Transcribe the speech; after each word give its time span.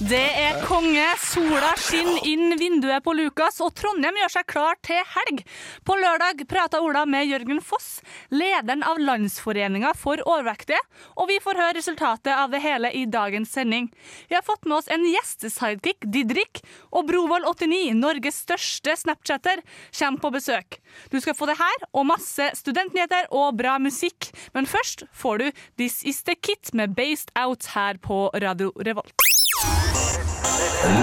Det 0.00 0.20
er 0.20 0.58
konge. 0.68 1.04
Sola 1.20 1.70
skinner 1.80 2.26
inn 2.28 2.52
vinduet 2.60 3.04
på 3.04 3.14
Lukas, 3.16 3.60
og 3.64 3.72
Trondheim 3.78 4.18
gjør 4.20 4.32
seg 4.34 4.46
klar 4.50 4.76
til 4.84 5.00
helg. 5.14 5.40
På 5.88 5.96
lørdag 5.96 6.42
prata 6.50 6.80
Ola 6.84 7.06
med 7.08 7.28
Jørgen 7.30 7.62
Foss, 7.64 8.02
lederen 8.32 8.84
av 8.84 9.00
Landsforeninga 9.00 9.94
for 9.96 10.20
overvektige, 10.26 10.80
og 11.16 11.30
vi 11.30 11.38
får 11.40 11.60
høre 11.60 11.76
resultatet 11.78 12.32
av 12.34 12.52
det 12.52 12.60
hele 12.64 12.90
i 12.96 13.06
dagens 13.08 13.54
sending. 13.56 13.88
Vi 14.28 14.36
har 14.36 14.44
fått 14.44 14.68
med 14.68 14.80
oss 14.80 14.90
en 14.92 15.06
gjestesidekick, 15.08 16.04
Didrik, 16.04 16.62
og 16.92 17.08
Brovold89, 17.08 17.94
Norges 17.96 18.42
største 18.44 18.96
Snapchatter, 19.06 19.64
kommer 19.96 20.20
på 20.20 20.34
besøk. 20.36 20.80
Du 21.08 21.20
skal 21.20 21.36
få 21.38 21.48
det 21.48 21.56
her 21.60 21.88
og 21.94 22.08
masse 22.10 22.50
studentnyheter 22.60 23.30
og 23.32 23.56
bra 23.60 23.78
musikk, 23.80 24.32
men 24.52 24.68
først 24.68 25.06
får 25.16 25.40
du 25.40 25.48
This 25.80 26.02
Is 26.04 26.22
The 26.28 26.36
Kit 26.36 26.74
med 26.76 26.96
Based 26.98 27.32
Out 27.38 27.69
her 27.74 27.98
på 28.02 28.28
Radio 28.42 28.72
Revolt. 28.76 29.14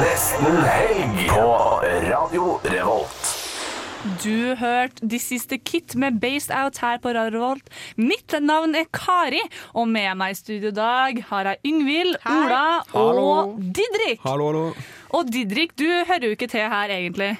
Nesten 0.01 0.55
helg 0.65 1.27
på 1.29 1.49
Radio 2.09 2.55
Revolt. 2.65 3.33
Du 4.23 4.55
hørte 4.55 5.07
De 5.09 5.17
siste 5.19 5.57
Kit 5.57 5.95
med 5.99 6.19
Based 6.21 6.53
Out 6.53 6.79
her 6.83 6.99
på 7.03 7.11
Radio 7.15 7.39
Revolt. 7.39 7.69
Mitt 7.97 8.35
navn 8.41 8.75
er 8.77 8.87
Kari, 8.93 9.41
og 9.73 9.89
med 9.91 10.13
meg 10.19 10.35
i 10.35 10.39
studio 10.39 10.71
i 10.71 10.77
dag 10.77 11.21
har 11.31 11.51
jeg 11.51 11.73
Yngvild, 11.73 12.15
Ola 12.25 12.63
og 12.95 13.57
Didrik. 13.59 14.21
Hallo, 14.23 14.51
hallo. 14.51 14.65
Og 15.17 15.29
Didrik, 15.33 15.75
du 15.79 15.87
hører 16.07 16.29
jo 16.29 16.37
ikke 16.37 16.49
til 16.51 16.67
her 16.71 16.93
egentlig. 16.93 17.35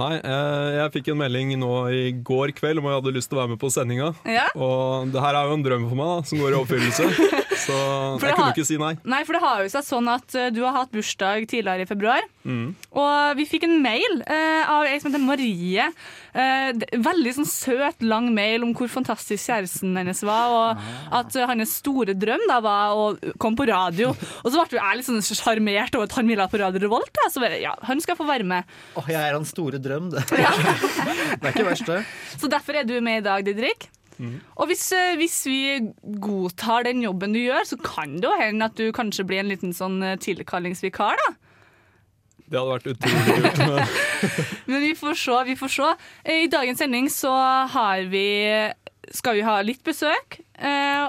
Nei, 0.00 0.14
eh, 0.24 0.68
jeg 0.78 0.92
fikk 0.94 1.10
en 1.12 1.20
melding 1.20 1.52
nå 1.60 1.72
i 1.92 2.04
går 2.24 2.54
kveld 2.56 2.80
om 2.80 2.86
jeg 2.88 2.96
hadde 2.96 3.12
lyst 3.12 3.28
til 3.28 3.36
å 3.36 3.42
være 3.42 3.52
med 3.52 3.60
på 3.60 3.68
sendinga. 3.72 4.12
Ja. 4.24 4.46
Og 4.56 5.12
det 5.12 5.20
her 5.20 5.36
er 5.36 5.50
jo 5.50 5.58
en 5.58 5.64
drøm 5.66 5.88
for 5.90 6.00
meg 6.00 6.12
da, 6.14 6.28
som 6.30 6.40
går 6.40 6.54
i 6.54 6.60
oppfyllelse. 6.62 7.08
Så 7.62 7.74
For 8.18 8.26
jeg 8.26 8.34
kunne 8.36 8.48
har- 8.48 8.56
ikke 8.56 8.66
si 8.66 8.78
nei. 8.80 8.92
Nei, 9.04 9.22
for 9.28 9.36
det 9.36 9.42
har 9.44 9.62
jo 9.62 9.70
seg 9.72 9.84
sånn 9.86 10.08
at 10.10 10.34
uh, 10.38 10.48
du 10.54 10.62
har 10.64 10.74
hatt 10.76 10.92
bursdag 10.94 11.46
tidligere 11.50 11.86
i 11.86 11.88
februar. 11.90 12.24
Mm. 12.42 12.74
Og 12.98 13.36
vi 13.38 13.46
fikk 13.46 13.68
en 13.68 13.76
mail 13.84 14.18
uh, 14.24 14.72
av 14.72 14.88
ei 14.90 14.98
som 14.98 15.12
heter 15.12 15.22
Marie. 15.22 15.86
Uh, 16.34 16.72
veldig 17.04 17.34
sånn 17.38 17.48
søt, 17.48 18.02
lang 18.02 18.30
mail 18.34 18.66
om 18.66 18.72
hvor 18.76 18.90
fantastisk 18.90 19.46
kjæresten 19.46 19.94
hennes 20.00 20.22
var. 20.26 20.56
Og 20.56 20.82
at 21.22 21.36
eh, 21.36 21.46
hans 21.48 21.76
store 21.82 22.16
drøm 22.18 22.42
da 22.48 22.58
var 22.64 22.96
å 22.98 23.06
komme 23.38 23.58
på 23.60 23.68
radio. 23.70 24.10
Og 24.42 24.50
så 24.50 24.64
ble 24.66 24.80
jeg 24.80 24.98
litt 24.98 25.08
sånn 25.08 25.22
sjarmert 25.22 25.94
over 25.98 26.08
at 26.10 26.18
han 26.18 26.28
ville 26.30 26.48
på 26.50 26.60
Radio 26.60 26.82
Revolt. 26.86 27.12
Da. 27.20 27.28
Så 27.32 27.42
bare, 27.42 27.60
ja, 27.62 27.74
han 27.86 28.02
skal 28.02 28.18
få 28.18 28.26
være 28.28 28.46
med. 28.48 28.68
Åh, 28.98 29.10
jeg 29.12 29.20
er 29.22 29.36
hans 29.38 29.52
store 29.54 29.80
drøm, 29.82 30.10
det. 30.14 30.24
det 30.32 30.42
er 30.42 31.50
ikke 31.52 31.68
verst, 31.68 31.88
det. 31.88 32.02
Så 32.38 32.50
derfor 32.50 32.80
er 32.80 32.88
du 32.88 32.96
med 33.04 33.22
i 33.22 33.26
dag, 33.26 33.44
Didrik. 33.46 33.90
Og 34.20 34.68
hvis, 34.70 34.84
eh, 34.96 35.14
hvis 35.20 35.38
vi 35.48 35.60
godtar 36.22 36.84
den 36.88 37.02
jobben 37.04 37.32
du 37.34 37.40
gjør, 37.40 37.64
så 37.66 37.78
kan 37.82 38.18
det 38.18 38.28
jo 38.28 38.34
hende 38.38 38.68
at 38.68 38.76
du 38.78 38.92
kanskje 38.94 39.26
blir 39.28 39.42
en 39.42 39.50
liten 39.52 39.72
sånn 39.76 40.02
eh, 40.02 40.18
tilkallingsvikar, 40.22 41.18
da. 41.22 41.32
Det 42.52 42.60
hadde 42.60 42.74
vært 42.74 42.90
utrolig 42.92 43.52
kult. 43.56 43.96
Men 44.68 44.82
vi 44.86 44.92
får 44.98 45.16
se, 45.16 45.38
vi 45.48 45.56
får 45.56 45.72
se. 45.72 45.90
Eh, 46.24 46.42
I 46.44 46.50
dagens 46.52 46.82
sending 46.84 47.08
så 47.12 47.32
har 47.72 48.04
vi 48.12 48.26
skal 49.12 49.34
vi 49.38 49.42
ha 49.44 49.56
litt 49.66 49.82
besøk 49.84 50.38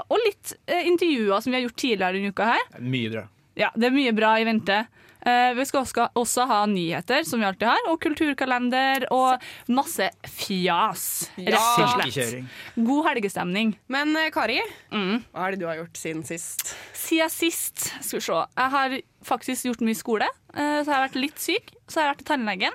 og 0.10 0.18
litt 0.24 0.56
intervjuer 0.66 1.44
som 1.44 1.54
vi 1.54 1.60
har 1.60 1.68
gjort 1.68 1.78
tidligere 1.78 2.18
denne 2.18 2.32
uka 2.34 2.48
her. 2.56 2.64
Mye 2.82 3.12
bra. 3.14 3.22
Ja, 3.60 3.70
Det 3.78 3.86
er 3.86 3.94
mye 3.94 4.14
bra 4.18 4.32
i 4.42 4.48
vente. 4.48 4.80
Eh, 5.26 5.54
vi 5.56 5.64
skal 5.66 5.86
også, 5.86 6.10
også 6.20 6.46
ha 6.50 6.66
nyheter, 6.68 7.24
som 7.24 7.40
vi 7.40 7.46
alltid 7.48 7.68
har, 7.70 7.86
og 7.88 8.00
kulturkalender 8.04 9.06
og 9.16 9.40
masse 9.72 10.10
fjas. 10.28 11.06
Rett 11.38 11.56
og 11.80 12.04
slett. 12.12 12.50
God 12.76 13.06
helgestemning. 13.08 13.76
Men 13.88 14.16
eh, 14.20 14.30
Kari, 14.36 14.60
Mm. 14.92 15.24
hva 15.34 15.48
er 15.48 15.52
det 15.56 15.60
du 15.64 15.68
har 15.70 15.78
gjort 15.80 15.96
siden 15.98 16.26
sist? 16.28 16.76
Siden 16.94 17.30
sist, 17.32 17.88
skal 18.04 18.20
vi 18.20 18.26
se 18.28 18.34
Jeg 18.58 18.70
har 18.76 18.98
faktisk 19.24 19.66
gjort 19.72 19.82
mye 19.88 19.96
skole. 19.96 20.28
eh, 20.54 20.84
så 20.84 20.92
har 20.92 21.00
jeg 21.02 21.10
vært 21.10 21.22
litt 21.22 21.40
syk. 21.40 21.74
Så 21.88 22.00
har 22.02 22.08
jeg 22.08 22.16
vært 22.16 22.26
til 22.26 22.32
tannlegen. 22.34 22.74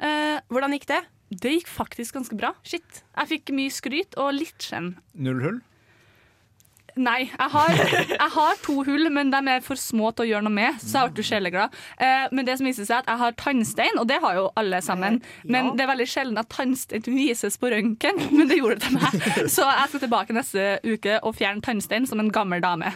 Eh, 0.00 0.40
Hvordan 0.48 0.72
gikk 0.78 0.86
det? 0.86 1.02
det 1.30 1.50
gikk 1.58 1.66
faktisk 1.68 2.14
ganske 2.16 2.36
bra. 2.40 2.54
Shit. 2.64 3.02
Jeg 3.16 3.28
fikk 3.28 3.50
mye 3.52 3.68
skryt 3.70 4.16
og 4.16 4.32
litt 4.32 4.58
skjenn. 4.64 4.94
Null 5.14 5.42
hull? 5.44 5.58
Nei, 6.98 7.18
jeg 7.30 7.50
har, 7.52 7.68
jeg 8.10 8.30
har 8.34 8.56
to 8.64 8.74
hull, 8.86 9.08
men 9.14 9.30
de 9.30 9.38
er 9.52 9.60
for 9.62 9.78
små 9.78 10.10
til 10.16 10.24
å 10.24 10.28
gjøre 10.32 10.46
noe 10.48 10.54
med. 10.56 10.80
Så 10.82 11.04
jeg 11.04 11.14
ble 11.14 11.24
sjeleglad. 11.28 11.76
Eh, 12.02 12.24
men 12.34 12.48
det 12.48 12.56
som 12.58 12.66
viser 12.66 12.88
seg 12.88 13.02
at 13.04 13.10
jeg 13.12 13.20
har 13.22 13.36
tannstein, 13.38 14.00
og 14.02 14.08
det 14.10 14.18
har 14.24 14.34
jo 14.40 14.48
alle 14.58 14.80
sammen. 14.84 15.20
Men 15.46 15.72
det 15.78 15.84
er 15.86 15.92
veldig 15.92 16.08
sjelden 16.10 16.40
at 16.42 16.50
tannstein 16.52 17.06
vises 17.06 17.58
på 17.62 17.70
røntgen, 17.74 18.18
men 18.36 18.50
det 18.50 18.58
gjorde 18.58 18.80
det 18.80 18.88
til 18.88 18.98
meg. 18.98 19.46
Så 19.52 19.66
jeg 19.68 19.92
skal 19.94 20.04
tilbake 20.06 20.36
neste 20.36 20.66
uke 20.86 21.20
og 21.22 21.36
fjerne 21.38 21.62
tannstein 21.64 22.08
som 22.10 22.20
en 22.24 22.32
gammel 22.34 22.60
dame. 22.64 22.90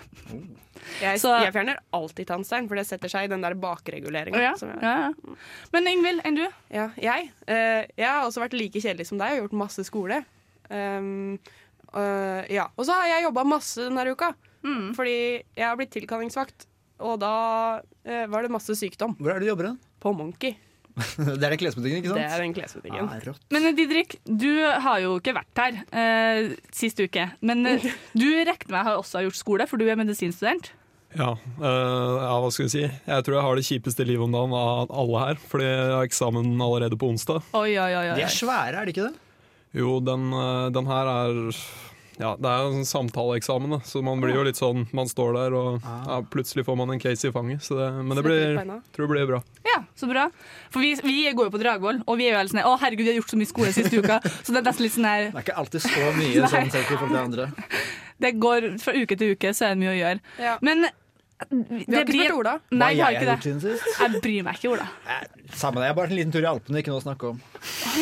Jeg, 1.01 1.21
Så- 1.23 1.37
jeg 1.45 1.53
fjerner 1.55 1.79
alltid 1.95 2.27
tannstein, 2.27 2.67
for 2.69 2.75
det 2.77 2.87
setter 2.89 3.09
seg 3.09 3.29
i 3.29 3.31
den 3.31 3.41
der 3.45 3.55
bakreguleringa. 3.55 4.41
Ja, 4.43 4.53
ja, 4.83 4.95
ja. 5.07 5.37
Men 5.73 5.87
Ingvild, 5.87 6.25
enn 6.27 6.35
du? 6.41 6.45
Ja, 6.75 6.89
jeg, 6.99 7.31
eh, 7.47 7.87
jeg 7.97 8.09
har 8.09 8.27
også 8.27 8.43
vært 8.43 8.59
like 8.59 8.83
kjedelig 8.83 9.07
som 9.07 9.21
deg 9.23 9.37
og 9.39 9.45
gjort 9.47 9.59
masse 9.63 9.85
skole. 9.87 10.25
Um, 10.73 11.39
øh, 11.99 12.43
ja. 12.53 12.67
Og 12.77 12.89
så 12.89 12.97
har 12.99 13.11
jeg 13.11 13.27
jobba 13.29 13.45
masse 13.45 13.87
denne 13.89 14.13
uka, 14.13 14.33
fordi 14.97 15.17
jeg 15.59 15.67
har 15.67 15.79
blitt 15.79 15.95
tilkallingsvakt. 15.95 16.69
Og 17.03 17.17
da 17.19 17.37
uh, 17.83 18.27
var 18.31 18.45
det 18.45 18.53
masse 18.55 18.77
sykdom. 18.79 19.17
Hvor 19.19 19.33
er 19.33 19.41
det 19.41 19.49
du 19.49 19.53
jobber 19.53 19.73
hen? 19.73 19.81
På 20.03 20.13
Monkey. 20.15 20.55
Det 21.39 21.41
er 21.41 21.55
den 21.55 21.61
klesbutikken, 21.61 22.03
ikke 22.03 22.13
sant? 22.13 22.21
Det 22.21 22.29
er 22.29 22.43
den 22.43 22.55
klesbutikken. 22.57 23.09
Ah. 23.09 23.41
Men 23.55 23.69
eh, 23.71 23.75
Didrik, 23.77 24.19
du 24.27 24.51
har 24.61 25.01
jo 25.01 25.17
ikke 25.21 25.35
vært 25.39 25.63
her 25.63 25.81
uh, 25.89 26.53
sist 26.75 27.01
uke. 27.01 27.27
Men 27.41 27.65
uh, 27.67 27.89
du 28.21 28.29
regner 28.29 28.69
med 28.69 28.89
har 28.91 29.01
også 29.01 29.25
gjort 29.27 29.41
skole, 29.41 29.69
for 29.71 29.81
du 29.81 29.89
er 29.89 29.99
medisinstudent. 30.01 30.73
ja, 31.17 31.33
eh, 31.37 31.65
ja, 31.65 32.37
hva 32.41 32.53
skal 32.53 32.69
vi 32.69 32.75
si. 32.75 32.85
Jeg 32.85 33.25
tror 33.25 33.39
jeg 33.39 33.47
har 33.47 33.59
det 33.59 33.67
kjipeste 33.69 34.07
livet 34.09 34.25
om 34.29 34.37
dagen 34.37 34.57
av 34.57 34.93
alle 35.03 35.27
her. 35.27 35.43
Fordi 35.49 35.69
jeg 35.69 35.91
har 35.97 36.09
eksamen 36.09 36.55
allerede 36.57 37.01
på 37.01 37.13
onsdag. 37.13 37.45
Oi, 37.57 37.73
oi, 37.77 37.93
oi, 37.97 38.07
De 38.17 38.25
er 38.29 38.33
svære, 38.33 38.77
er 38.77 38.89
de 38.89 38.95
ikke 38.97 39.09
det? 39.09 39.29
Jo, 39.73 40.01
den, 40.05 40.33
eh, 40.37 40.69
den 40.75 40.87
her 40.87 41.09
er 41.09 41.41
ja, 42.21 42.37
Det 42.37 42.49
er 42.49 42.59
jo 42.61 42.73
en 42.77 42.85
samtaleeksamen, 42.87 43.71
da. 43.73 43.79
så 43.89 44.03
man 44.05 44.21
blir 44.21 44.37
jo 44.37 44.43
litt 44.45 44.59
sånn 44.61 44.85
Man 44.93 45.09
står 45.09 45.33
der, 45.39 45.55
og 45.57 45.87
ja, 45.87 46.19
plutselig 46.31 46.67
får 46.67 46.77
man 46.79 46.93
en 46.93 47.01
case 47.01 47.31
i 47.31 47.33
fanget. 47.33 47.65
Så 47.65 47.79
det, 47.79 47.89
men 48.05 48.19
det 48.19 48.25
blir, 48.27 48.61
tror 48.93 49.09
det 49.09 49.13
blir 49.15 49.31
bra. 49.33 49.41
Ja, 49.67 49.81
så 49.97 50.07
bra. 50.11 50.27
For 50.71 50.85
vi, 50.85 50.93
vi 51.03 51.33
går 51.33 51.49
jo 51.49 51.55
på 51.55 51.63
Dragvoll, 51.63 52.03
og 52.05 52.21
vi 52.21 52.29
er 52.29 52.37
jo 52.37 52.43
helt 52.43 52.53
sånn 52.53 52.63
Å, 52.69 52.77
herregud, 52.85 53.07
vi 53.07 53.15
har 53.15 53.21
gjort 53.23 53.33
så 53.33 53.41
mye 53.41 53.51
skole 53.51 53.73
siste 53.75 54.03
uka. 54.05 54.21
Så 54.45 54.53
det 54.53 54.61
er 54.61 54.69
nesten 54.69 54.87
litt 54.87 54.97
sånn 54.99 55.09
her 55.09 55.29
Det 55.31 55.41
er 55.41 55.47
ikke 55.47 55.59
alltid 55.65 55.87
så 55.89 56.15
mye 56.21 56.49
sånn 56.55 56.73
tenker 56.77 57.01
folk 57.01 57.15
til 57.15 57.23
andre. 57.23 57.49
Det 58.23 58.35
går 58.45 58.69
fra 58.83 58.95
uke 58.95 59.19
til 59.19 59.33
uke, 59.35 59.55
så 59.57 59.67
er 59.67 59.75
det 59.75 59.83
mye 59.83 59.95
å 59.95 59.99
gjøre. 59.99 60.27
Ja. 60.45 60.59
Men 60.63 60.87
Vi 61.51 61.97
har 61.97 62.05
ikke 62.07 62.19
spurt 62.19 62.37
Ola. 62.39 62.55
Nei, 62.71 62.91
Hva 62.97 63.07
har 63.09 63.15
jeg 63.17 63.21
har 63.23 63.29
gjort 63.33 63.47
siden 63.49 63.61
sist? 63.65 63.89
Jeg 64.01 64.21
bryr 64.25 64.47
meg 64.47 64.59
ikke, 64.61 64.73
Ola. 64.75 64.87
Samme 65.53 65.81
det, 65.83 65.89
jeg 65.89 65.93
har 65.93 65.99
bare 65.99 66.11
en 66.13 66.17
liten 66.17 66.33
tur 66.35 66.45
i 66.45 66.49
Alpene, 66.49 66.81
ikke 66.83 66.93
noe 66.95 67.01
å 67.03 67.05
snakke 67.05 67.31
om. 67.33 67.41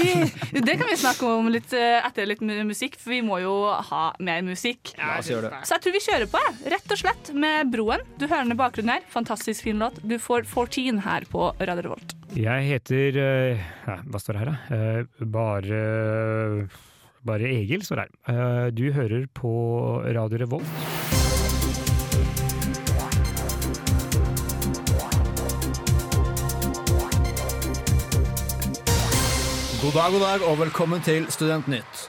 Oi, 0.01 0.12
Det 0.69 0.77
kan 0.81 0.91
vi 0.91 0.99
snakke 1.01 1.33
om 1.39 1.50
litt 1.53 1.73
eh, 1.76 1.99
etter 2.06 2.29
litt 2.31 2.44
musikk, 2.44 2.99
for 3.00 3.14
vi 3.14 3.23
må 3.26 3.41
jo 3.43 3.55
ha 3.91 4.03
mer 4.23 4.44
musikk. 4.47 4.93
La 5.00 5.19
oss 5.19 5.31
gjøre 5.32 5.50
det. 5.50 5.62
Så 5.67 5.76
jeg 5.79 5.87
tror 5.87 5.97
vi 5.97 6.05
kjører 6.06 6.31
på, 6.31 6.44
jeg. 6.47 6.56
rett 6.76 6.94
og 6.97 7.03
slett, 7.03 7.32
med 7.47 7.73
Broen. 7.75 8.05
Du 8.20 8.26
hører 8.26 8.44
den 8.47 8.55
i 8.55 8.61
bakgrunnen 8.61 8.94
her. 8.97 9.06
Fantastisk 9.11 9.67
fin 9.67 9.81
låt. 9.82 9.99
Du 10.03 10.17
får 10.23 10.47
14 10.47 11.03
her 11.06 11.26
på 11.31 11.50
Radio 11.61 11.88
Revolt. 11.91 12.14
Jeg 12.38 12.69
heter 12.69 13.17
eh, 13.19 13.64
ja, 13.88 13.97
Hva 14.06 14.20
står 14.23 14.37
det 14.38 14.44
her, 14.44 14.53
da? 14.53 14.76
Eh, 14.76 15.25
bare 15.35 15.81
Bare 17.26 17.50
Egil 17.53 17.82
står 17.85 18.00
det 18.00 18.06
her. 18.06 18.37
Eh, 18.37 18.69
du 18.76 18.87
hører 18.97 19.26
på 19.37 19.50
Radio 20.14 20.44
Revolt. 20.47 21.19
God 29.81 29.93
dag, 29.93 30.12
god 30.12 30.21
dag, 30.21 30.43
og 30.44 30.59
velkommen 30.59 31.00
til 31.00 31.25
Studentnytt. 31.32 32.00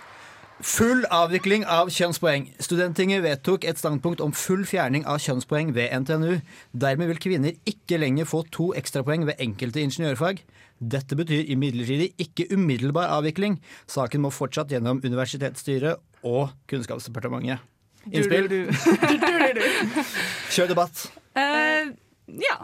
Full 0.59 1.06
avvikling 1.07 1.63
av 1.63 1.88
kjønnspoeng. 1.88 2.50
Studenttinget 2.59 3.23
vedtok 3.23 3.63
et 3.63 3.79
standpunkt 3.79 4.19
om 4.19 4.33
full 4.35 4.65
fjerning 4.68 5.06
av 5.07 5.21
kjønnspoeng 5.23 5.71
ved 5.77 5.88
NTNU. 6.03 6.41
Dermed 6.75 7.07
vil 7.13 7.21
kvinner 7.23 7.56
ikke 7.63 8.01
lenger 8.03 8.27
få 8.27 8.44
to 8.51 8.73
ekstrapoeng 8.75 9.23
ved 9.29 9.39
enkelte 9.39 9.79
ingeniørfag. 9.85 10.44
Dette 10.83 11.15
betyr 11.15 11.47
imidlertid 11.56 12.19
ikke 12.19 12.50
umiddelbar 12.51 13.07
avvikling. 13.15 13.62
Saken 13.88 14.27
må 14.27 14.35
fortsatt 14.35 14.75
gjennom 14.75 15.00
universitetsstyret 15.07 16.27
og 16.27 16.51
Kunnskapsdepartementet. 16.67 17.63
Innspill? 18.12 18.51
Kjør 20.57 20.74
debatt. 20.75 21.07
Uh, 21.39 21.95
ja. 22.35 22.63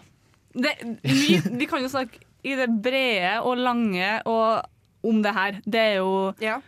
Det, 0.51 0.79
vi, 1.07 1.37
vi 1.47 1.65
kan 1.69 1.79
jo 1.79 1.95
snakke 1.95 2.19
i 2.43 2.59
det 2.59 2.73
brede 2.83 3.37
og 3.47 3.55
lange 3.55 4.17
og 4.27 4.67
om 5.03 5.21
det 5.23 5.33
her. 5.35 5.61
Det 5.65 5.79
er 5.81 5.95
jo 6.01 6.33
Ja. 6.41 6.59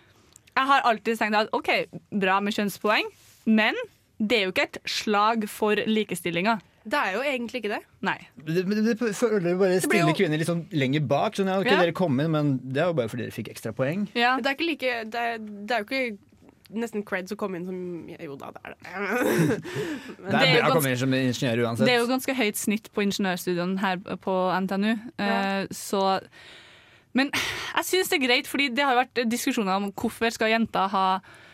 Jeg 0.60 0.68
har 0.68 0.82
alltid 0.84 1.18
tenkt 1.18 1.36
at 1.40 1.50
OK, 1.56 1.70
bra 2.20 2.40
med 2.44 2.54
kjønnspoeng, 2.54 3.06
men 3.48 3.76
det 4.20 4.38
er 4.40 4.44
jo 4.50 4.52
ikke 4.52 4.66
et 4.68 4.78
slag 4.86 5.46
for 5.48 5.76
likestillinga. 5.88 6.58
Det 6.90 6.98
er 7.00 7.14
jo 7.14 7.22
egentlig 7.22 7.62
ikke 7.62 7.70
det. 7.76 7.80
Nei. 8.02 8.18
Det, 8.48 8.66
det, 8.68 8.84
det 9.00 9.16
føler 9.16 9.56
bare 9.60 9.80
stille 9.80 10.08
jo- 10.10 10.16
kvinner 10.18 10.38
litt 10.42 10.48
sånn 10.50 10.66
lenger 10.74 11.06
bak. 11.08 11.36
Sånn, 11.38 11.48
ja, 11.48 11.60
okay, 11.62 11.72
Ja. 11.76 11.80
Dere 11.86 11.94
kom 11.96 12.20
inn, 12.20 12.32
men 12.32 12.60
det 12.64 12.82
er 12.82 12.88
jo 12.90 12.94
bare 12.98 13.08
fordi 13.12 13.24
dere 13.28 13.36
fikk 13.36 13.52
ekstra 13.54 13.72
poeng. 13.76 14.08
Ja. 14.18 14.36
Det 14.42 14.48
er 14.52 14.58
ikke 14.58 14.68
like 14.68 14.92
Det 15.12 15.16
er, 15.16 15.38
det 15.40 15.72
er 15.72 15.84
jo 15.84 15.88
ikke 15.88 16.18
nesten 16.70 17.04
creds 17.06 17.32
å 17.34 17.38
komme 17.40 17.58
inn 17.58 17.66
som 17.66 18.10
Jo 18.20 18.36
da, 18.38 18.52
det 18.52 18.62
er 18.64 18.76
det. 18.76 18.80
Det 20.20 20.32
Det 20.32 20.36
er 20.36 20.48
er 20.48 20.62
bra 20.62 20.70
å 20.70 20.76
komme 20.76 20.92
inn 20.92 20.98
som 21.02 21.14
ingeniør 21.14 21.64
uansett. 21.68 21.86
Det 21.88 21.94
er 21.96 22.00
jo 22.04 22.10
ganske 22.12 22.36
høyt 22.36 22.58
snitt 22.60 22.90
på 22.94 23.06
ingeniørstudiene 23.06 23.80
her 23.80 24.02
på 24.22 24.36
NTNU. 24.66 24.92
Eh, 25.20 25.68
så 25.72 26.20
Men 27.18 27.32
jeg 27.34 27.88
syns 27.88 28.12
det 28.12 28.20
er 28.20 28.26
greit, 28.28 28.50
fordi 28.50 28.70
det 28.74 28.86
har 28.86 28.98
vært 28.98 29.24
diskusjoner 29.30 29.80
om 29.80 29.90
hvorfor 29.94 30.34
skal 30.36 30.54
jenter 30.54 30.92
ha 30.94 31.06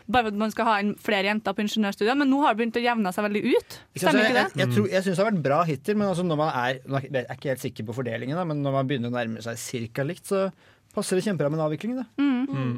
bare 0.06 0.30
at 0.30 0.38
man 0.38 0.52
skal 0.54 0.68
ha 0.68 0.74
flere 1.02 1.26
jenter 1.32 1.56
på 1.58 1.64
ingeniørstudiet, 1.64 2.18
men 2.20 2.30
nå 2.30 2.44
har 2.44 2.54
det 2.54 2.60
begynt 2.60 2.76
å 2.78 2.84
jevne 2.84 3.14
seg 3.16 3.26
veldig 3.26 3.42
ut. 3.48 3.78
Stemmer 3.98 4.28
ikke 4.28 4.36
det? 4.36 4.44
jeg, 4.54 4.70
jeg, 4.70 4.84
jeg 4.94 5.06
syns 5.06 5.16
det 5.16 5.24
har 5.24 5.32
vært 5.32 5.46
bra 5.48 5.62
hittil, 5.66 5.98
men 5.98 6.12
altså 6.12 6.26
når 6.28 6.38
man 6.38 6.52
er 6.62 6.78
Jeg 6.84 7.24
er 7.24 7.32
ikke 7.34 7.52
helt 7.54 7.64
sikker 7.64 7.88
på 7.88 7.96
fordelingen, 7.98 8.38
da, 8.38 8.44
men 8.46 8.62
når 8.62 8.76
man 8.76 8.92
begynner 8.92 9.10
å 9.10 9.16
nærme 9.16 9.42
seg 9.42 9.58
cirka 9.62 10.06
likt, 10.06 10.28
så 10.30 10.46
passer 10.96 11.18
det 11.18 11.26
kjempebra 11.26 11.50
med 11.50 11.60
en 11.60 11.66
avvikling. 11.66 11.98
Da. 11.98 12.06
Mm. 12.22 12.78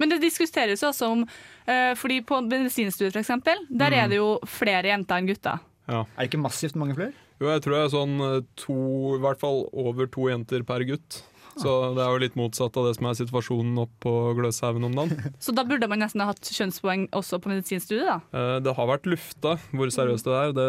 Men 0.00 0.12
det 0.12 0.20
diskuteres 0.22 0.80
jo 0.80 0.88
også 0.88 1.10
om 1.12 1.26
uh, 1.26 1.92
Fordi 1.98 2.20
på 2.24 2.38
medisinstudiet, 2.46 3.18
eksempel, 3.20 3.66
der 3.68 3.96
er 3.98 4.06
det 4.08 4.20
jo 4.20 4.36
flere 4.48 4.94
jenter 4.94 5.20
enn 5.20 5.28
gutter. 5.28 5.60
Ja. 5.90 6.04
Er 6.06 6.22
det 6.22 6.30
ikke 6.30 6.44
massivt 6.44 6.78
mange 6.78 6.94
flere? 6.96 7.12
Jo, 7.40 7.50
jeg 7.50 7.64
tror 7.64 7.74
det 7.74 7.82
er 7.82 7.92
sånn 7.92 8.16
eh, 8.20 8.40
to, 8.60 8.74
i 9.16 9.20
hvert 9.22 9.40
fall 9.40 9.62
over 9.72 10.08
to 10.12 10.26
jenter 10.28 10.60
per 10.68 10.84
gutt. 10.84 11.22
Så 11.60 11.74
det 11.96 12.02
er 12.04 12.14
jo 12.14 12.22
litt 12.22 12.38
motsatt 12.40 12.76
av 12.80 12.88
det 12.88 12.94
som 12.96 13.08
er 13.10 13.18
situasjonen 13.18 13.78
oppe 13.84 13.98
på 14.06 14.14
Gløshaugen 14.38 14.86
om 14.88 14.96
dagen. 14.96 15.20
Så 15.44 15.52
da 15.56 15.64
burde 15.68 15.88
man 15.90 16.00
nesten 16.02 16.22
ha 16.24 16.30
hatt 16.32 16.50
kjønnspoeng 16.56 17.08
også 17.16 17.40
på 17.44 17.52
medisinstudiet, 17.52 18.08
da. 18.08 18.18
Eh, 18.32 18.56
Det 18.64 18.74
har 18.78 18.90
vært 18.90 19.06
lufta 19.10 19.56
hvor 19.74 19.92
seriøst 19.92 20.26
det 20.28 20.38
er, 20.40 20.56
det, 20.56 20.68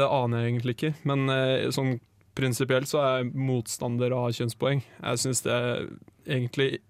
det 0.00 0.08
aner 0.08 0.42
jeg 0.44 0.52
egentlig 0.54 0.76
ikke. 0.78 0.92
Men 1.08 1.28
eh, 1.32 1.68
sånn 1.74 1.98
prinsipielt 2.34 2.90
så 2.90 2.98
er 3.04 3.12
jeg 3.22 3.30
motstander 3.38 4.10
av 4.16 4.32
kjønnspoeng. 4.34 4.80
Jeg 4.98 5.22
syns 5.22 5.44
det 5.46 5.58
egentlig 6.26 6.80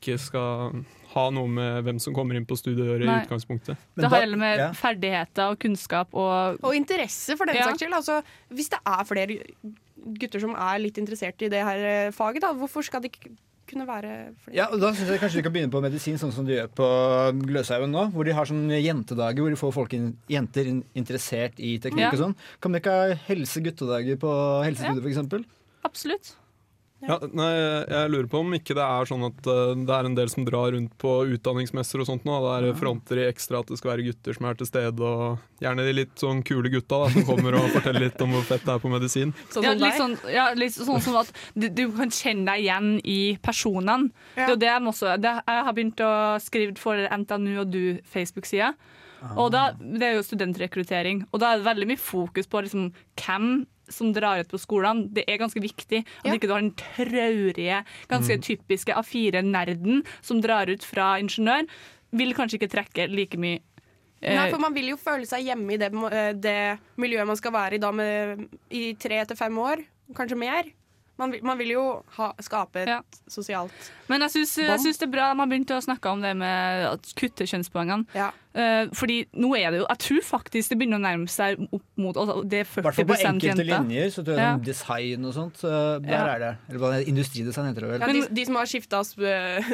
ikke 0.00 0.16
skal 0.18 0.80
ha 1.10 1.24
noe 1.34 1.50
med 1.50 1.84
hvem 1.84 1.98
som 2.02 2.14
kommer 2.14 2.38
inn 2.38 2.46
på 2.46 2.56
studiet 2.58 2.84
å 2.86 2.92
gjøre 2.92 3.04
i 3.06 3.14
utgangspunktet. 3.24 3.76
Men 3.98 4.06
det 4.08 4.20
gjelder 4.22 4.38
med 4.40 4.58
ja. 4.62 4.70
ferdigheter 4.78 5.52
og 5.52 5.58
kunnskap 5.62 6.14
og 6.14 6.58
Og 6.64 6.74
interesse, 6.78 7.36
for 7.36 7.46
den 7.50 7.56
Ja. 7.58 7.66
saks 7.68 7.82
skyld. 7.82 7.94
Altså, 7.98 8.22
hvis 8.54 8.70
det 8.70 8.78
er 8.86 9.04
flere 9.04 9.38
gutter 10.20 10.40
som 10.40 10.54
er 10.56 10.78
litt 10.80 10.96
interessert 10.98 11.42
i 11.42 11.48
det 11.52 11.62
her 11.66 11.78
eh, 11.84 12.10
faget, 12.14 12.40
da, 12.42 12.52
hvorfor 12.56 12.82
skal 12.86 13.02
det 13.02 13.10
ikke 13.12 13.34
kunne 13.70 13.86
være 13.86 14.32
flere? 14.42 14.54
Ja, 14.56 14.66
og 14.72 14.80
Da 14.80 14.92
syns 14.94 15.10
jeg 15.12 15.20
kanskje 15.20 15.36
vi 15.38 15.42
kan 15.46 15.52
begynne 15.52 15.70
på 15.74 15.82
medisin, 15.82 16.16
sånn 16.18 16.32
som 16.32 16.46
de 16.46 16.56
gjør 16.56 16.70
på 16.74 16.86
Gløshaugen 17.44 17.92
nå. 17.94 18.06
Hvor 18.14 18.24
de 18.26 18.32
har 18.34 18.48
sånne 18.48 18.80
jentedager 18.82 19.42
hvor 19.44 19.50
de 19.52 19.60
får 19.60 19.72
folk 19.76 19.92
in 19.98 20.16
jenter 20.30 20.66
in 20.66 20.80
interessert 20.94 21.58
i 21.58 21.76
teknikk 21.78 22.06
Ja. 22.06 22.10
og 22.14 22.18
sånn. 22.22 22.36
Kan 22.60 22.72
dere 22.72 22.80
ikke 22.82 22.96
ha 22.96 23.14
helse-guttedager 23.28 24.16
på 24.18 24.30
helsestudiet, 24.64 25.02
for 25.02 25.10
eksempel? 25.12 25.44
Absolutt. 25.84 26.34
Ja, 27.00 27.16
nei, 27.32 27.48
jeg 27.88 28.10
lurer 28.12 28.28
på 28.28 28.40
om 28.42 28.54
ikke 28.56 28.74
det 28.76 28.84
er 28.84 29.08
sånn 29.08 29.22
at 29.24 29.46
uh, 29.48 29.72
det 29.72 29.94
er 29.96 30.08
en 30.08 30.16
del 30.18 30.28
som 30.32 30.44
drar 30.44 30.74
rundt 30.74 30.92
på 31.00 31.14
utdanningsmesser 31.36 32.02
og 32.02 32.08
sånt 32.10 32.26
nå. 32.28 32.36
Det 32.44 32.52
er 32.58 32.76
fronter 32.78 33.22
i 33.22 33.26
ekstra 33.30 33.62
at 33.62 33.72
det 33.72 33.78
skal 33.80 33.94
være 33.94 34.04
gutter 34.10 34.36
som 34.36 34.48
er 34.50 34.60
til 34.60 34.68
stede, 34.68 35.10
og 35.12 35.64
gjerne 35.64 35.86
de 35.86 35.96
litt 35.96 36.14
sånn 36.20 36.44
kule 36.46 36.72
gutta 36.72 37.02
da, 37.04 37.10
som 37.14 37.26
kommer 37.28 37.56
og 37.56 37.70
forteller 37.72 38.08
litt 38.08 38.20
om 38.24 38.36
hvor 38.36 38.46
fett 38.50 38.66
det 38.66 38.76
er 38.76 38.84
på 38.84 38.92
medisin. 38.92 39.34
Sånn 39.54 39.68
Ja, 39.68 39.74
litt 39.80 39.98
sånn, 40.00 40.16
ja, 40.28 40.46
litt 40.56 40.76
sånn 40.76 41.04
som 41.04 41.20
at 41.22 41.32
du, 41.54 41.70
du 41.72 41.86
kan 41.96 42.12
kjenne 42.12 42.52
deg 42.52 42.66
igjen 42.66 42.92
i 43.00 43.20
personene. 43.42 44.12
Det 44.36 44.46
er 44.46 44.54
jo 44.54 44.60
det 44.60 44.72
jeg, 44.72 44.86
også, 44.92 45.16
det, 45.20 45.36
jeg 45.40 45.66
har 45.70 45.76
begynt 45.76 46.04
å 46.04 46.14
skrive 46.44 46.76
for 46.80 47.00
NTNU 47.00 47.52
og 47.64 47.72
du 47.72 47.82
Facebook-sida. 48.12 48.74
Og 49.36 49.50
da, 49.52 49.70
Det 49.76 50.06
er 50.06 50.16
jo 50.16 50.24
studentrekruttering, 50.24 51.26
og 51.30 51.42
da 51.42 51.52
er 51.52 51.60
det 51.60 51.68
veldig 51.68 51.88
mye 51.90 52.00
fokus 52.00 52.48
på 52.48 52.62
liksom, 52.64 52.86
hvem 53.20 53.50
som 53.92 54.12
drar 54.16 54.40
ut 54.42 54.50
på 54.50 54.58
skolene. 54.60 55.08
Det 55.12 55.24
er 55.28 55.38
ganske 55.42 55.60
viktig 55.62 56.04
at 56.04 56.26
Ja. 56.26 56.34
ikke 56.34 56.48
du 56.48 56.54
har 56.54 56.62
den 56.62 56.74
traurige, 56.78 57.84
ganske 58.08 58.38
typiske 58.42 58.94
A4-nerden 58.94 60.04
som 60.22 60.40
drar 60.40 60.70
ut 60.70 60.84
fra 60.84 61.18
ingeniør. 61.20 61.66
Vil 62.12 62.34
kanskje 62.34 62.58
ikke 62.58 62.70
trekke 62.72 63.08
like 63.10 63.38
mye 63.38 63.60
eh, 64.22 64.34
Nei, 64.34 64.50
for 64.50 64.58
man 64.58 64.74
vil 64.74 64.90
jo 64.90 64.96
føle 65.00 65.24
seg 65.26 65.46
hjemme 65.46 65.72
i 65.74 65.78
det, 65.80 65.92
eh, 66.12 66.32
det 66.34 66.56
miljøet 67.00 67.26
man 67.26 67.36
skal 67.38 67.52
være 67.52 67.74
i 67.78 67.78
da 67.78 67.90
med, 67.92 68.48
i 68.70 68.94
tre 68.94 69.24
til 69.24 69.36
fem 69.36 69.56
år, 69.58 69.84
kanskje 70.14 70.36
mer. 70.36 70.64
Man 71.20 71.34
man 71.44 71.58
vil 71.60 71.74
jo 71.76 71.84
ha, 72.16 72.32
skape 72.42 72.82
et 72.82 72.88
Ja. 72.88 73.00
sosialt 73.30 73.90
Men 74.10 74.24
jeg 74.26 74.30
syns, 74.40 74.54
det 74.98 75.06
er 75.06 75.10
bra 75.12 75.30
man 75.38 75.48
begynte 75.52 75.76
å 75.76 75.82
snakke 75.84 76.10
om 76.10 76.22
det 76.24 76.32
med 76.40 76.86
å 76.88 76.96
kutte 77.14 77.46
kjønnspoengene. 77.46 78.06
Ja. 78.16 78.30
Uh, 78.50 78.88
fordi 78.98 79.20
nå 79.38 79.52
er 79.54 79.70
det 79.70 79.78
jo 79.78 79.84
Jeg 79.86 79.98
tror 80.02 80.24
faktisk 80.26 80.72
det 80.72 80.78
begynner 80.80 80.98
å 80.98 81.02
nærme 81.04 81.28
seg 81.30 81.60
opp 81.70 81.84
mot 82.02 82.16
altså, 82.18 82.40
Det 82.50 82.64
er 82.64 82.66
I 82.66 82.82
hvert 82.82 82.96
fall 82.98 83.06
på 83.06 83.18
enkelte 83.20 83.46
jenter. 83.46 83.68
linjer. 83.70 84.08
Så 84.10 84.24
tror 84.26 84.34
jeg 84.34 84.42
Ja. 84.42 84.54
sånn 84.56 84.64
design 84.66 85.24
og 85.28 85.34
sånt, 85.36 85.54
så 85.62 85.70
der 86.02 86.10
Ja. 86.10 86.24
er 86.34 86.38
det. 86.40 86.52
Eller 86.68 86.80
hva, 86.82 86.90
industridesign 87.06 87.68
heter 87.70 87.80
det 87.86 87.90
vel. 87.92 88.00
Ja, 88.00 88.06
de, 88.12 88.34
de 88.34 88.44
som 88.48 88.56
har 88.56 88.66
skifta 88.66 89.04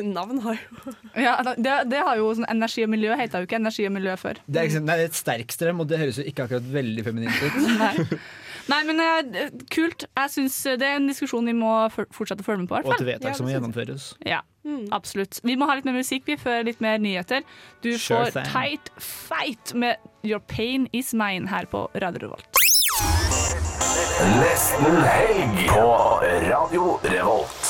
navn, 0.04 0.42
har 0.44 0.58
jo 0.60 0.92
Ja, 1.16 1.40
det, 1.42 1.88
det 1.88 2.02
har 2.04 2.16
jo 2.20 2.34
sånn 2.34 2.50
Energi 2.50 2.84
og 2.84 2.90
miljø 2.92 3.16
heter 3.16 3.40
jo 3.40 3.46
ikke 3.48 3.56
energi 3.62 3.86
og 3.86 3.92
miljø 3.96 4.12
før. 4.20 4.36
Det 4.46 4.60
er, 4.60 4.80
nei, 4.80 4.96
det 4.96 5.04
er 5.06 5.08
et 5.08 5.20
sterkstrøm, 5.24 5.80
og 5.80 5.88
det 5.88 5.98
høres 5.98 6.18
jo 6.20 6.24
ikke 6.28 6.44
akkurat 6.44 6.68
veldig 6.76 7.04
feminint 7.04 7.32
ut. 7.40 7.56
Nei. 7.80 8.18
Nei, 8.70 8.80
men 8.88 9.02
uh, 9.02 9.46
kult. 9.72 10.06
Jeg 10.08 10.32
syns 10.34 10.58
det 10.80 10.86
er 10.86 10.98
en 10.98 11.08
diskusjon 11.10 11.46
vi 11.46 11.54
må 11.56 11.72
fortsette 11.92 12.42
å 12.42 12.46
følge 12.46 12.64
med 12.64 12.70
på. 12.72 12.78
Hvertfall. 12.78 12.96
Og 12.96 13.04
et 13.04 13.08
vedtak 13.12 13.26
vedtak 13.26 13.38
som 13.38 13.46
må 13.46 13.54
gjennomføres. 13.54 14.08
Ja, 14.26 14.42
absolutt. 14.94 15.40
Vi 15.46 15.56
må 15.58 15.68
ha 15.70 15.78
litt 15.78 15.88
mer 15.88 15.96
musikk 15.98 16.26
vi 16.26 16.38
før 16.40 16.66
litt 16.66 16.82
mer 16.84 16.98
nyheter. 17.02 17.46
Du 17.84 17.92
Sure 17.94 18.26
får 18.26 18.36
thing. 18.36 18.50
Tight 18.52 18.90
Fight 18.98 19.74
med 19.74 19.96
Your 20.26 20.40
Pain 20.40 20.88
Is 20.92 21.14
Mine 21.14 21.48
her 21.52 21.68
på 21.70 21.86
Radio 21.94 22.26
Revolt. 22.26 22.62
Nesten 24.40 25.02
helg 25.04 25.66
på 25.70 25.88
Radio 26.48 26.96
Revolt. 27.04 27.65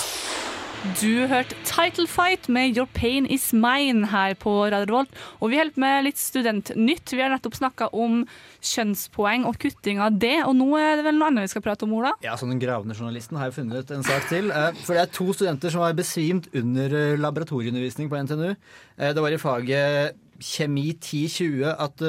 Du 0.85 1.27
hørte 1.27 1.57
Title 1.67 2.07
Fight 2.07 2.49
med 2.53 2.77
Your 2.77 2.87
Pain 2.95 3.25
Is 3.33 3.49
Mine 3.57 4.07
her 4.13 4.35
på 4.39 4.53
Radio 4.69 4.85
Revolt. 4.87 5.11
Og 5.41 5.51
vi 5.51 5.59
holder 5.59 5.81
med 5.83 6.05
litt 6.07 6.21
studentnytt. 6.21 7.11
Vi 7.17 7.23
har 7.23 7.33
nettopp 7.33 7.57
snakka 7.59 7.89
om 7.97 8.21
kjønnspoeng 8.65 9.47
og 9.49 9.57
kutting 9.63 9.99
av 10.05 10.19
det. 10.23 10.35
Og 10.47 10.55
nå 10.59 10.69
er 10.79 11.01
det 11.01 11.07
vel 11.09 11.19
noe 11.19 11.31
annet 11.33 11.47
vi 11.49 11.53
skal 11.55 11.65
prate 11.65 11.89
om, 11.89 11.95
Ola? 11.99 12.13
Ja, 12.25 12.37
som 12.39 12.53
Den 12.53 12.61
gravende 12.63 12.95
journalisten 12.95 13.41
har 13.41 13.51
jo 13.51 13.57
funnet 13.59 13.91
en 13.97 14.05
sak 14.07 14.29
til. 14.31 14.53
Eh, 14.53 14.77
For 14.85 14.95
det 14.95 15.03
er 15.07 15.13
to 15.17 15.27
studenter 15.35 15.73
som 15.75 15.83
har 15.83 15.97
besvimt 15.99 16.49
under 16.55 16.95
eh, 17.01 17.17
laboratorieundervisning 17.25 18.13
på 18.13 18.21
NTNU. 18.23 18.53
Eh, 18.53 19.13
Det 19.17 19.25
var 19.25 19.33
i 19.35 19.41
faget 19.43 20.17
kjemi 20.39 20.91
10-20 21.01 21.73
at 21.73 22.03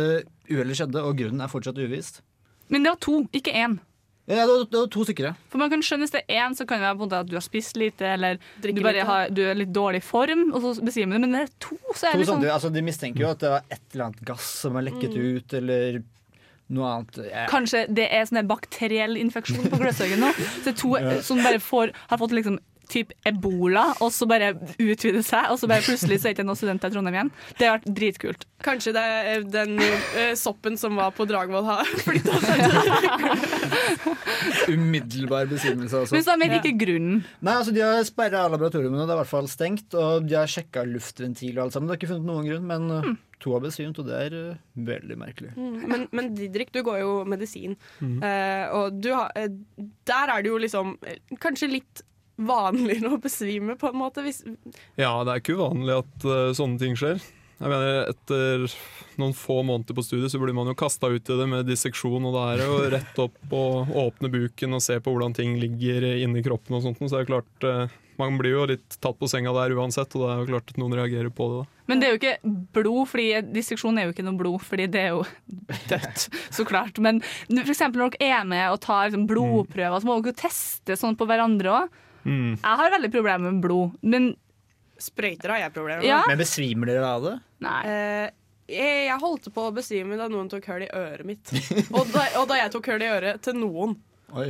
uhellet 0.52 0.76
skjedde, 0.76 1.02
og 1.02 1.16
grunnen 1.18 1.42
er 1.42 1.48
fortsatt 1.52 1.80
uvisst. 1.80 2.22
Men 2.68 2.84
det 2.84 2.92
var 2.92 3.00
to, 3.00 3.22
ikke 3.32 3.56
én. 3.56 3.80
Ja, 4.28 4.44
det 4.44 4.48
var, 4.52 4.66
det 4.68 4.80
var 4.82 4.90
to 4.92 5.06
stykker, 5.08 5.30
ja. 5.30 5.34
For 5.48 5.62
man 5.62 5.70
kan 5.72 5.84
skjønne 5.86 6.04
Hvis 6.04 6.12
det 6.18 6.22
er 6.28 6.42
én, 6.44 6.56
så 6.58 6.66
kan 6.68 6.82
det 6.82 6.84
være 6.90 6.98
på 6.98 7.06
en 7.06 7.08
måte 7.08 7.22
at 7.24 7.30
du 7.30 7.38
har 7.38 7.46
spist 7.46 7.78
lite, 7.80 8.10
eller 8.18 8.42
du, 8.60 8.68
bare 8.82 8.98
litt, 8.98 9.08
har, 9.08 9.32
du 9.32 9.40
er 9.48 9.56
litt 9.56 9.72
dårlig 9.72 10.02
form, 10.04 10.50
og 10.52 10.60
så 10.66 10.74
besvimer 10.84 11.16
du. 11.16 11.24
Men 11.24 11.38
det 11.38 11.46
er 11.46 11.54
to, 11.64 11.78
så 11.94 12.10
er 12.10 12.12
To 12.12 12.18
det 12.18 12.24
liksom 12.26 12.34
samtidig, 12.36 12.54
altså, 12.58 12.72
de 12.76 12.84
mistenker 12.84 13.24
jo 13.24 13.32
at 13.32 13.46
det 13.46 13.54
var 13.56 13.72
et 13.72 13.84
eller 13.96 14.06
annet 14.10 14.26
gass 14.28 14.50
som 14.66 14.76
har 14.76 14.88
lekket 14.90 15.16
ut, 15.16 15.58
eller 15.62 16.02
noe 16.76 16.90
annet. 16.92 17.22
Ja. 17.30 17.46
Kanskje 17.48 17.86
det 17.88 18.10
er 18.12 18.28
sånn 18.28 18.44
bakteriell 18.50 19.16
infeksjon 19.22 19.70
på 19.72 19.80
Gløshaugen 19.82 20.20
nå. 20.26 20.34
Så 20.66 20.76
to 20.76 20.98
som 21.24 21.40
bare 21.46 21.64
får, 21.64 21.96
har 22.12 22.20
fått 22.20 22.36
liksom 22.36 22.60
typ 22.92 23.14
ebola, 23.28 23.90
og 24.04 24.12
så 24.16 24.28
bare 24.30 24.54
utvide 24.80 25.24
seg, 25.26 25.52
og 25.52 25.60
så 25.60 25.70
bare 25.70 25.86
plutselig 25.86 26.22
så 26.22 26.28
er 26.28 26.34
det 26.34 26.38
ikke 26.38 26.48
noen 26.48 26.60
studenter 26.60 26.92
i 26.92 26.96
Trondheim 26.96 27.18
igjen. 27.20 27.34
Det 27.58 27.68
har 27.68 27.80
vært 27.80 27.92
dritkult. 28.00 28.48
Kanskje 28.66 28.96
det 28.96 29.04
er 29.04 29.44
den 29.54 29.72
uh, 29.78 30.34
soppen 30.40 30.76
som 30.82 30.92
var 30.98 31.12
på 31.14 31.28
Dragvoll 31.30 31.68
har 31.68 31.86
flytta 32.08 32.36
seg 32.42 32.56
til 32.66 32.78
umiddelbar 34.78 35.48
besinnelse, 35.52 35.98
Altså. 35.98 36.16
Men 36.16 36.26
så 36.26 36.36
vet 36.42 36.58
ikke 36.60 36.86
grunnen. 36.86 37.22
Nei, 37.44 37.54
altså 37.54 37.74
De 37.76 37.84
har 37.84 38.04
sperra 38.08 38.46
laboratoriene, 38.52 39.04
det 39.04 39.08
er 39.08 39.18
i 39.18 39.22
hvert 39.22 39.32
fall 39.32 39.50
stengt. 39.52 39.96
Og 39.98 40.28
de 40.28 40.38
har 40.38 40.52
sjekka 40.52 40.86
luftventiler 40.88 41.60
og 41.60 41.68
alt 41.68 41.78
sammen. 41.78 41.90
De 41.90 41.96
har 41.96 42.02
ikke 42.02 42.12
funnet 42.12 42.30
noen 42.30 42.50
grunn, 42.50 42.68
men 42.70 42.90
mm. 43.06 43.16
to 43.44 43.54
har 43.56 43.64
besvimt, 43.64 44.02
og 44.02 44.10
det 44.10 44.20
er 44.28 44.38
uh, 44.38 44.60
veldig 44.88 45.20
merkelig. 45.20 45.54
men, 45.58 46.08
men 46.16 46.34
Didrik, 46.38 46.74
du 46.76 46.84
går 46.86 47.02
jo 47.04 47.14
medisin, 47.30 47.78
eh, 48.02 48.66
og 48.74 49.00
du 49.02 49.12
har, 49.14 49.32
uh, 49.38 49.88
der 50.08 50.34
er 50.34 50.44
det 50.44 50.54
jo 50.54 50.62
liksom 50.62 50.98
eh, 51.08 51.20
kanskje 51.44 51.74
litt 51.78 52.04
vanligere 52.38 53.16
å 53.16 53.22
besvime, 53.22 53.78
på 53.80 53.92
en 53.92 54.00
måte. 54.00 54.24
Hvis, 54.26 54.44
Ja, 54.96 55.12
det 55.26 55.34
er 55.34 55.42
ikke 55.42 55.58
uvanlig 55.58 55.98
at 55.98 56.28
uh, 56.30 56.54
sånne 56.58 56.82
ting 56.82 56.98
skjer. 57.00 57.22
Jeg 57.58 57.72
mener, 57.74 58.12
etter 58.12 58.66
noen 59.18 59.34
få 59.34 59.64
måneder 59.66 59.98
på 59.98 60.04
studiet 60.06 60.30
så 60.30 60.38
blir 60.38 60.54
man 60.54 60.70
jo 60.70 60.76
kasta 60.78 61.10
ut 61.10 61.26
i 61.26 61.38
det 61.40 61.48
med 61.50 61.66
disseksjon, 61.66 62.28
og 62.30 62.36
det 62.36 62.44
er 62.52 62.62
jo 62.62 62.76
rett 62.94 63.22
opp 63.24 63.56
og 63.58 63.96
åpne 63.98 64.30
buken 64.30 64.78
og 64.78 64.84
se 64.86 65.00
på 65.02 65.14
hvordan 65.14 65.34
ting 65.38 65.56
ligger 65.62 66.06
inni 66.20 66.44
kroppen 66.46 66.78
og 66.78 66.86
sånt. 66.86 67.02
Så 67.02 67.10
det 67.10 67.24
er 67.24 67.26
det 67.26 67.32
klart, 67.32 67.66
eh, 67.66 67.98
man 68.22 68.38
blir 68.38 68.54
jo 68.54 68.68
litt 68.70 69.00
tatt 69.02 69.18
på 69.18 69.30
senga 69.30 69.56
der 69.58 69.74
uansett, 69.74 70.14
og 70.14 70.22
det 70.22 70.30
er 70.30 70.40
jo 70.44 70.50
klart 70.52 70.72
at 70.74 70.80
noen 70.82 70.96
reagerer 71.00 71.34
på 71.34 71.50
det 71.50 71.60
da. 71.64 71.68
Men 71.90 72.00
det 72.00 72.08
er 72.08 72.14
jo 72.14 72.22
ikke 72.22 72.56
blod, 72.78 73.04
fordi 73.10 73.28
disseksjon 73.56 73.98
er 73.98 74.06
jo 74.06 74.14
ikke 74.14 74.26
noe 74.28 74.38
blod, 74.38 74.62
fordi 74.68 74.90
det 74.94 75.04
er 75.08 75.16
jo 75.16 75.24
dødt, 75.92 76.28
så 76.54 76.66
klart. 76.68 77.02
Men 77.02 77.24
for 77.50 77.74
eksempel 77.74 78.06
når 78.06 78.20
dere 78.20 78.36
er 78.38 78.50
med 78.54 78.68
og 78.70 78.84
tar 78.86 79.08
liksom, 79.10 79.26
blodprøver, 79.30 79.98
så 79.98 80.10
må 80.10 80.20
dere 80.20 80.36
jo 80.36 80.42
teste 80.46 81.00
sånn 81.00 81.18
på 81.18 81.26
hverandre 81.26 81.80
òg. 81.80 82.04
Mm. 82.28 82.58
Jeg 82.60 82.82
har 82.82 82.94
veldig 82.98 83.12
problemer 83.14 83.48
med 83.48 83.64
blod, 83.64 83.96
men 84.04 84.34
Sprøyter 84.98 85.54
har 85.54 85.62
jeg 85.62 85.74
problemer 85.76 86.02
med. 86.02 86.10
Ja. 86.10 86.24
Men 86.28 86.40
besvimer 86.42 86.90
dere 86.90 87.08
av 87.08 87.26
det? 87.28 87.38
nei. 87.66 87.80
Eh, 87.86 88.36
jeg, 88.68 89.16
holdt 89.22 89.48
på 89.56 89.68
å 89.70 89.72
besvime 89.72 90.18
da 90.20 90.26
noen 90.28 90.50
tok 90.52 90.66
hull 90.68 90.84
i 90.84 90.90
øret 90.92 91.24
mitt. 91.28 91.54
Og 91.96 92.10
da, 92.12 92.26
og 92.42 92.50
da 92.50 92.58
jeg 92.60 92.74
tok 92.74 92.90
hull 92.92 93.06
i 93.06 93.08
øret 93.14 93.40
til 93.46 93.56
noen. 93.62 93.96
Oi. 94.36 94.50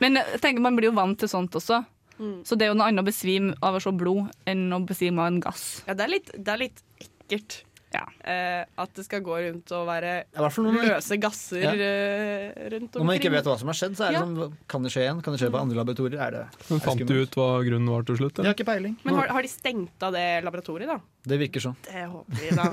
Men 0.00 0.16
jeg 0.20 0.40
tenker 0.40 0.64
man 0.64 0.78
blir 0.78 0.88
jo 0.88 0.96
vant 0.96 1.18
til 1.20 1.28
sånt 1.28 1.56
også. 1.58 1.82
Mm. 2.16 2.38
Så 2.48 2.56
det 2.56 2.64
er 2.64 2.72
jo 2.72 2.78
noe 2.78 2.88
annet 2.88 3.04
å 3.04 3.08
besvime 3.10 3.56
av 3.64 3.76
å 3.76 3.82
se 3.82 3.92
blod 3.92 4.30
enn 4.48 4.70
å 4.72 4.80
besvime 4.88 5.20
av 5.20 5.34
en 5.34 5.42
gass. 5.44 5.66
Ja, 5.84 5.96
det 5.98 6.06
er 6.06 6.12
litt, 6.14 6.32
det 6.32 6.54
er 6.54 6.62
litt 6.62 6.80
ekkelt. 7.02 7.58
Ja. 7.96 8.04
Uh, 8.26 8.62
at 8.84 8.92
det 8.98 9.06
skal 9.06 9.22
gå 9.24 9.36
rundt 9.46 9.72
og 9.72 9.86
være 9.88 10.12
løse 10.36 11.16
gasser 11.22 11.62
Ja. 11.64 11.72
uh, 11.72 12.70
rundt 12.74 12.90
omkring. 12.92 13.00
når 13.00 13.08
man 13.08 13.18
ikke 13.20 13.32
vet 13.32 13.48
hva 13.48 13.56
som 13.58 13.72
har 13.72 13.78
skjedd, 13.78 13.96
så 13.96 14.06
er 14.06 14.12
det 14.12 14.18
Ja. 14.20 14.24
sånn 14.26 14.56
Kan 14.68 14.82
det 14.84 14.92
skje 14.92 15.02
igjen? 15.06 15.22
Kan 15.24 15.34
det 15.36 15.40
skje 15.40 15.50
på 15.54 15.60
andre 15.60 15.76
laboratorier? 15.80 16.20
Er 16.20 16.30
det, 16.30 16.44
Men 16.70 16.80
fant 16.84 17.06
du 17.06 17.14
ut 17.22 17.34
hva 17.38 17.48
grunnen 17.64 17.88
var 17.90 18.02
til 18.06 18.16
slutt? 18.20 18.36
Jeg 18.36 18.44
eller? 18.44 18.52
har 18.52 18.58
ikke 18.58 18.68
peiling. 18.68 18.96
Men 19.04 19.14
har, 19.14 19.28
har 19.28 19.42
de 19.42 19.48
stengt 19.48 20.02
av 20.02 20.12
det 20.12 20.26
laboratoriet, 20.44 20.88
da? 20.92 21.00
Det 21.26 21.38
virker 21.40 21.60
sånn. 21.64 21.76
Det 21.82 22.04
håper 22.06 22.38
vi, 22.38 22.50
da. 22.54 22.66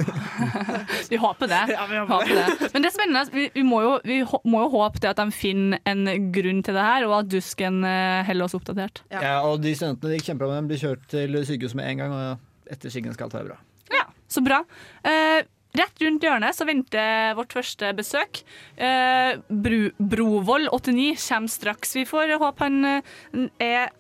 Vi 1.10 1.18
håper 1.18 1.50
det. 1.50 1.62
Ja, 1.74 1.86
vi 1.90 1.98
håper 1.98 2.14
håper 2.14 2.36
det. 2.38 2.70
Men 2.74 2.84
det 2.84 2.90
er 2.92 2.94
spennende. 2.94 3.24
Vi, 3.34 3.48
vi, 3.56 3.64
må, 3.66 3.82
jo, 3.82 3.94
vi 4.06 4.20
må 4.46 4.62
jo 4.66 4.70
håpe 4.76 5.02
at 5.10 5.18
de 5.18 5.26
finner 5.34 5.80
en 5.90 6.06
grunn 6.36 6.62
til 6.66 6.78
det 6.78 6.86
her, 6.86 7.08
og 7.08 7.16
at 7.24 7.32
Dusken 7.34 7.82
eh, 7.88 8.22
holder 8.28 8.46
oss 8.46 8.56
oppdatert. 8.58 9.02
Ja. 9.10 9.22
Ja. 9.24 9.36
og 9.48 9.62
de 9.64 9.74
studentene 9.78 10.14
de 10.14 10.22
kjemper 10.22 10.52
med, 10.54 10.70
blir 10.70 10.82
kjørt 10.82 11.06
til 11.10 11.40
sykehus 11.48 11.74
med 11.80 11.90
en 11.90 12.04
gang, 12.04 12.14
og 12.14 12.74
etter 12.74 12.94
Skyggen 12.94 13.16
skal 13.18 13.30
alt 13.30 13.40
være 13.40 13.50
bra. 13.54 13.58
Så 14.34 14.42
bra. 14.46 14.64
Eh, 15.06 15.46
rett 15.78 16.06
rundt 16.06 16.26
hjørnet 16.26 16.58
så 16.58 16.66
venter 16.70 17.36
vårt 17.38 17.54
første 17.54 17.92
besøk. 17.98 18.44
Eh, 18.78 19.40
Bru, 19.50 19.92
Brovold 19.98 20.72
89 20.74 21.18
kommer 21.28 21.54
straks. 21.54 21.96
Vi 21.98 22.08
får 22.10 22.38
håpe 22.42 22.66
han 22.66 22.80
eh, 22.90 23.50
er 23.62 23.94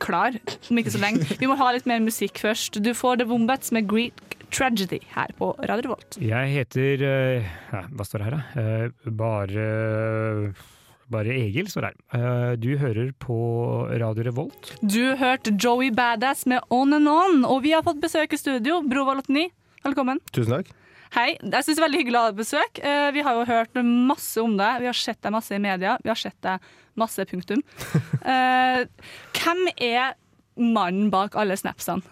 klar 0.00 0.36
om 0.70 0.80
ikke 0.80 0.94
så 0.94 1.02
lenge. 1.02 1.26
Vi 1.40 1.48
må 1.50 1.58
ha 1.60 1.70
litt 1.74 1.88
mer 1.88 2.02
musikk 2.02 2.40
først. 2.42 2.80
Du 2.82 2.92
får 2.96 3.20
The 3.20 3.28
Wombats 3.30 3.74
med 3.74 3.88
Greek 3.90 4.38
Tragedy 4.50 4.98
her 5.14 5.30
på 5.38 5.52
Radio 5.60 5.90
Revolt. 5.90 6.18
Jeg 6.18 6.50
heter 6.56 7.04
uh, 7.06 7.50
Hva 7.94 8.06
står 8.06 8.22
det 8.22 8.26
her, 8.26 8.38
da? 8.38 8.64
Uh, 8.90 9.10
bare 9.14 9.66
bare 11.10 11.34
Egil 11.34 11.68
står 11.70 11.88
her. 11.90 11.96
Eh, 12.16 12.56
Du 12.62 12.70
hører 12.78 13.12
på 13.18 13.36
Radio 14.00 14.24
Revolt. 14.28 14.72
Du 14.82 15.16
hørte 15.18 15.52
Joey 15.58 15.90
Badass 15.94 16.46
med 16.46 16.60
On 16.70 16.92
and 16.96 17.08
On, 17.10 17.44
og 17.44 17.62
vi 17.64 17.72
har 17.74 17.82
fått 17.86 18.00
besøk 18.02 18.32
i 18.32 18.38
studio. 18.40 18.80
Brovold 18.86 19.24
89, 19.26 19.50
velkommen. 19.84 20.20
Tusen 20.32 20.54
takk. 20.58 20.70
Hei. 21.10 21.32
Jeg 21.42 21.52
er 21.74 21.82
veldig 21.82 21.98
hyggelig 22.04 22.18
å 22.18 22.22
ha 22.22 22.30
deg 22.30 22.36
på 22.38 22.44
besøk. 22.44 22.78
Eh, 22.86 23.10
Vi 23.16 23.22
har 23.26 23.34
jo 23.34 23.44
hørt 23.48 23.74
masse 23.82 24.38
om 24.42 24.56
deg. 24.56 24.80
Vi 24.80 24.86
har 24.86 24.94
sett 24.94 25.20
deg 25.22 25.32
masse 25.34 25.50
i 25.56 25.58
media. 25.58 25.96
Vi 26.04 26.08
har 26.12 26.16
sett 26.18 26.38
deg 26.46 26.60
masse, 26.96 27.26
punktum. 27.26 27.62
Eh, 28.20 28.84
hvem 29.34 29.62
er 29.80 30.14
mannen 30.60 31.08
bak 31.10 31.34
alle 31.40 31.56
snapsene? 31.56 32.02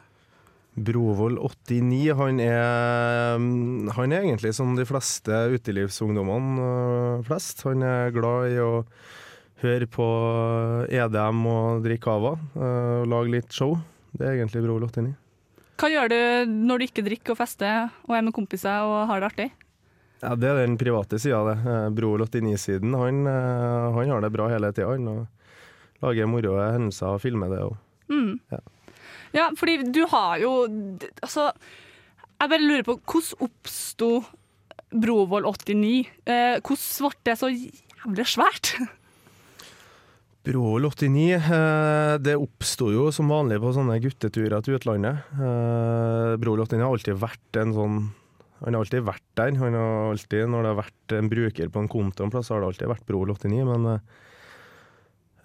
Brovold 0.85 1.39
89, 1.43 2.15
han 2.19 2.41
er, 2.43 3.39
han 3.97 4.15
er 4.15 4.25
egentlig 4.25 4.53
som 4.57 4.75
de 4.79 4.87
fleste 4.89 5.39
utelivsungdommene 5.55 6.67
øh, 7.19 7.23
flest. 7.29 7.63
Han 7.67 7.85
er 7.87 8.13
glad 8.15 8.55
i 8.55 8.59
å 8.63 8.73
høre 9.63 9.89
på 9.91 10.09
EDM 10.95 11.47
og 11.51 11.87
drikke 11.87 12.07
cava 12.07 12.35
øh, 12.39 13.01
og 13.03 13.09
lage 13.11 13.35
litt 13.39 13.55
show. 13.55 13.77
Det 14.15 14.27
er 14.27 14.39
egentlig 14.39 14.65
Brovold 14.65 14.91
89. 14.91 15.17
Hva 15.79 15.91
gjør 15.93 16.11
du 16.11 16.21
når 16.51 16.81
du 16.81 16.87
ikke 16.89 17.07
drikker 17.07 17.35
og 17.35 17.39
fester 17.39 17.91
og 18.09 18.15
er 18.19 18.25
med 18.27 18.35
kompiser 18.35 18.87
og 18.87 19.05
har 19.11 19.23
det 19.23 19.29
artig? 19.33 19.49
Ja, 20.23 20.35
Det 20.35 20.49
er 20.51 20.65
den 20.65 20.79
private 20.79 21.19
sida 21.23 21.39
av 21.39 21.53
det. 21.53 21.59
Eh, 21.63 21.91
Brovold 21.95 22.27
89-siden, 22.31 22.97
han, 22.99 23.21
øh, 23.27 23.93
han 23.99 24.11
har 24.15 24.25
det 24.25 24.33
bra 24.35 24.49
hele 24.51 24.73
tida. 24.75 24.91
Han 24.91 25.07
og 25.13 26.03
lager 26.03 26.31
moro 26.31 26.57
hendelser 26.59 27.15
og 27.15 27.23
filmer 27.23 27.53
det. 27.53 27.63
Og. 27.67 27.77
Mm. 28.11 28.41
Ja. 28.51 28.59
Ja, 29.37 29.51
fordi 29.59 29.81
du 29.93 30.05
har 30.11 30.39
jo 30.43 30.53
Altså, 31.23 31.51
jeg 32.39 32.53
bare 32.53 32.65
lurer 32.65 32.87
på 32.87 32.99
hvordan 33.03 33.49
oppsto 33.49 34.13
Brovoll 34.89 35.45
89? 35.45 36.07
Eh, 36.25 36.61
hvordan 36.65 37.11
ble 37.11 37.27
det 37.29 37.35
så 37.37 37.51
jævlig 37.53 38.25
svært? 38.31 38.71
Brovoll 40.49 40.87
89, 40.89 41.27
eh, 41.35 42.15
det 42.25 42.39
oppsto 42.41 42.89
jo 42.95 43.11
som 43.13 43.29
vanlig 43.29 43.59
på 43.61 43.75
sånne 43.77 43.99
gutteturer 44.01 44.65
til 44.65 44.79
utlandet. 44.79 45.27
Brovoll 46.41 46.65
89 46.65 46.87
har 46.87 46.95
alltid 46.95 47.21
vært 47.21 47.61
en 47.61 47.75
sånn 47.77 47.99
Han 48.63 48.75
har 48.75 48.81
alltid 48.81 49.05
vært 49.07 49.27
der. 49.39 49.53
Han 49.61 49.77
har 49.77 50.09
alltid, 50.15 50.49
Når 50.49 50.65
det 50.65 50.71
har 50.73 50.81
vært 50.81 51.13
en 51.19 51.29
bruker 51.31 51.69
på 51.69 51.83
en 51.85 51.91
konto 51.93 52.25
en 52.25 52.33
plass, 52.33 52.49
har 52.49 52.65
det 52.65 52.73
alltid 52.73 52.91
vært 52.91 53.07
Brovoll 53.07 53.35
89. 53.37 53.67
Men 53.69 53.91
eh, 53.93 54.25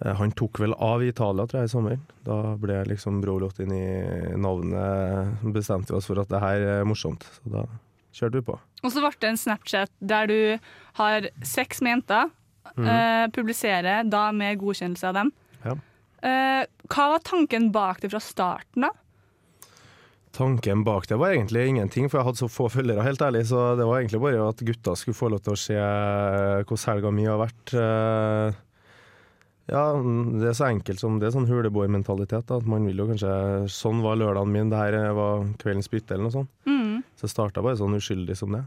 han 0.04 0.32
tok 0.36 0.60
vel 0.60 0.74
av 0.76 1.02
i 1.02 1.08
Italia, 1.08 1.46
tror 1.48 1.62
jeg, 1.62 1.70
i 1.70 1.72
sommer. 1.72 1.98
Da 2.26 2.36
ble 2.60 2.82
liksom 2.90 3.22
brolott 3.24 3.60
inn 3.64 3.72
i 3.72 3.86
navnet 4.36 5.40
Bestemte 5.54 5.94
vi 5.94 5.98
oss 5.98 6.08
for 6.10 6.20
at 6.20 6.28
det 6.28 6.42
her 6.42 6.66
er 6.78 6.88
morsomt. 6.88 7.24
Så 7.38 7.52
da 7.54 7.64
kjørte 8.14 8.40
vi 8.40 8.46
på. 8.50 8.58
Og 8.84 8.92
så 8.92 9.00
ble 9.00 9.14
det 9.22 9.30
en 9.32 9.40
Snapchat 9.40 9.92
der 10.04 10.28
du 10.28 10.38
har 11.00 11.30
sex 11.42 11.80
med 11.80 11.98
jenter. 11.98 12.32
Mhm. 12.74 12.88
eh, 12.88 13.28
publiserer 13.30 14.08
da 14.10 14.32
med 14.32 14.58
godkjennelse 14.58 15.06
av 15.08 15.14
dem. 15.14 15.32
Ja. 15.62 15.76
Eh, 16.24 16.66
hva 16.90 17.08
var 17.12 17.20
tanken 17.22 17.70
bak 17.72 18.00
det 18.00 18.10
fra 18.10 18.20
starten, 18.20 18.88
da? 18.88 18.90
Tanken 20.34 20.82
bak 20.82 21.06
det 21.06 21.16
var 21.20 21.30
egentlig 21.30 21.68
ingenting, 21.68 22.08
for 22.10 22.18
jeg 22.18 22.26
hadde 22.26 22.40
så 22.42 22.48
få 22.50 22.66
følgere, 22.72 23.04
helt 23.06 23.22
ærlig. 23.22 23.44
Så 23.46 23.76
det 23.78 23.86
var 23.86 24.00
egentlig 24.00 24.20
bare 24.20 24.48
at 24.48 24.64
gutta 24.66 24.96
skulle 24.98 25.14
få 25.14 25.30
lov 25.30 25.44
til 25.44 25.54
å 25.54 25.60
se 25.60 25.76
hvordan 25.78 26.86
helga 26.90 27.12
mi 27.14 27.28
har 27.28 27.38
vært. 27.38 27.74
Eh, 27.78 28.56
Ja, 29.70 29.84
det 29.96 30.50
er 30.50 30.56
så 30.56 30.66
enkelt 30.68 31.00
som 31.00 31.16
det 31.20 31.30
er 31.30 31.36
sånn 31.36 31.48
huleboermentalitet. 31.48 32.50
At 32.52 32.66
man 32.68 32.84
vil 32.88 33.00
jo 33.00 33.06
kanskje 33.08 33.34
Sånn 33.72 34.02
var 34.04 34.18
lørdagen 34.20 34.52
min, 34.52 34.72
det 34.72 34.80
her 34.80 35.14
var 35.16 35.46
kveldens 35.62 35.88
bytte, 35.92 36.16
eller 36.16 36.28
noe 36.28 36.34
sånt. 36.34 36.50
Mm. 36.68 36.98
Så 37.16 37.26
det 37.26 37.32
starta 37.32 37.64
bare 37.64 37.80
sånn 37.80 37.96
uskyldig 37.96 38.36
som 38.36 38.52
det. 38.56 38.64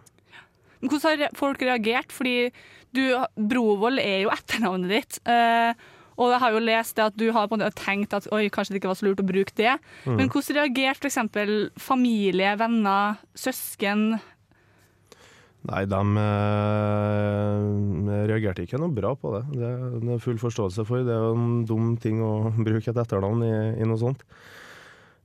Men 0.82 0.92
Hvordan 0.92 1.22
har 1.22 1.38
folk 1.38 1.62
reagert? 1.66 2.14
Fordi 2.14 2.50
du, 2.94 3.04
Brovold 3.38 4.02
er 4.02 4.26
jo 4.26 4.34
etternavnet 4.34 4.94
ditt. 4.94 5.22
eh, 5.30 5.74
og 6.18 6.32
jeg 6.34 6.42
har 6.42 6.56
jo 6.56 6.62
lest 6.66 6.96
det 6.98 7.04
at 7.06 7.18
du 7.20 7.28
har 7.34 7.46
på 7.46 7.58
en 7.58 7.62
måte 7.62 7.78
tenkt 7.78 8.16
at 8.18 8.26
oi, 8.34 8.48
kanskje 8.50 8.74
det 8.74 8.80
ikke 8.82 8.90
var 8.90 8.98
så 8.98 9.06
lurt 9.06 9.22
å 9.22 9.28
bruke 9.28 9.54
det. 9.60 9.76
Mm. 10.08 10.16
Men 10.18 10.32
hvordan 10.34 10.58
reagerte 10.58 11.12
f.eks. 11.12 11.78
familie, 11.78 12.56
venner, 12.58 13.20
søsken? 13.38 14.18
Nei, 15.68 15.82
de 15.90 16.00
eh, 16.22 17.58
reagerte 18.30 18.64
ikke 18.64 18.80
noe 18.80 18.94
bra 18.96 19.12
på 19.20 19.34
det. 19.36 19.44
det. 19.52 19.72
Det 20.00 20.14
er 20.16 20.24
full 20.24 20.40
forståelse 20.40 20.86
for. 20.88 21.04
Det 21.04 21.12
er 21.12 21.26
jo 21.26 21.34
en 21.36 21.66
dum 21.68 21.90
ting 22.00 22.22
å 22.24 22.48
bruke 22.68 22.94
et 22.94 23.02
etternavn 23.04 23.44
i, 23.44 23.56
i 23.76 23.88
noe 23.88 24.00
sånt. 24.00 24.24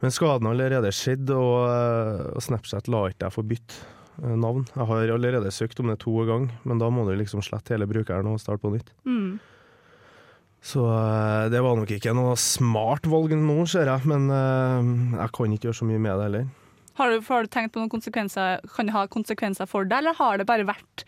Men 0.02 0.10
skaden 0.10 0.48
har 0.48 0.56
allerede 0.56 0.90
skjedd, 0.90 1.30
og, 1.30 1.56
eh, 1.70 2.24
og 2.34 2.42
Snapchat 2.42 2.90
la 2.90 3.04
ikke 3.12 3.28
jeg 3.28 3.36
få 3.36 3.46
bytte 3.52 3.78
eh, 4.24 4.34
navn. 4.34 4.66
Jeg 4.74 4.88
har 4.90 5.14
allerede 5.14 5.54
søkt 5.54 5.78
om 5.84 5.92
det 5.92 6.00
to 6.02 6.16
ganger, 6.26 6.50
men 6.66 6.82
da 6.82 6.90
må 6.90 7.06
du 7.06 7.14
liksom 7.14 7.44
slette 7.46 7.76
hele 7.76 7.86
brukeren 7.90 8.32
og 8.32 8.42
starte 8.42 8.64
på 8.64 8.74
nytt. 8.74 8.90
Mm. 9.06 9.38
Så 10.62 10.82
det 11.50 11.58
var 11.62 11.78
nok 11.78 11.90
ikke 11.90 12.14
noe 12.14 12.34
smart 12.38 13.06
valg 13.10 13.34
nå, 13.34 13.62
ser 13.70 13.90
jeg, 13.90 14.10
men 14.10 14.26
eh, 14.30 14.90
jeg 15.20 15.34
kan 15.38 15.54
ikke 15.54 15.70
gjøre 15.70 15.80
så 15.84 15.88
mye 15.90 16.02
med 16.02 16.18
det 16.18 16.26
heller. 16.26 16.50
Har 17.02 17.10
du, 17.10 17.20
har 17.26 17.42
du 17.42 17.50
tenkt 17.50 17.72
på 17.74 17.80
noen 17.82 17.90
konsekvenser? 17.90 18.62
Kan 18.76 18.86
det 18.86 18.94
ha 18.94 19.04
konsekvenser 19.10 19.66
for 19.66 19.84
deg, 19.90 19.98
eller 20.04 20.14
har 20.22 20.38
det 20.38 20.46
bare 20.46 20.66
vært 20.68 21.02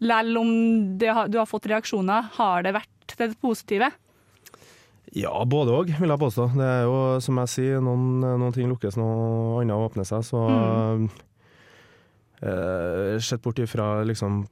Lell 0.00 0.32
om 0.40 0.50
det 0.96 1.10
har, 1.12 1.26
du 1.28 1.36
har 1.36 1.44
fått 1.44 1.66
reaksjoner, 1.68 2.30
har 2.38 2.62
det 2.64 2.70
vært 2.72 3.12
det 3.20 3.34
positive? 3.42 3.90
Ja, 5.12 5.34
både 5.44 5.74
òg, 5.76 5.90
vil 6.00 6.08
jeg 6.14 6.22
påstå. 6.22 6.46
Det 6.56 6.64
er 6.64 6.86
jo, 6.88 6.94
som 7.20 7.36
jeg 7.42 7.50
sier, 7.52 7.82
noen, 7.84 8.22
noen 8.22 8.54
ting 8.56 8.70
lukkes, 8.72 8.96
noe 8.96 9.58
annet 9.60 9.76
åpner 9.76 10.06
seg. 10.08 10.24
Så 10.24 10.40
Mm. 10.48 11.04
eh, 12.42 13.18
Sett 13.20 13.42
bort 13.42 13.58
ifra 13.60 14.02
liksom 14.08 14.46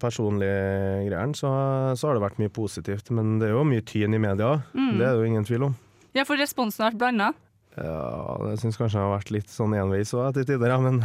personlige 0.00 1.08
greiene, 1.10 1.34
så, 1.36 1.50
så 1.98 2.08
har 2.08 2.16
det 2.16 2.24
vært 2.24 2.40
mye 2.40 2.52
positivt. 2.54 3.10
Men 3.12 3.38
det 3.42 3.50
er 3.50 3.56
jo 3.58 3.64
mye 3.68 3.84
tyn 3.84 4.14
i 4.16 4.18
media, 4.22 4.62
Mm. 4.72 4.96
det 4.98 5.04
er 5.06 5.12
det 5.12 5.20
jo 5.20 5.30
ingen 5.34 5.44
tvil 5.44 5.66
om. 5.68 5.76
Ja, 6.14 6.24
for 6.24 6.36
responsen 6.40 6.84
har 6.84 6.92
vært 6.92 7.02
blanda. 7.02 7.32
Ja, 7.76 8.36
jeg 8.50 8.60
syns 8.62 8.78
kanskje 8.78 9.00
det 9.00 9.04
har 9.04 9.16
vært 9.16 9.32
litt 9.34 9.50
sånn 9.50 9.74
enveis 9.74 10.12
òg 10.14 10.36
til 10.36 10.46
tider, 10.52 10.70
ja, 10.70 10.78
men 10.82 11.00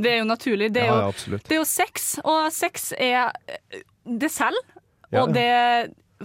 Det 0.00 0.12
er 0.12 0.18
jo 0.20 0.26
naturlig. 0.28 0.70
Det 0.74 0.82
er 0.84 0.90
ja, 0.92 1.08
jo, 1.08 1.38
det 1.38 1.54
er 1.56 1.60
jo 1.60 1.68
sex, 1.68 2.12
og 2.24 2.50
sex 2.54 2.92
er 2.96 3.32
Det 4.04 4.30
selv, 4.32 4.60
og 5.12 5.32
det 5.34 5.48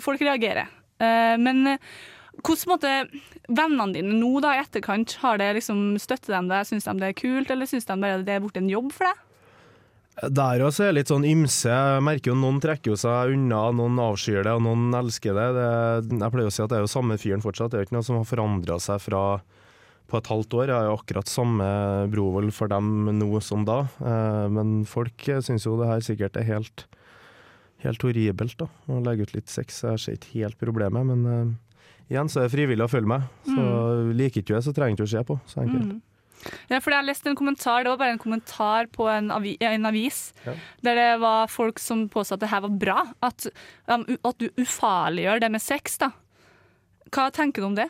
Folk 0.03 0.19
reagerer. 0.19 0.67
Eh, 0.99 1.37
Men 1.39 1.77
Hvordan 2.43 2.67
måtte 2.73 2.91
vennene 3.47 3.93
dine 3.95 4.17
nå 4.19 4.41
da 4.43 4.55
i 4.55 4.59
etterkant, 4.59 5.13
har 5.21 5.39
det 5.39 5.53
liksom 5.55 5.95
støtter 6.01 6.35
de 6.35 6.49
deg, 6.51 6.67
syns 6.67 6.87
de 6.87 6.95
det 6.99 7.11
er 7.13 7.15
kult, 7.15 7.51
eller 7.53 7.69
syns 7.69 7.87
de 7.87 7.95
bare 8.01 8.25
det 8.27 8.35
er 8.35 8.43
blitt 8.43 8.59
en 8.59 8.67
jobb 8.69 8.91
for 8.91 9.07
deg? 9.07 9.21
Der 10.15 10.61
også 10.63 10.85
er 10.85 10.93
det 10.93 11.01
litt 11.01 11.09
sånn 11.11 11.25
ymse. 11.27 11.67
Jeg 11.67 12.03
merker 12.07 12.31
jo 12.31 12.37
Noen 12.39 12.61
trekker 12.63 12.93
jo 12.93 12.97
seg 12.99 13.33
unna, 13.35 13.65
noen 13.75 13.97
avskyr 13.99 14.45
det, 14.47 14.53
og 14.55 14.63
noen 14.63 14.93
elsker 14.95 15.35
det. 15.35 15.47
det. 15.57 15.65
Jeg 16.21 16.31
pleier 16.31 16.47
å 16.47 16.53
si 16.55 16.63
at 16.63 16.71
det 16.71 16.77
er 16.79 16.85
jo 16.85 16.91
samme 16.93 17.17
fyren 17.19 17.43
fortsatt. 17.43 17.73
Det 17.73 17.77
er 17.79 17.83
jo 17.83 17.89
ikke 17.89 17.97
noe 17.97 18.07
som 18.07 18.19
har 18.21 18.29
forandra 18.29 18.77
seg 18.79 19.03
fra 19.03 19.23
på 20.05 20.19
et 20.21 20.29
halvt 20.31 20.55
år. 20.55 20.71
Jeg 20.71 20.77
er 20.77 20.87
jo 20.87 20.95
akkurat 20.99 21.31
samme 21.31 21.67
Brovold 22.13 22.53
for 22.55 22.71
dem 22.71 23.09
nå 23.19 23.41
som 23.43 23.65
da. 23.67 23.81
Eh, 23.99 24.47
Men 24.55 24.85
folk 24.87 25.27
syns 25.43 25.65
jo 25.67 25.75
det 25.81 25.91
her 25.91 26.05
sikkert 26.05 26.39
er 26.39 26.47
helt, 26.47 26.85
helt 27.83 28.07
horribelt, 28.07 28.55
da. 28.61 28.69
Å 28.87 29.01
legge 29.03 29.27
ut 29.27 29.35
litt 29.35 29.51
sex. 29.51 29.83
Jeg 29.83 29.99
ser 29.99 30.15
ikke 30.19 30.45
helt 30.45 30.59
problemet, 30.61 31.03
men 31.11 31.25
eh, 31.27 31.53
igjen 32.13 32.31
så 32.31 32.39
er 32.39 32.47
det 32.47 32.55
frivillig 32.55 32.87
å 32.87 32.91
følge 32.95 33.11
med. 33.17 33.27
Så 33.51 33.67
liker 34.15 34.41
ikke 34.45 34.53
du 34.53 34.57
det, 34.61 34.63
så 34.69 34.75
trenger 34.77 34.95
du 34.95 35.03
ikke 35.03 35.11
å 35.11 35.15
se 35.17 35.25
på. 35.27 35.39
Så 35.49 35.63
enkelt. 35.65 35.91
Mm. 35.97 36.03
Ja, 36.69 36.79
for 36.83 36.93
jeg 36.93 37.07
leste 37.07 37.29
en 37.31 37.37
kommentar, 37.39 37.83
det 37.83 37.91
var 37.93 37.97
bare 38.01 38.15
en 38.15 38.21
kommentar 38.21 38.87
på 38.93 39.07
en, 39.11 39.31
avi, 39.33 39.55
en 39.61 39.85
avis, 39.89 40.31
Ja. 40.45 40.53
der 40.85 40.95
det 40.99 41.09
var 41.21 41.47
folk 41.51 41.79
som 41.81 42.07
påstod 42.09 42.37
at 42.37 42.45
det 42.45 42.49
her 42.53 42.61
var 42.67 42.69
bra. 42.85 43.05
At, 43.25 43.47
at 43.87 44.37
du 44.41 44.49
ufarliggjør 44.61 45.41
det 45.41 45.51
med 45.51 45.61
sex, 45.63 45.97
da. 46.01 46.11
Hva 47.11 47.29
tenker 47.33 47.61
du 47.61 47.69
om 47.69 47.75
det? 47.77 47.87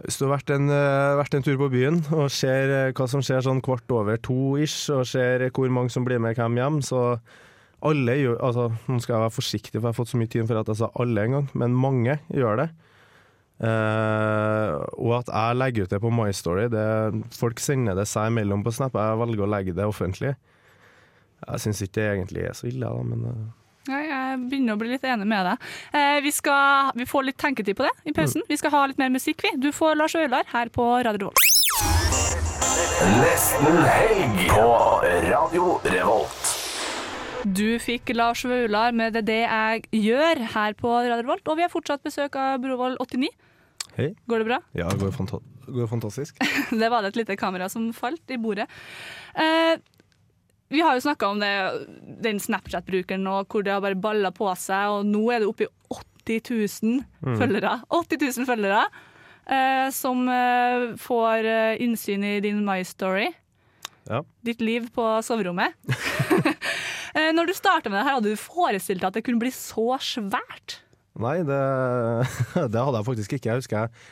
Hvis 0.00 0.16
du 0.16 0.24
har 0.24 0.38
vært 0.38 0.50
en, 0.54 0.70
eh, 0.72 1.16
vært 1.18 1.34
en 1.36 1.42
tur 1.44 1.58
på 1.60 1.68
byen 1.74 1.98
og 2.16 2.30
ser 2.32 2.70
eh, 2.72 2.92
hva 2.96 3.06
som 3.10 3.20
skjer 3.20 3.42
sånn 3.44 3.60
kvart 3.60 3.90
over 3.92 4.16
to-ish, 4.16 4.88
og 4.94 5.04
ser 5.08 5.44
hvor 5.52 5.68
mange 5.68 5.92
som 5.92 6.06
blir 6.08 6.18
med 6.22 6.38
hvem 6.38 6.56
hjem, 6.56 6.78
så 6.80 7.20
alle 7.84 8.14
gjør 8.16 8.38
altså, 8.44 8.70
Nå 8.88 9.00
skal 9.00 9.14
jeg 9.18 9.24
være 9.26 9.34
forsiktig, 9.36 9.74
for 9.76 9.88
jeg 9.88 9.92
har 9.92 9.98
fått 10.00 10.12
så 10.14 10.20
mye 10.20 10.32
tid 10.32 10.46
for 10.48 10.60
at 10.60 10.68
jeg 10.72 10.80
sa 10.80 10.88
alle 11.00 11.26
en 11.26 11.36
gang, 11.36 11.50
men 11.52 11.76
mange 11.76 12.16
gjør 12.32 12.62
det. 12.64 12.68
Eh, 13.60 14.74
og 14.96 15.18
at 15.18 15.28
jeg 15.28 15.56
legger 15.60 15.84
ut 15.84 15.92
det 15.92 15.98
på 16.00 16.10
My 16.16 16.30
Story 16.32 16.62
det, 16.72 16.84
Folk 17.36 17.58
sender 17.60 17.98
det 17.98 18.06
seg 18.08 18.30
imellom 18.30 18.62
på 18.64 18.72
Snap, 18.72 18.96
jeg 18.96 19.18
velger 19.20 19.44
å 19.44 19.48
legge 19.52 19.74
det 19.76 19.84
offentlig. 19.84 20.32
Jeg 21.44 21.64
syns 21.64 21.82
ikke 21.84 21.98
det 21.98 22.06
egentlig 22.14 22.46
er 22.48 22.56
så 22.56 22.68
ille, 22.70 22.88
da, 22.88 23.02
men 23.04 23.26
uh. 23.28 23.48
Nei, 23.90 24.02
jeg 24.04 24.40
begynner 24.50 24.76
å 24.76 24.80
bli 24.80 24.90
litt 24.92 25.04
enig 25.08 25.26
med 25.28 25.46
deg. 25.48 25.68
Uh, 25.92 26.18
vi, 26.24 26.32
skal, 26.36 26.90
vi 27.00 27.06
får 27.08 27.26
litt 27.26 27.38
tenketid 27.40 27.78
på 27.78 27.86
det 27.86 27.92
i 28.08 28.14
pausen. 28.16 28.44
Vi 28.48 28.58
skal 28.60 28.74
ha 28.74 28.82
litt 28.90 29.00
mer 29.00 29.12
musikk, 29.12 29.40
vi. 29.44 29.54
Du 29.60 29.70
får 29.74 29.96
Lars 29.96 30.14
Øylar 30.20 30.48
her 30.52 30.72
på 30.72 30.84
Radio 31.00 31.30
Revolt. 31.30 31.46
Nesten 33.00 33.80
helg 33.88 34.42
på 34.52 34.66
Radio 35.32 35.70
Revolt. 35.88 36.56
Du 37.48 37.80
fikk 37.80 38.12
Lars 38.12 38.44
Vaular 38.44 38.92
med 38.92 39.14
Det 39.16 39.22
er 39.22 39.28
det 39.30 39.40
jeg 39.40 40.02
gjør 40.04 40.42
her 40.54 40.76
på 40.76 40.92
Radio 40.92 41.22
Revolt, 41.22 41.48
og 41.48 41.56
vi 41.56 41.64
har 41.64 41.72
fortsatt 41.72 42.04
besøk 42.04 42.36
av 42.36 42.60
Brovold 42.60 43.00
89. 43.00 43.32
hei. 43.96 44.10
Går 44.30 44.38
det 44.42 44.48
bra? 44.50 44.58
Ja, 44.76 44.88
det 44.92 45.00
går, 45.02 45.10
fanta 45.16 45.40
går 45.70 45.86
fantastisk. 45.90 46.36
Det 46.80 46.88
var 46.90 47.02
det 47.02 47.12
et 47.12 47.20
lite 47.22 47.36
kamera 47.38 47.68
som 47.70 47.90
falt 47.94 48.30
i 48.34 48.38
bordet. 48.42 48.66
Eh, 49.34 49.76
vi 50.70 50.80
har 50.82 50.94
jo 50.94 51.02
snakka 51.04 51.28
om 51.32 51.40
det, 51.42 51.50
den 52.22 52.38
Snapchat-brukeren 52.42 53.26
og 53.30 53.48
hvor 53.50 53.62
det 53.66 53.72
har 53.74 53.82
bare 53.82 53.98
balla 53.98 54.30
på 54.34 54.46
seg, 54.58 54.90
og 54.94 55.06
nå 55.06 55.22
er 55.34 55.42
det 55.42 55.48
oppe 55.50 55.66
i 55.66 55.70
80 56.30 56.82
000 56.82 57.00
Mm. 57.26 57.36
følgere. 57.40 57.72
80 57.90 58.20
000 58.38 58.46
følgere 58.48 58.82
eh, 59.50 59.88
som 59.92 60.22
eh, 60.30 60.84
får 61.00 61.44
eh, 61.50 61.80
innsyn 61.84 62.22
i 62.24 62.36
din 62.44 62.62
My 62.66 62.82
Story. 62.86 63.26
Ja. 64.08 64.22
Ditt 64.46 64.60
liv 64.64 64.86
på 64.94 65.06
soverommet. 65.26 65.74
eh, 67.18 67.30
når 67.34 67.50
du 67.50 67.54
starta 67.58 67.90
med 67.90 67.98
det 68.00 68.06
her, 68.06 68.16
hadde 68.20 68.32
du 68.32 68.40
forestilt 68.40 69.02
deg 69.02 69.10
at 69.10 69.18
det 69.18 69.24
kunne 69.26 69.42
bli 69.42 69.50
så 69.54 69.98
svært? 70.02 70.78
Nei, 71.18 71.40
det, 71.46 71.60
det 72.72 72.80
hadde 72.80 72.98
jeg 73.00 73.08
faktisk 73.08 73.32
ikke. 73.36 73.50
Jeg 73.50 73.62
husker 73.62 73.78
jeg, 73.80 74.02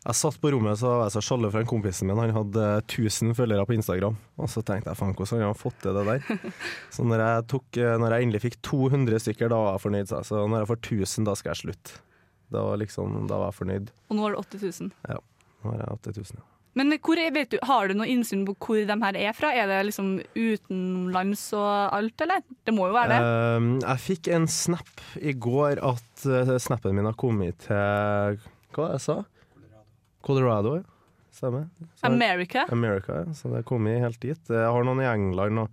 jeg 0.00 0.16
satt 0.16 0.38
på 0.40 0.48
rommet 0.54 0.78
så 0.80 0.88
var 0.94 1.02
jeg 1.10 1.12
så 1.18 1.22
sjalu 1.26 1.50
for 1.52 1.60
en 1.60 1.68
kompisen 1.68 2.08
min. 2.08 2.16
Han 2.22 2.32
hadde 2.32 2.68
1000 2.86 3.34
følgere 3.36 3.66
på 3.68 3.74
Instagram. 3.76 4.16
Og 4.40 4.48
så 4.48 4.62
tenkte 4.64 4.88
jeg 4.88 4.96
faen, 4.96 5.12
hvordan 5.12 5.42
har 5.44 5.50
han 5.52 5.58
fått 5.60 5.76
til 5.84 5.98
det 5.98 6.04
der? 6.08 6.54
Så 6.96 7.04
når 7.04 7.20
jeg, 7.20 7.42
tok, 7.52 7.80
når 8.00 8.14
jeg 8.16 8.24
endelig 8.24 8.40
fikk 8.46 8.56
200 8.64 9.20
stykker, 9.26 9.52
da 9.52 9.58
var 9.60 9.76
jeg 9.76 9.84
fornøyd. 9.84 10.14
Så 10.24 10.40
når 10.48 10.62
jeg 10.62 10.70
får 10.70 10.80
1000, 10.80 11.28
da 11.28 11.34
skal 11.36 11.52
jeg 11.52 11.60
slutte. 11.66 12.00
Da 12.50 12.62
var, 12.64 12.80
liksom, 12.80 13.18
da 13.28 13.42
var 13.42 13.52
jeg 13.52 13.58
fornøyd. 13.60 13.92
Og 14.08 14.16
nå 14.16 14.24
har 14.24 14.32
du 14.32 14.40
80 14.40 14.80
000. 14.80 14.94
Ja, 15.12 15.20
nå 15.60 15.74
har 15.74 15.84
jeg 15.84 16.00
80 16.00 16.32
000, 16.32 16.40
Ja. 16.40 16.46
Men 16.78 16.92
hvor 17.02 17.18
vet 17.34 17.50
du, 17.50 17.56
har 17.66 17.88
du 17.90 17.94
noe 17.98 18.06
innsyn 18.06 18.44
på 18.46 18.54
hvor 18.62 18.84
de 18.86 18.96
her 19.02 19.16
er 19.18 19.32
fra? 19.34 19.50
Er 19.58 19.66
det 19.66 19.80
liksom 19.88 20.12
utenlands 20.38 21.42
og 21.58 21.94
alt, 21.96 22.22
eller? 22.22 22.44
Det 22.64 22.74
må 22.76 22.86
jo 22.86 22.94
være 22.94 23.10
det. 23.16 23.32
Um, 23.58 23.70
jeg 23.82 24.02
fikk 24.04 24.30
en 24.36 24.46
snap 24.46 25.02
i 25.18 25.32
går 25.34 25.82
at 25.82 26.26
uh, 26.30 26.54
snappen 26.62 26.94
min 26.94 27.08
har 27.10 27.16
kommet 27.18 27.58
til 27.66 28.38
Hva 28.70 28.84
var 28.84 28.92
det 28.92 29.00
jeg 29.00 29.06
sa? 29.08 29.18
Colorado, 30.22 30.76
ja. 30.78 30.86
Stemmer. 31.34 31.68
America. 32.04 32.66
America, 32.74 33.22
ja. 33.24 33.32
Så 33.34 33.48
det 33.48 33.62
har 33.62 33.66
kommet 33.66 34.02
helt 34.02 34.20
dit. 34.20 34.50
Jeg 34.50 34.66
har 34.74 34.84
noen 34.84 35.00
i 35.00 35.06
England 35.08 35.62
og 35.62 35.68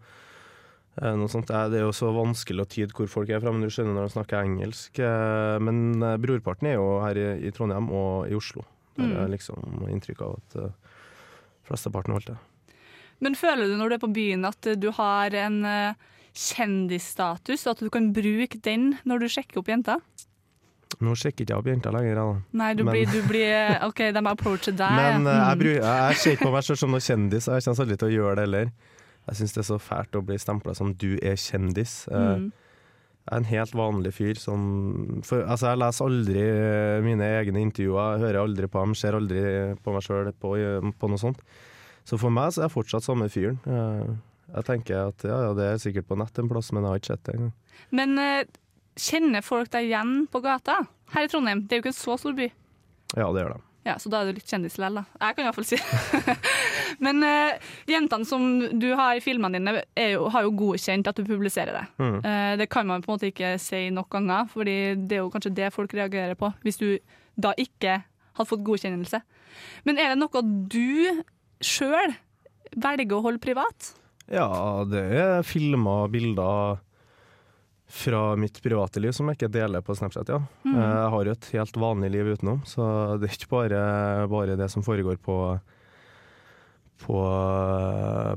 eh, 1.01 1.15
noe 1.17 1.27
sånt. 1.33 1.49
Det 1.49 1.79
er- 1.81 1.83
jo 1.83 1.89
så 1.97 2.11
vanskelig 2.15 2.63
å 2.63 2.69
tyde 2.71 2.95
hvor 2.95 3.09
folk 3.11 3.29
er 3.33 3.41
fra, 3.43 3.51
men 3.51 3.65
du 3.65 3.69
skjønner 3.73 3.97
når 3.97 4.07
de 4.07 4.13
snakker 4.15 4.45
engelsk. 4.45 5.01
Eh, 5.01 5.57
Men 5.59 6.01
eh, 6.01 6.15
brorparten 6.23 6.69
er 6.71 6.77
jo 6.77 6.85
her 7.03 7.19
i, 7.19 7.27
i 7.49 7.51
Trondheim 7.51 7.89
og 7.91 8.29
i 8.31 8.37
Oslo. 8.37 8.63
Der 8.97 9.03
Mm. 9.05 9.17
er 9.23 9.27
liksom 9.29 9.89
inntrykk 9.89 10.21
av 10.25 10.39
at 10.39 10.55
uh, 10.55 10.69
flesteparten 11.67 12.13
holdt 12.13 12.25
det. 12.31 12.37
Men 13.21 13.35
føler 13.35 13.67
du 13.67 13.77
når 13.77 13.89
du 13.89 13.95
er 13.95 13.99
på 14.07 14.13
byen 14.13 14.45
at 14.45 14.65
eh, 14.67 14.75
du 14.75 14.91
har 14.91 15.33
en 15.33 15.63
eh, 15.65 15.93
kjendisstatus, 16.33 17.65
og 17.67 17.71
at 17.75 17.79
du 17.85 17.89
kan 17.93 18.11
bruke 18.13 18.59
den 18.63 18.97
når 19.07 19.19
du 19.23 19.27
sjekker 19.31 19.61
opp 19.61 19.69
jenter? 19.71 20.01
Nå 21.03 21.13
sjekker 21.19 21.43
ikke 21.43 21.51
jeg 21.53 21.59
opp 21.61 21.67
jenter 21.67 21.91
lenger, 21.91 22.15
da. 22.15 22.25
Nei, 22.61 22.73
du 22.73 22.83
Men- 22.83 22.93
blir, 22.93 23.05
du 23.11 23.21
blir 23.27 23.79
OK, 23.83 23.97
de 24.15 24.21
approacher 24.31 24.71
deg. 24.71 24.91
Men 24.95 25.27
eh, 25.27 25.33
jeg, 25.33 25.57
Mm. 25.57 25.63
jeg, 25.63 25.81
jeg 25.83 26.15
ser 26.17 26.31
ikke 26.37 26.45
på 26.47 26.51
meg 26.53 26.63
selv 26.63 26.77
som 26.77 26.91
noen 26.91 27.01
kjendis, 27.07 27.47
og 27.47 27.53
jeg 27.55 27.63
kommer 27.63 27.83
aldri 27.83 27.97
til 27.97 28.07
å 28.07 28.15
gjøre 28.17 28.35
det 28.35 28.45
heller. 28.47 28.71
Jeg 29.27 29.35
syns 29.35 29.53
det 29.53 29.59
er 29.59 29.67
så 29.73 29.79
fælt 29.83 30.15
å 30.15 30.21
bli 30.25 30.37
stempla 30.37 30.73
som 30.75 30.93
'du 30.93 31.17
er 31.21 31.35
kjendis'. 31.35 32.07
Eh, 32.11 32.37
Mm. 32.39 32.51
Jeg 33.27 33.33
er 33.33 33.41
en 33.41 33.49
helt 33.49 33.73
vanlig 33.75 34.13
fyr 34.15 34.37
som 34.39 34.61
for, 35.27 35.41
Altså, 35.43 35.73
jeg 35.73 35.81
leser 35.81 36.05
aldri 36.07 36.43
eh, 36.47 36.99
mine 37.03 37.27
egne 37.41 37.59
intervjuer, 37.65 38.21
hører 38.23 38.39
aldri 38.39 38.69
på 38.71 38.83
dem, 38.85 38.93
ser 38.95 39.17
aldri 39.17 39.41
på 39.83 39.95
meg 39.95 40.05
sjøl 40.05 40.31
på, 40.31 40.53
på 40.95 41.09
noe 41.11 41.19
sånt. 41.19 41.41
Så 42.07 42.15
for 42.21 42.31
meg 42.31 42.53
så 42.55 42.63
er 42.63 42.69
jeg 42.69 42.75
fortsatt 42.77 43.03
samme 43.03 43.27
fyren. 43.27 43.59
Jeg, 43.67 44.15
jeg 44.53 44.67
tenker 44.69 45.09
at 45.09 45.27
ja, 45.27 45.41
ja, 45.49 45.51
det 45.57 45.67
er 45.67 45.83
sikkert 45.83 46.07
på 46.07 46.15
nett 46.21 46.39
en 46.39 46.47
plass, 46.47 46.71
men 46.71 46.87
jeg 46.87 46.93
har 46.93 47.01
ikke 47.01 47.11
sett 47.11 47.25
det 47.27 47.35
engang. 47.35 47.53
Men 47.99 48.23
eh, 48.23 48.59
kjenner 49.09 49.43
folk 49.43 49.73
deg 49.75 49.89
igjen 49.89 50.13
på 50.31 50.41
gata? 50.45 50.79
Her 51.11 51.27
i 51.27 51.31
Trondheim, 51.31 51.65
det 51.67 51.75
er 51.75 51.81
jo 51.81 51.85
ikke 51.85 51.93
en 51.95 51.99
så 51.99 52.15
stor 52.21 52.37
by. 52.37 52.47
Ja, 53.15 53.27
det 53.27 53.43
gjør 53.43 53.57
de. 53.57 53.63
Ja, 53.87 53.95
Så 54.01 54.11
da 54.11 54.19
er 54.19 54.29
du 54.29 54.37
litt 54.37 54.49
kjendis 54.49 54.75
likevel, 54.75 54.99
da. 54.99 55.03
Jeg 55.23 55.37
kan 55.37 55.47
iallfall 55.47 55.67
si 55.67 55.77
det. 55.79 56.35
Men 57.05 57.23
uh, 57.23 57.69
jentene 57.87 58.27
som 58.27 58.47
du 58.81 58.89
har 58.99 59.15
i 59.15 59.23
filmene 59.23 59.61
dine, 59.61 59.83
jo, 60.11 60.27
har 60.33 60.43
jo 60.43 60.55
godkjent 60.59 61.07
at 61.07 61.19
du 61.19 61.23
publiserer 61.27 61.71
det. 61.77 61.85
Mm. 62.01 62.17
Uh, 62.25 62.53
det 62.59 62.67
kan 62.73 62.89
man 62.89 63.05
på 63.05 63.11
en 63.11 63.15
måte 63.15 63.31
ikke 63.31 63.55
si 63.61 63.87
nok 63.93 64.09
ganger, 64.17 64.49
Fordi 64.51 64.77
det 65.07 65.19
er 65.19 65.23
jo 65.23 65.31
kanskje 65.31 65.55
det 65.55 65.71
folk 65.75 65.95
reagerer 65.95 66.35
på, 66.39 66.51
hvis 66.65 66.81
du 66.81 66.89
da 67.37 67.53
ikke 67.57 68.01
hadde 68.37 68.49
fått 68.49 68.65
godkjennelse. 68.65 69.21
Men 69.87 70.01
er 70.01 70.13
det 70.13 70.19
noe 70.19 70.43
du 70.43 71.23
sjøl 71.63 72.13
velger 72.75 73.17
å 73.17 73.23
holde 73.25 73.41
privat? 73.41 73.93
Ja, 74.27 74.83
det 74.89 75.05
er 75.15 75.45
filmer 75.47 76.09
bilder 76.11 76.81
fra 77.87 78.35
mitt 78.35 78.57
private 78.61 78.99
liv 78.99 79.13
som 79.15 79.29
jeg 79.31 79.37
ikke 79.37 79.51
deler 79.53 79.81
på 79.85 79.95
Snapchat, 79.95 80.27
ja. 80.33 80.41
Mm. 80.67 80.73
Eh, 80.75 80.81
Jeg 80.83 81.11
har 81.13 81.25
jo 81.29 81.31
et 81.37 81.49
helt 81.55 81.77
vanlig 81.79 82.09
liv 82.11 82.31
utenom, 82.35 82.61
så 82.67 82.83
det 83.21 83.29
er 83.29 83.37
ikke 83.37 83.51
bare, 83.53 83.81
bare 84.27 84.57
det 84.59 84.67
som 84.73 84.83
foregår 84.83 85.17
på 85.23 85.37
på, 86.97 87.17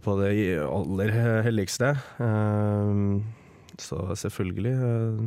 på 0.04 0.14
det 0.20 0.32
aller 0.60 1.10
helligste. 1.46 1.94
Eh, 2.20 2.94
Så 3.80 3.96
selvfølgelig 4.20 4.72
eh, 4.76 5.22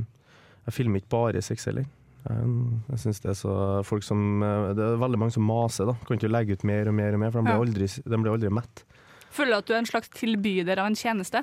Jeg 0.68 0.74
filmer 0.76 1.02
ikke 1.02 1.10
bare 1.10 1.42
sex 1.42 1.66
heller. 1.66 1.88
Jeg, 2.24 3.00
synes 3.02 3.20
det 3.20 3.32
er 3.34 3.36
så 3.36 3.54
folk 3.84 4.04
som 4.06 4.40
Det 4.78 4.80
er 4.80 5.00
veldig 5.02 5.20
mange 5.20 5.34
som 5.36 5.44
maser, 5.44 5.90
da. 5.90 5.96
Kan 6.08 6.16
ikke 6.16 6.30
legge 6.32 6.54
ut 6.56 6.64
mer 6.64 6.88
og 6.88 6.96
mer 6.96 7.18
og 7.18 7.20
mer, 7.20 7.32
for 7.34 7.42
de 7.42 7.50
blir 7.50 7.66
aldri, 7.66 7.90
de 7.90 8.20
blir 8.22 8.32
aldri 8.32 8.52
mett. 8.54 8.86
Føler 9.34 9.52
du 9.52 9.58
at 9.58 9.68
du 9.68 9.74
er 9.74 9.82
en 9.82 9.90
slags 9.90 10.14
tilbyder 10.14 10.80
av 10.80 10.88
en 10.92 10.96
tjeneste? 10.96 11.42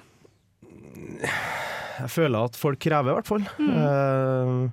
Jeg 2.00 2.12
føler 2.14 2.48
at 2.48 2.56
folk 2.56 2.80
krever, 2.80 3.12
i 3.12 3.16
hvert 3.18 3.28
fall. 3.28 3.44
Eh, 3.60 4.68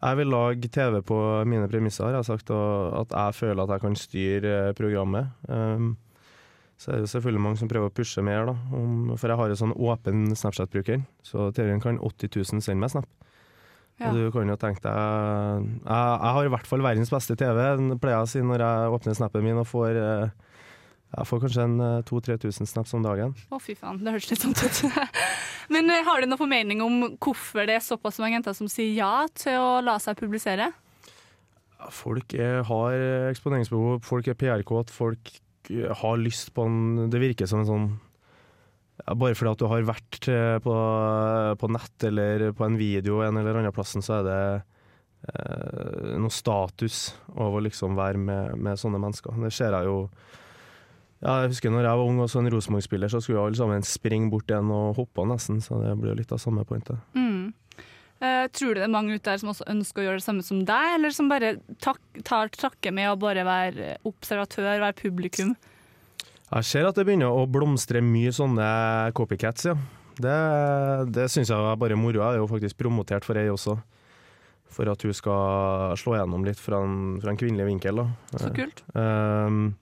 jeg 0.00 0.16
vil 0.16 0.30
lage 0.32 0.70
TV 0.72 1.00
på 1.06 1.16
mine 1.48 1.68
premisser, 1.70 2.08
har 2.08 2.18
jeg 2.18 2.30
sagt, 2.30 2.52
og 2.56 2.94
at 3.02 3.16
jeg 3.16 3.36
føler 3.42 3.62
at 3.64 3.74
jeg 3.74 3.84
kan 3.84 3.98
styre 3.98 4.54
eh, 4.70 4.72
programmet. 4.76 5.30
Um, 5.48 5.92
så 6.80 6.90
er 6.90 6.96
det 6.96 7.04
jo 7.04 7.12
selvfølgelig 7.12 7.42
mange 7.44 7.60
som 7.60 7.68
prøver 7.68 7.90
å 7.90 7.94
pushe 7.94 8.24
mer, 8.24 8.48
da. 8.48 8.54
Om, 8.72 9.10
for 9.20 9.28
jeg 9.28 9.36
har 9.36 9.52
jo 9.52 9.58
sånn 9.60 9.76
åpen 9.76 10.30
Snapchat-bruker, 10.32 11.02
så 11.22 11.50
TV-en 11.52 11.82
kan 11.84 12.00
80 12.00 12.32
000 12.40 12.64
sende 12.64 12.80
meg 12.80 12.94
snap. 12.94 13.10
Ja. 14.00 14.14
Du 14.16 14.30
kan 14.32 14.48
jo 14.48 14.56
tenke 14.56 14.80
deg 14.80 14.96
jeg, 14.96 15.80
jeg 15.84 16.32
har 16.32 16.46
i 16.46 16.52
hvert 16.54 16.68
fall 16.70 16.80
verdens 16.80 17.10
beste 17.12 17.36
TV, 17.36 17.58
pleier 18.00 18.14
jeg 18.16 18.24
å 18.24 18.30
si 18.32 18.40
når 18.40 18.64
jeg 18.64 18.94
åpner 18.96 19.18
snappen 19.18 19.44
min 19.44 19.60
og 19.60 19.68
får 19.68 19.98
eh, 20.00 20.49
Jeg 21.10 21.26
får 21.26 21.40
kanskje 21.42 21.64
en 21.66 21.80
2000-3000 22.06 22.68
snaps 22.70 22.94
om 22.94 23.02
dagen. 23.02 23.32
Å, 23.50 23.58
fy 23.62 23.74
faen, 23.78 23.98
det 24.04 24.12
hørtes 24.14 24.30
litt 24.30 24.44
sånn 24.44 24.54
ut. 24.54 25.00
Men 25.74 25.90
eh, 25.90 26.04
har 26.06 26.22
du 26.22 26.28
noen 26.28 26.38
formening 26.40 26.84
om 26.84 27.00
hvorfor 27.18 27.66
det 27.66 27.78
er 27.78 27.82
såpass 27.82 28.20
mange 28.22 28.38
jenter 28.38 28.54
som 28.54 28.70
sier 28.70 28.94
ja 28.94 29.26
til 29.34 29.58
å 29.58 29.80
la 29.82 29.96
seg 30.02 30.18
publisere? 30.20 30.70
Folk 31.90 32.34
er, 32.36 32.60
har 32.68 32.94
eksponeringsbehov, 33.30 34.02
folk 34.04 34.28
er 34.28 34.38
PR-kåt, 34.38 34.92
folk 34.94 35.32
eh, 35.72 35.90
har 36.02 36.20
lyst 36.20 36.52
på 36.54 36.66
en 36.68 37.10
Det 37.10 37.22
virker 37.22 37.48
som 37.50 37.62
en 37.62 37.70
sånn 37.70 37.86
ja, 39.00 39.14
Bare 39.16 39.36
fordi 39.38 39.54
at 39.54 39.62
du 39.62 39.68
har 39.70 39.86
vært 39.88 40.28
eh, 40.30 40.56
på, 40.62 40.74
på 41.60 41.70
nett 41.72 42.06
eller 42.10 42.50
på 42.56 42.66
en 42.66 42.76
video 42.78 43.22
en 43.24 43.40
eller 43.40 43.62
annen 43.62 43.74
plassen, 43.74 44.04
så 44.04 44.20
er 44.20 44.28
det 44.28 44.42
eh, 45.32 46.18
noe 46.20 46.34
status 46.34 47.16
over 47.34 47.58
å 47.58 47.64
liksom 47.66 47.96
være 47.98 48.20
med, 48.20 48.58
med 48.60 48.80
sånne 48.80 49.00
mennesker. 49.00 49.40
Det 49.46 49.54
ser 49.54 49.76
jeg 49.78 49.88
jo 49.88 50.04
ja, 51.20 51.34
jeg 51.42 51.52
husker 51.52 51.72
når 51.72 51.84
jeg 51.84 52.00
var 52.00 52.10
ung 52.10 52.20
og 52.24 52.30
så 52.32 52.40
en 52.40 52.50
Rosenborg-spiller, 52.52 53.12
så 53.12 53.20
skulle 53.20 53.42
alle 53.44 53.58
sammen 53.58 53.84
springe 53.84 54.30
bort 54.32 54.48
igjen 54.48 54.70
og 54.72 54.96
hoppe 54.96 55.26
nesten, 55.28 55.60
så 55.64 55.80
det 55.82 55.92
blir 56.00 56.14
jo 56.14 56.20
litt 56.22 56.32
av 56.32 56.40
samme 56.40 56.64
pointet. 56.68 57.00
Mm. 57.12 57.52
Uh, 58.20 58.44
tror 58.52 58.74
du 58.76 58.82
det 58.82 58.84
er 58.84 58.92
mange 58.92 59.16
ute 59.16 59.30
der 59.30 59.40
som 59.40 59.52
også 59.52 59.64
ønsker 59.72 60.02
å 60.02 60.06
gjøre 60.06 60.20
det 60.20 60.26
samme 60.26 60.44
som 60.44 60.64
deg, 60.68 60.94
eller 60.96 61.12
som 61.16 61.28
bare 61.30 61.54
tak 61.80 62.00
tar 62.24 62.52
takke 62.52 62.92
med 62.92 63.12
å 63.12 63.20
bare 63.20 63.44
være 63.48 63.94
observatør, 64.08 64.74
være 64.82 64.96
publikum? 64.98 65.54
Jeg 66.50 66.66
ser 66.66 66.88
at 66.88 66.98
det 66.98 67.06
begynner 67.06 67.32
å 67.32 67.46
blomstre 67.48 68.02
mye 68.04 68.32
sånne 68.34 68.68
copycats, 69.16 69.70
ja. 69.70 69.76
Det, 70.20 70.36
det 71.14 71.28
syns 71.32 71.48
jeg 71.48 71.56
er 71.56 71.78
bare 71.80 71.96
moro. 71.96 72.20
Jeg 72.20 72.36
er 72.36 72.42
jo 72.42 72.48
faktisk 72.50 72.76
promotert 72.80 73.24
for 73.24 73.40
ei 73.40 73.46
også. 73.48 73.78
For 74.70 74.90
at 74.90 75.02
hun 75.06 75.14
skal 75.16 75.94
slå 75.98 76.18
gjennom 76.18 76.44
litt 76.46 76.60
fra 76.60 76.82
en, 76.84 76.98
fra 77.22 77.32
en 77.32 77.38
kvinnelig 77.40 77.70
vinkel. 77.70 78.02
Da. 78.02 78.42
Så 78.42 78.50
kult. 78.54 78.82
Um, 78.92 79.72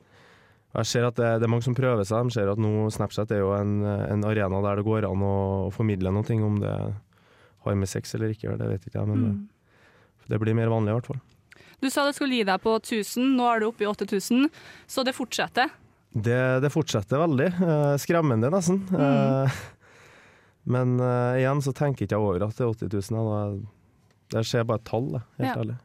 jeg 0.76 0.88
ser 0.90 1.06
at 1.08 1.16
det, 1.16 1.28
det, 1.40 1.46
er 1.46 1.50
mange 1.50 1.64
som 1.64 1.76
prøver 1.76 2.04
seg. 2.06 2.28
De 2.28 2.34
ser 2.36 2.50
at 2.52 2.60
nå 2.60 2.88
Snapchat 2.92 3.32
er 3.32 3.40
jo 3.40 3.54
en, 3.56 3.80
en 3.86 4.26
arena 4.28 4.60
der 4.66 4.80
det 4.80 4.86
går 4.86 5.06
an 5.08 5.24
å, 5.24 5.36
å 5.68 5.70
formidle 5.74 6.12
noe, 6.12 6.36
om 6.44 6.60
det 6.60 6.74
har 7.64 7.78
med 7.78 7.90
sex 7.90 8.14
eller 8.14 8.34
ikke, 8.34 8.52
det 8.58 8.68
vet 8.68 8.84
ikke 8.86 9.00
jeg, 9.00 9.08
men 9.08 9.24
mm. 9.24 9.32
det, 10.26 10.28
det 10.34 10.40
blir 10.42 10.56
mer 10.56 10.70
vanlig 10.72 10.92
i 10.92 10.98
hvert 10.98 11.10
fall. 11.10 11.22
Du 11.78 11.88
sa 11.90 12.04
det 12.06 12.14
skulle 12.18 12.36
gi 12.40 12.46
deg 12.46 12.60
på 12.62 12.74
1000, 12.80 13.32
nå 13.38 13.48
er 13.48 13.62
du 13.62 13.68
oppe 13.70 13.86
i 13.86 13.88
8000, 13.88 14.46
så 14.90 15.04
det 15.06 15.14
fortsetter? 15.16 15.72
Det, 16.08 16.38
det 16.64 16.70
fortsetter 16.74 17.20
veldig. 17.22 17.48
Uh, 17.58 17.94
skremmende, 18.00 18.50
nesten. 18.52 18.80
Mm. 18.90 19.02
Uh, 19.02 19.58
men 20.68 20.98
igjen 21.40 21.62
så 21.64 21.72
tenker 21.72 22.04
jeg 22.04 22.10
ikke 22.10 22.20
over 22.20 22.42
at 22.44 22.58
det 22.58 22.64
er 22.66 22.72
80 22.90 23.12
000. 23.14 23.60
Det 24.34 24.42
skjer 24.44 24.66
bare 24.68 24.82
et 24.82 24.88
tall, 24.90 25.06
helt 25.38 25.48
ja. 25.48 25.54
ærlig. 25.62 25.78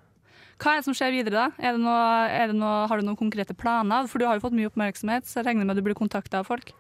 Hva 0.64 0.78
er 0.78 0.80
det 0.80 0.88
som 0.88 0.96
skjer 0.96 1.12
videre, 1.12 1.36
da? 1.36 1.46
Er 1.60 1.76
det 1.76 1.84
noe, 1.84 2.04
er 2.32 2.52
det 2.54 2.56
noe, 2.56 2.86
har 2.88 3.00
du 3.00 3.04
noen 3.04 3.20
konkrete 3.20 3.56
planer? 3.58 4.08
For 4.08 4.22
du 4.22 4.28
har 4.30 4.38
jo 4.38 4.46
fått 4.46 4.56
mye 4.56 4.70
oppmerksomhet, 4.70 5.28
så 5.28 5.42
jeg 5.42 5.50
regner 5.50 5.68
med 5.68 5.76
at 5.76 5.82
du 5.82 5.84
blir 5.90 5.98
kontakta 5.98 6.40
av 6.40 6.48
folk? 6.48 6.72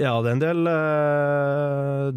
Ja, 0.00 0.18
det 0.18 0.32
er 0.32 0.34
en 0.34 0.42
del, 0.42 0.66
uh, 0.66 2.10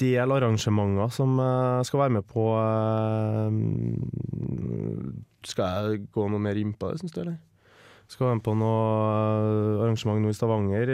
del 0.00 0.32
arrangementer 0.32 1.12
som 1.12 1.36
uh, 1.36 1.84
skal 1.84 2.06
være 2.06 2.14
med 2.16 2.24
på 2.30 2.46
uh, 2.56 3.52
Skal 5.44 5.76
jeg 5.76 6.08
gå 6.16 6.24
noe 6.32 6.40
mer 6.40 6.56
inn 6.56 6.72
på 6.72 6.88
det, 6.88 7.02
syns 7.02 7.12
du, 7.12 7.20
eller? 7.26 7.36
Skal 8.08 8.30
være 8.30 8.40
med 8.40 8.46
på 8.48 8.56
noe 8.58 8.80
arrangement 9.84 10.24
nå 10.24 10.32
i 10.32 10.34
Stavanger. 10.34 10.88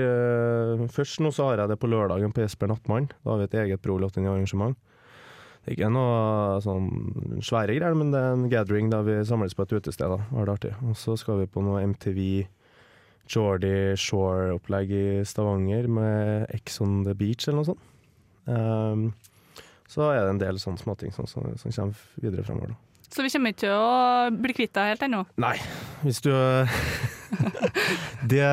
Først 0.92 1.22
nå 1.24 1.30
så 1.32 1.46
har 1.46 1.62
jeg 1.62 1.70
det 1.70 1.78
på 1.80 1.88
lørdagen 1.88 2.34
på 2.34 2.42
Jesper 2.42 2.68
Nattmann. 2.68 3.06
Da 3.22 3.30
har 3.30 3.40
vi 3.40 3.46
et 3.46 3.56
eget 3.62 3.80
Pro 3.80 3.94
arrangement 3.96 4.74
det 4.74 4.82
er 4.82 4.95
ikke 5.74 5.88
noe 5.90 6.60
sånn 6.62 7.40
svære 7.44 7.74
greier, 7.78 7.96
men 7.98 8.12
det 8.14 8.20
er 8.20 8.36
en 8.36 8.46
gathering 8.52 8.90
der 8.92 9.06
vi 9.06 9.16
samles 9.26 9.56
på 9.56 9.66
et 9.66 9.74
utested. 9.76 10.12
da, 10.12 10.20
var 10.30 10.46
det 10.46 10.54
artig. 10.54 10.72
Og 10.86 10.96
så 10.98 11.16
skal 11.18 11.42
vi 11.42 11.50
på 11.50 11.64
noe 11.64 11.82
MTV 11.82 12.20
Geordie 13.26 13.96
Shore-opplegg 13.98 14.92
i 14.94 15.06
Stavanger 15.26 15.88
med 15.90 16.46
Ex 16.54 16.80
on 16.80 17.00
the 17.06 17.14
Beach 17.18 17.48
eller 17.48 17.62
noe 17.62 17.70
sånt. 17.72 17.92
Um, 18.46 19.08
så 19.90 20.10
er 20.12 20.22
det 20.22 20.34
en 20.34 20.42
del 20.42 20.60
sånne 20.62 20.82
småting 20.82 21.14
som, 21.14 21.26
som, 21.30 21.48
som 21.58 21.74
kommer 21.74 22.22
videre 22.22 22.46
fremover. 22.46 22.74
da. 22.74 22.82
Så 23.10 23.22
vi 23.22 23.30
kommer 23.30 23.52
ikke 23.54 23.62
til 23.62 23.72
å 23.72 24.30
bli 24.34 24.54
kvitt 24.56 24.74
deg 24.76 24.92
helt 24.92 25.04
ennå? 25.06 25.22
Nei, 25.40 25.54
hvis 26.02 26.18
du 26.24 26.32
det, 28.32 28.46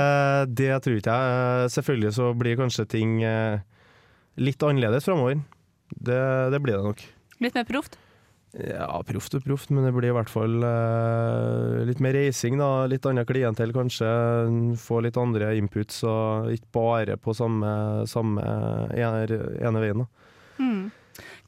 det 0.54 0.70
tror 0.86 1.00
ikke 1.00 1.18
jeg. 1.18 1.72
Selvfølgelig 1.74 2.14
så 2.18 2.30
blir 2.38 2.60
kanskje 2.62 2.86
ting 2.90 3.18
eh, 3.26 3.64
litt 4.42 4.64
annerledes 4.66 5.10
framover. 5.10 5.42
Det, 5.96 6.24
det 6.54 6.64
blir 6.64 6.80
det 6.80 6.88
nok. 6.88 7.06
Litt 7.44 7.58
mer 7.58 7.68
proft? 7.68 8.00
Ja, 8.54 8.86
proft 9.02 9.34
og 9.34 9.42
proft, 9.42 9.72
men 9.74 9.88
det 9.88 9.92
blir 9.96 10.12
i 10.12 10.14
hvert 10.14 10.30
fall 10.30 10.62
eh, 10.62 11.80
litt 11.90 12.02
mer 12.04 12.14
reising, 12.14 12.60
da. 12.62 12.86
Litt 12.90 13.06
annet 13.10 13.26
klientell, 13.26 13.74
kanskje. 13.74 14.10
Få 14.78 15.00
litt 15.02 15.18
andre 15.18 15.56
inputs, 15.58 16.04
og 16.06 16.52
ikke 16.54 16.70
bare 16.78 17.18
på 17.18 17.34
samme, 17.34 17.72
samme 18.10 18.44
ene, 18.94 19.40
ene 19.58 19.82
veien. 19.82 20.06
da. 20.06 20.30
Mm. 20.62 20.84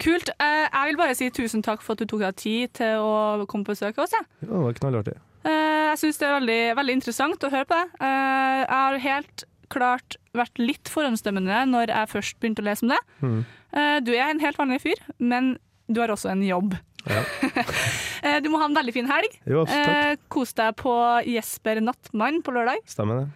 Kult. 0.02 0.34
Eh, 0.34 0.66
jeg 0.66 0.90
vil 0.90 1.00
bare 1.04 1.18
si 1.18 1.30
tusen 1.30 1.62
takk 1.66 1.86
for 1.86 1.94
at 1.94 2.02
du 2.02 2.10
tok 2.10 2.26
deg 2.26 2.42
tid 2.42 2.74
til 2.82 3.06
å 3.06 3.46
komme 3.46 3.68
på 3.68 3.76
besøk 3.76 4.02
hos 4.02 4.10
oss. 4.10 4.34
Ja, 4.42 4.50
det 4.50 4.66
var 4.66 4.82
knallartig. 4.82 5.18
Uh, 5.46 5.92
jeg 5.92 6.00
syns 6.02 6.18
det 6.18 6.26
er 6.26 6.40
veldig, 6.40 6.62
veldig, 6.80 6.94
interessant 6.98 7.44
å 7.46 7.52
høre 7.54 7.70
på 7.70 7.78
det. 7.78 8.00
jeg 8.02 8.70
har 8.74 9.04
helt 9.04 9.46
klart 9.70 10.18
vært 10.40 10.62
litt 10.62 10.92
forhåndsdømmende 10.92 11.62
når 11.72 11.94
jeg 11.94 12.12
først 12.12 12.40
begynte 12.42 12.64
å 12.64 12.68
lese 12.68 12.86
om 12.86 12.94
det. 12.94 13.00
Mm. 13.22 13.40
Uh, 13.76 13.98
du 14.06 14.12
er 14.16 14.28
en 14.30 14.44
helt 14.44 14.60
vanlig 14.60 14.82
fyr, 14.86 15.02
men 15.20 15.56
du 15.92 16.02
har 16.02 16.14
også 16.14 16.32
en 16.34 16.44
jobb. 16.46 16.76
Ja. 17.06 17.22
uh, 17.22 18.40
du 18.44 18.50
må 18.52 18.62
ha 18.62 18.70
en 18.70 18.78
veldig 18.78 18.96
fin 18.96 19.10
helg. 19.10 19.40
Jo, 19.50 19.66
takk. 19.70 19.92
Uh, 19.92 20.28
kos 20.34 20.56
deg 20.58 20.76
på 20.82 20.96
Jesper 21.30 21.82
Nattmann 21.84 22.42
på 22.46 22.56
lørdag. 22.56 22.84
Stemmer 22.90 23.24
det. 23.24 23.32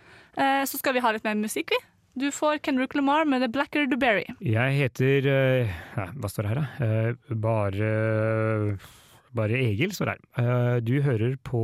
så 0.70 0.80
skal 0.80 0.96
vi 0.96 1.02
ha 1.04 1.12
litt 1.14 1.26
mer 1.28 1.38
musikk, 1.40 1.74
vi. 1.76 1.82
Du 2.20 2.32
får 2.36 2.60
Kendrick 2.66 2.96
Lamar 2.98 3.28
med 3.30 3.44
The 3.46 3.48
Blacker 3.54 3.86
The 3.88 4.00
Berry. 4.00 4.26
Jeg 4.44 4.76
heter 4.76 5.28
ja, 5.30 6.08
Hva 6.20 6.32
står 6.32 6.48
det 6.48 6.52
her, 6.52 6.64
da? 6.64 7.36
bare 7.40 7.92
bare 9.38 9.60
Egil 9.62 9.92
står 9.94 10.14
her. 10.14 10.22
Eh, 10.42 10.78
du 10.86 10.96
hører 11.06 11.36
på 11.46 11.62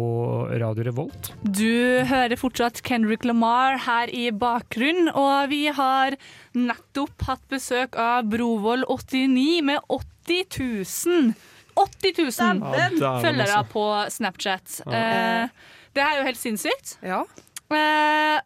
Radio 0.61 0.85
Revolt. 0.85 1.31
Du 1.43 2.05
hører 2.05 2.37
fortsatt 2.39 2.81
Kendrick 2.85 3.25
Lamar 3.25 3.79
her 3.87 4.11
i 4.13 4.27
bakgrunnen, 4.29 5.09
og 5.09 5.49
vi 5.53 5.65
har 5.73 6.17
nettopp 6.55 7.25
hatt 7.29 7.43
besøk 7.51 7.97
av 7.99 8.29
Brovold 8.29 8.85
89 8.91 9.65
med 9.65 9.81
80 9.89 10.45
000 10.61 11.33
80 11.75 12.13
000 12.23 13.01
ja, 13.01 13.09
følgere 13.19 13.57
på 13.67 13.83
Snapchat. 14.13 14.77
Ja. 14.85 14.95
Eh, 14.95 15.73
det 15.95 16.03
er 16.05 16.19
jo 16.19 16.27
helt 16.27 16.39
sinnssykt. 16.39 16.95
Ja. 17.03 17.25
Eh, 17.67 18.37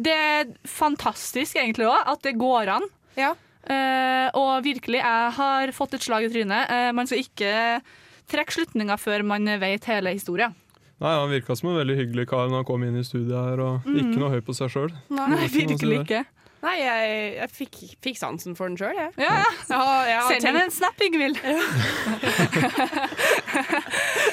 det 0.00 0.14
er 0.16 0.54
fantastisk 0.64 1.58
egentlig 1.60 1.90
òg, 1.90 2.06
at 2.08 2.22
det 2.24 2.38
går 2.40 2.76
an. 2.78 2.90
Ja. 3.18 3.34
og 4.38 4.62
virkelig, 4.64 5.02
jeg 5.02 5.32
har 5.36 5.72
fått 5.76 5.98
et 5.98 6.04
slag 6.06 6.24
i 6.24 6.30
trynet. 6.32 6.70
man 6.96 7.06
skal 7.06 7.20
ikke 7.20 7.50
trekke 8.30 8.54
slutninger 8.54 9.00
før 9.00 9.26
man 9.26 9.50
vet 9.60 9.88
hele 9.90 10.14
historien. 10.16 10.56
Nei, 11.00 11.14
Han 11.16 11.30
virka 11.32 11.56
som 11.56 11.70
en 11.70 11.78
veldig 11.80 11.96
hyggelig 11.96 12.26
kar 12.28 12.50
når 12.50 12.60
han 12.60 12.68
kom 12.68 12.82
inn 12.84 12.98
i 13.00 13.04
studiet 13.06 13.32
her, 13.32 13.62
og 13.64 13.86
mm. 13.88 13.96
ikke 14.02 14.20
noe 14.20 14.32
høy 14.34 14.42
på 14.44 14.56
seg 14.56 14.72
sjøl. 14.74 14.90
Virkelig 15.08 16.02
ikke. 16.02 16.24
Nei, 16.60 16.74
jeg, 16.82 17.12
jeg 17.38 17.50
fikk, 17.56 17.76
fikk, 18.04 18.18
sansen 18.20 18.56
for 18.56 18.68
den 18.68 18.76
sjøl, 18.76 18.92
jeg. 18.92 19.12
Ja, 19.16 19.38
ja. 19.70 20.18
Send 20.28 20.44
henne 20.44 20.66
en 20.66 20.74
snap, 20.74 21.00
Ingvild. 21.00 21.40
Ja. 21.40 21.56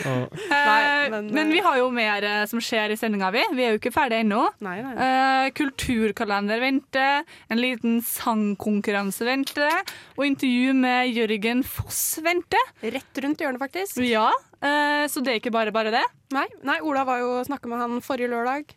Men, 1.07 1.29
men, 1.31 1.49
vi 1.51 1.59
har 1.63 1.77
jo 1.79 1.87
mer 1.93 2.23
uh, 2.23 2.43
som 2.49 2.59
skjer 2.63 2.91
i 2.93 2.97
sendinga, 2.99 3.29
vi. 3.33 3.41
Vi 3.55 3.63
er 3.63 3.73
jo 3.73 3.79
ikke 3.79 3.91
ferdige 3.95 4.23
ennå. 4.25 4.41
Uh, 4.61 5.47
kulturkalender 5.55 6.61
venter, 6.61 7.23
en 7.51 7.61
liten 7.61 7.99
sangkonkurranse 8.05 9.27
venter, 9.27 9.79
og 10.17 10.25
intervju 10.27 10.75
med 10.77 11.13
Jørgen 11.15 11.63
Foss 11.67 12.19
venter. 12.23 12.71
Rett 12.83 13.23
rundt 13.23 13.43
hjørnet, 13.43 13.61
faktisk. 13.63 14.01
Ja, 14.03 14.29
uh, 14.31 15.05
Så 15.11 15.23
det 15.23 15.33
er 15.33 15.41
ikke 15.41 15.55
bare 15.55 15.75
bare 15.75 15.93
det? 15.95 16.03
Nei, 16.35 16.47
Nei 16.67 16.79
Ola 16.83 17.05
var 17.07 17.23
jo 17.23 17.37
snakka 17.47 17.71
med 17.71 17.83
han 17.83 18.03
forrige 18.03 18.31
lørdag, 18.33 18.75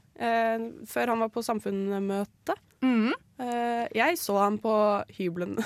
før 0.91 1.15
han 1.15 1.23
var 1.25 1.31
på 1.33 1.43
samfunnsmøte. 1.45 2.57
Mm. 2.85 3.13
Uh, 3.41 3.87
jeg 3.97 4.19
så 4.21 4.37
han 4.43 4.59
på 4.61 4.75
hybelen. 5.17 5.57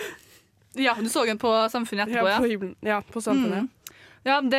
ja, 0.86 0.94
du 0.98 1.08
så 1.08 1.24
han 1.26 1.40
på 1.40 1.54
Samfunnet 1.72 2.08
etterpå, 2.08 2.28
ja? 2.28 2.38
På 2.38 2.50
hybelen. 2.50 2.76
Ja, 2.84 3.00
på 3.02 3.24
Samfunnet. 3.24 3.66
Mm. 3.68 3.74
Ja, 4.26 4.40
det, 4.40 4.58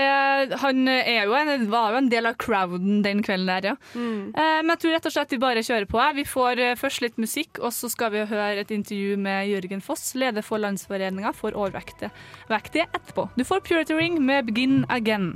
han 0.57 0.87
jo 0.87 1.33
en, 1.35 1.65
var 1.69 1.91
jo 1.93 1.99
en 1.99 2.09
del 2.09 2.25
av 2.25 2.37
crowden 2.41 3.03
den 3.05 3.21
kvelden 3.23 3.51
der, 3.51 3.67
ja. 3.71 3.75
Mm. 3.93 4.31
Uh, 4.33 4.59
men 4.63 4.73
jeg 4.73 4.81
tror 4.83 4.95
rett 4.95 5.09
og 5.09 5.13
slett 5.13 5.35
vi 5.35 5.41
bare 5.43 5.65
kjører 5.65 5.89
på. 5.91 6.01
Vi 6.17 6.25
får 6.25 6.63
uh, 6.63 6.73
først 6.79 7.03
litt 7.05 7.19
musikk, 7.21 7.59
og 7.61 7.75
så 7.75 7.91
skal 7.91 8.15
vi 8.15 8.25
høre 8.31 8.63
et 8.63 8.73
intervju 8.73 9.19
med 9.21 9.51
Jørgen 9.51 9.83
Foss, 9.85 10.13
leder 10.17 10.45
for 10.45 10.63
Landsforeninga 10.63 11.35
for 11.37 11.53
overvektige 11.53 12.87
etterpå. 12.87 13.29
Du 13.37 13.45
får 13.45 13.61
Purity 13.67 13.99
Ring 13.99 14.17
med 14.25 14.49
Begin 14.49 14.81
Again. 14.89 15.29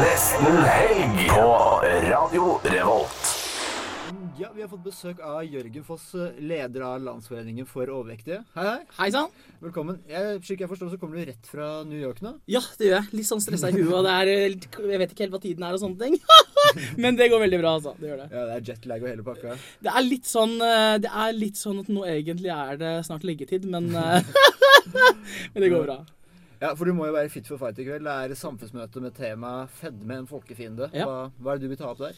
Nesten 0.00 0.64
helg 0.66 1.28
på 1.30 1.46
Radio 2.10 2.56
Revolt. 2.64 3.29
Ja, 4.40 4.48
Vi 4.54 4.62
har 4.62 4.70
fått 4.72 4.84
besøk 4.86 5.18
av 5.20 5.42
Jørgen 5.44 5.82
Foss, 5.84 6.06
leder 6.40 6.80
av 6.86 7.02
Landsforeningen 7.04 7.66
for 7.68 7.90
overvektige. 7.92 8.38
Hei, 8.54 8.62
hei. 8.64 8.84
Hei 8.96 9.08
sann. 9.12 9.34
Velkommen. 9.60 9.98
Jeg, 10.08 10.38
slik 10.46 10.62
jeg 10.64 10.70
forstår, 10.70 10.88
så 10.94 10.98
kommer 11.02 11.18
du 11.20 11.26
rett 11.28 11.48
fra 11.50 11.66
New 11.84 12.00
York 12.00 12.22
nå? 12.24 12.32
Ja, 12.48 12.62
det 12.80 12.86
gjør 12.88 12.94
jeg. 12.94 13.10
Litt 13.18 13.28
sånn 13.28 13.42
stressa 13.44 13.68
i 13.68 13.74
huet. 13.76 13.90
og 13.98 14.06
det 14.06 14.14
er, 14.14 14.30
Jeg 14.32 15.00
vet 15.02 15.10
ikke 15.12 15.26
helt 15.26 15.34
hva 15.34 15.40
tiden 15.42 15.66
er 15.66 15.76
og 15.76 15.82
sånne 15.82 16.00
ting. 16.00 16.16
Men 17.04 17.18
det 17.18 17.26
går 17.28 17.42
veldig 17.42 17.58
bra, 17.60 17.72
altså. 17.76 17.92
Det 18.00 18.08
gjør 18.08 18.22
det. 18.22 18.28
Ja, 18.32 18.44
Det 18.48 18.54
er 18.54 18.64
jetlag 18.70 19.04
og 19.04 19.10
hele 19.10 19.26
pakka? 19.26 19.56
Det 19.84 19.92
er 20.00 20.06
litt 20.06 20.30
sånn, 20.30 20.54
eh, 20.64 20.94
det 21.04 21.10
er 21.24 21.36
litt 21.36 21.60
sånn 21.60 21.82
at 21.82 21.90
nå 21.92 22.06
egentlig 22.08 22.54
er 22.54 22.80
det 22.80 22.92
snart 23.10 23.26
leggetid, 23.28 23.66
men, 23.68 23.90
eh, 23.92 24.30
men 25.52 25.66
det 25.66 25.68
går 25.74 25.84
bra. 25.84 25.98
Ja, 26.62 26.70
for 26.76 26.88
du 26.88 26.94
må 26.96 27.10
jo 27.10 27.18
være 27.18 27.32
fit 27.32 27.48
for 27.48 27.60
fight 27.60 27.76
i 27.80 27.84
kveld. 27.90 28.08
Det 28.08 28.16
er 28.32 28.40
samfunnsmøte 28.40 29.04
med 29.04 29.20
tema 29.20 29.52
'fedme 29.68 30.22
en 30.22 30.30
folkefiende'. 30.32 30.88
Ja. 30.96 31.04
Hva, 31.04 31.28
hva 31.36 31.52
er 31.52 31.60
det 31.60 31.68
du 31.68 31.74
vil 31.74 31.80
ta 31.84 31.92
opp 31.92 32.00
der? 32.00 32.16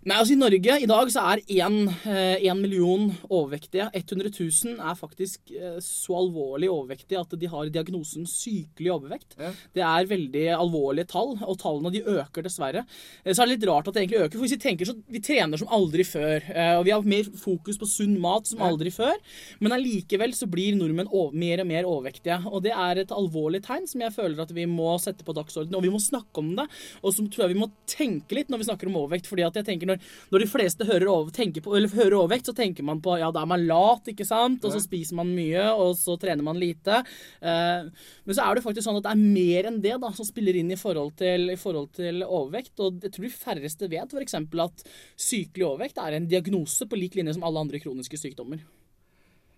Nei, 0.00 0.16
altså 0.16 0.32
I 0.32 0.38
Norge 0.40 0.74
i 0.80 0.86
dag 0.88 1.10
så 1.12 1.22
er 1.28 1.42
én 1.60 2.56
million 2.56 3.02
overvektige. 3.28 3.90
100 3.92 4.30
000 4.32 4.78
er 4.80 4.94
faktisk 4.96 5.50
eh, 5.52 5.74
så 5.84 6.14
alvorlig 6.16 6.70
overvektige 6.72 7.20
at 7.20 7.34
de 7.36 7.50
har 7.52 7.68
diagnosen 7.68 8.24
sykelig 8.24 8.94
overvekt. 8.94 9.34
Det 9.76 9.82
er 9.84 10.08
veldig 10.08 10.46
alvorlige 10.56 11.04
tall, 11.10 11.34
og 11.44 11.58
tallene 11.60 11.92
de 11.92 12.00
øker 12.00 12.46
dessverre. 12.46 12.86
Eh, 13.26 13.34
Så 13.34 13.42
er 13.42 13.50
det 13.50 13.58
litt 13.58 13.66
rart 13.68 13.90
at 13.90 13.98
det 13.98 14.06
egentlig 14.06 14.22
øker. 14.22 14.38
for 14.38 14.46
hvis 14.46 14.54
Vi 14.56 14.62
tenker 14.64 14.88
så, 14.88 14.94
vi 15.04 15.20
trener 15.20 15.60
som 15.60 15.68
aldri 15.68 16.08
før, 16.08 16.48
eh, 16.48 16.78
og 16.78 16.86
vi 16.88 16.94
har 16.96 17.04
mer 17.04 17.28
fokus 17.36 17.76
på 17.76 17.90
sunn 17.92 18.16
mat 18.24 18.48
som 18.48 18.64
aldri 18.64 18.88
før. 18.88 19.20
Men 19.60 19.76
allikevel 19.76 20.32
så 20.32 20.48
blir 20.48 20.80
nordmenn 20.80 21.12
over, 21.12 21.36
mer 21.36 21.60
og 21.60 21.68
mer 21.68 21.84
overvektige. 21.84 22.40
Og 22.48 22.64
det 22.64 22.72
er 22.72 23.02
et 23.04 23.12
alvorlig 23.12 23.60
tegn 23.68 23.84
som 23.86 24.00
jeg 24.00 24.16
føler 24.16 24.40
at 24.40 24.56
vi 24.56 24.64
må 24.64 24.96
sette 24.96 25.28
på 25.28 25.36
dagsordenen. 25.36 25.76
Og 25.76 25.84
vi 25.84 25.92
må 25.92 26.00
snakke 26.00 26.40
om 26.40 26.56
det. 26.56 26.70
Og 27.04 27.12
så 27.12 27.28
tror 27.28 27.44
jeg 27.44 27.52
vi 27.52 27.60
må 27.60 27.70
tenke 27.84 28.40
litt 28.40 28.48
når 28.48 28.64
vi 28.64 28.70
snakker 28.72 28.88
om 28.88 28.96
overvekt. 29.04 29.28
fordi 29.28 29.44
at 29.44 29.60
jeg 29.60 29.68
tenker 29.68 29.89
når, 29.90 30.08
når 30.32 30.44
de 30.44 30.48
fleste 30.50 30.86
hører, 30.88 31.08
over, 31.10 31.30
på, 31.34 31.76
eller 31.76 31.94
hører 31.94 32.18
overvekt, 32.22 32.50
så 32.50 32.56
tenker 32.56 32.86
man 32.86 33.02
på 33.04 33.18
ja, 33.20 33.30
da 33.34 33.44
er 33.44 33.50
man 33.50 33.66
lat, 33.68 34.10
ikke 34.12 34.26
sant? 34.28 34.64
Og 34.64 34.74
så 34.74 34.82
spiser 34.82 35.18
man 35.20 35.32
mye, 35.36 35.66
og 35.74 35.94
så 35.98 36.16
trener 36.20 36.46
man 36.46 36.58
lite. 36.60 37.02
Uh, 37.42 37.90
men 38.24 38.36
så 38.36 38.46
er 38.46 38.56
det 38.56 38.64
faktisk 38.66 38.86
sånn 38.86 39.00
at 39.00 39.08
det 39.08 39.14
er 39.14 39.22
mer 39.22 39.70
enn 39.70 39.80
det 39.84 39.96
da, 40.02 40.12
som 40.16 40.28
spiller 40.28 40.58
inn 40.60 40.72
i 40.72 40.80
forhold 40.80 41.14
til, 41.20 41.50
i 41.52 41.58
forhold 41.60 41.92
til 41.98 42.24
overvekt. 42.26 42.74
Og 42.80 43.00
jeg 43.04 43.14
tror 43.14 43.28
de 43.28 43.32
færreste 43.34 43.90
vet 43.90 44.16
f.eks. 44.16 44.38
at 44.66 44.84
sykelig 45.20 45.66
overvekt 45.66 46.00
er 46.02 46.18
en 46.18 46.28
diagnose 46.30 46.88
på 46.88 46.98
lik 46.98 47.18
linje 47.18 47.36
som 47.36 47.46
alle 47.46 47.66
andre 47.66 47.82
kroniske 47.82 48.20
sykdommer. 48.20 48.62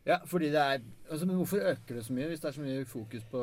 Ja, 0.05 0.19
fordi 0.27 0.49
det 0.51 0.59
er 0.59 0.81
altså, 1.11 1.27
Men 1.27 1.37
hvorfor 1.37 1.57
øker 1.57 1.95
det 1.95 2.05
så 2.05 2.13
mye 2.13 2.27
hvis 2.27 2.41
det 2.41 2.49
er 2.49 2.53
så 2.57 2.61
mye 2.61 2.85
fokus 2.85 3.23
på 3.31 3.43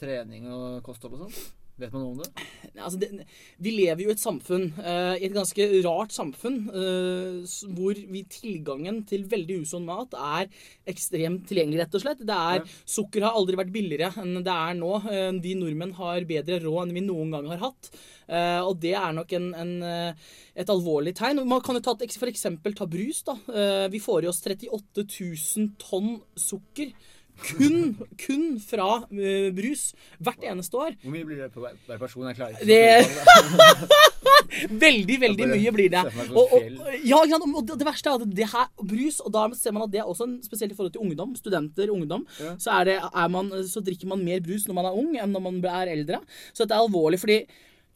trening 0.00 0.46
og 0.48 0.82
kosthold 0.82 1.18
og 1.18 1.26
sånn? 1.26 1.50
Vet 1.80 1.94
man 1.94 2.02
noe 2.04 2.12
om 2.12 2.20
det? 2.20 2.46
Altså, 2.80 2.98
det, 3.00 3.26
vi 3.62 3.72
lever 3.74 4.04
jo 4.04 4.12
i 4.12 4.14
et 4.14 4.22
samfunn, 4.22 4.66
eh, 4.78 5.14
i 5.18 5.26
et 5.28 5.34
ganske 5.34 5.66
rart 5.86 6.12
samfunn, 6.14 6.58
eh, 6.76 7.56
hvor 7.76 7.98
vi 8.12 8.22
tilgangen 8.30 9.02
til 9.08 9.24
veldig 9.30 9.60
usunn 9.64 9.88
mat 9.88 10.14
er 10.16 10.48
ekstremt 10.90 11.46
tilgjengelig, 11.48 11.82
rett 11.82 11.98
og 11.98 12.04
slett. 12.04 12.24
Det 12.26 12.38
er, 12.54 12.64
Sukker 12.84 13.26
har 13.26 13.38
aldri 13.38 13.58
vært 13.60 13.72
billigere 13.74 14.12
enn 14.20 14.42
det 14.44 14.54
er 14.54 14.78
nå. 14.78 14.94
Eh, 15.10 15.30
vi 15.40 15.56
nordmenn 15.58 15.96
har 15.98 16.28
bedre 16.28 16.60
råd 16.62 16.86
enn 16.86 16.96
vi 17.00 17.04
noen 17.06 17.36
gang 17.36 17.50
har 17.54 17.64
hatt. 17.70 17.92
Eh, 18.30 18.60
og 18.62 18.76
det 18.82 18.94
er 18.94 19.14
nok 19.16 19.32
en, 19.36 19.48
en, 19.58 19.72
eh, 19.86 20.34
et 20.62 20.70
alvorlig 20.70 21.14
tegn. 21.18 21.42
Man 21.48 21.62
kan 21.64 21.78
jo 21.78 21.82
ta, 21.84 21.96
for 21.96 22.30
eksempel 22.30 22.76
ta 22.78 22.86
brus. 22.90 23.24
da. 23.26 23.38
Eh, 23.50 23.86
vi 23.92 24.02
får 24.02 24.24
i 24.24 24.30
oss 24.30 24.42
38 24.44 25.06
000 25.06 25.72
tonn 25.80 26.20
sukker. 26.38 26.92
Kun, 27.40 27.94
kun 28.20 28.44
fra 28.62 28.88
eh, 29.10 29.48
brus 29.56 29.90
hvert 30.20 30.44
eneste 30.44 30.76
år. 30.76 30.96
Hvor 31.02 31.14
mye 31.14 31.26
blir 31.26 31.40
det 31.40 31.50
på 31.54 31.62
hver, 31.64 31.76
hver 31.86 32.00
person? 32.00 32.26
Jeg 32.28 32.36
klarer 32.36 32.52
ikke 32.56 32.66
Det 32.68 34.00
Veldig, 34.84 35.16
veldig 35.22 35.46
mye 35.52 35.72
blir 35.74 35.90
det. 35.92 36.02
Og, 36.34 36.52
og, 36.56 36.66
ja, 37.06 37.20
ja, 37.28 37.38
og 37.38 37.62
det, 37.70 37.86
verste 37.86 38.10
er 38.10 38.20
at 38.20 38.36
det 38.36 38.48
her 38.50 38.68
brus, 38.76 39.20
og 39.24 39.32
da 39.34 39.46
ser 39.56 39.74
man 39.76 39.86
at 39.86 39.94
det 39.94 40.02
er 40.02 40.10
også 40.10 40.26
en, 40.26 40.36
spesielt 40.44 40.74
i 40.74 40.76
forhold 40.76 40.92
til 40.94 41.04
ungdom, 41.04 41.34
studenter, 41.38 41.92
ungdom, 41.94 42.26
så, 42.58 42.80
er 42.80 42.90
det, 42.90 42.98
er 43.00 43.32
man, 43.32 43.50
så 43.68 43.82
drikker 43.84 44.10
man 44.10 44.24
mer 44.26 44.42
brus 44.44 44.66
når 44.68 44.78
man 44.80 44.90
er 44.90 45.00
ung 45.02 45.16
enn 45.16 45.34
når 45.34 45.44
man 45.46 45.60
er 45.70 45.92
eldre. 45.94 46.22
Så 46.52 46.64
dette 46.64 46.76
er 46.76 46.84
alvorlig, 46.84 47.20
fordi 47.22 47.40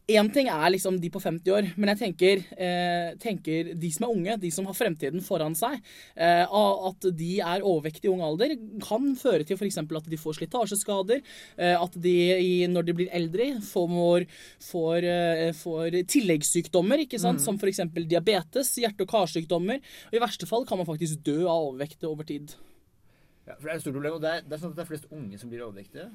Én 0.05 0.27
ting 0.29 0.45
er 0.53 0.69
liksom 0.69 0.99
de 1.01 1.09
på 1.09 1.17
50 1.17 1.49
år, 1.49 1.67
men 1.81 1.89
jeg 1.89 1.97
tenker, 1.97 2.41
eh, 2.61 3.15
tenker 3.17 3.71
de 3.73 3.89
som 3.89 4.05
er 4.05 4.11
unge, 4.13 4.35
de 4.37 4.51
som 4.53 4.67
har 4.69 4.75
fremtiden 4.77 5.23
foran 5.25 5.55
seg, 5.57 5.79
eh, 6.15 6.45
at 6.45 7.07
de 7.09 7.39
er 7.39 7.65
overvektige 7.65 8.05
i 8.05 8.13
ung 8.13 8.21
alder, 8.21 8.53
kan 8.85 9.15
føre 9.17 9.43
til 9.43 9.57
f.eks. 9.57 9.79
at 9.81 10.09
de 10.11 10.19
får 10.21 10.37
slitasjeskader, 10.37 11.23
eh, 11.57 11.73
at 11.73 11.97
de 11.99 12.13
i, 12.37 12.67
når 12.67 12.85
de 12.85 12.93
blir 12.93 13.09
eldre, 13.09 13.57
får, 13.65 14.27
får, 14.61 15.09
eh, 15.09 15.51
får 15.57 15.97
tilleggssykdommer, 16.05 17.01
ikke 17.07 17.17
sant? 17.17 17.41
Mm. 17.41 17.45
som 17.45 17.57
f.eks. 17.57 17.81
diabetes, 18.05 18.75
hjerte- 18.77 19.01
og 19.01 19.09
karsykdommer. 19.09 19.81
Og 19.81 20.13
I 20.13 20.21
verste 20.21 20.45
fall 20.45 20.69
kan 20.69 20.77
man 20.77 20.85
faktisk 20.85 21.23
dø 21.25 21.47
av 21.49 21.73
overvekt 21.73 22.05
over 22.05 22.23
tid. 22.23 22.53
Ja, 23.45 23.53
for 23.59 23.67
det 23.67 23.71
er 23.71 23.77
et 23.77 23.83
stort 23.83 23.93
problem, 23.93 24.13
og 24.17 24.21
det 24.23 24.29
er, 24.33 24.39
det 24.41 24.55
er 24.55 24.61
sånn 24.63 24.71
at 24.73 24.77
det 24.79 24.83
er 24.83 24.87
flest 24.89 25.03
unge 25.13 25.37
som 25.37 25.49
blir 25.51 25.61
overvektige. 25.61 26.05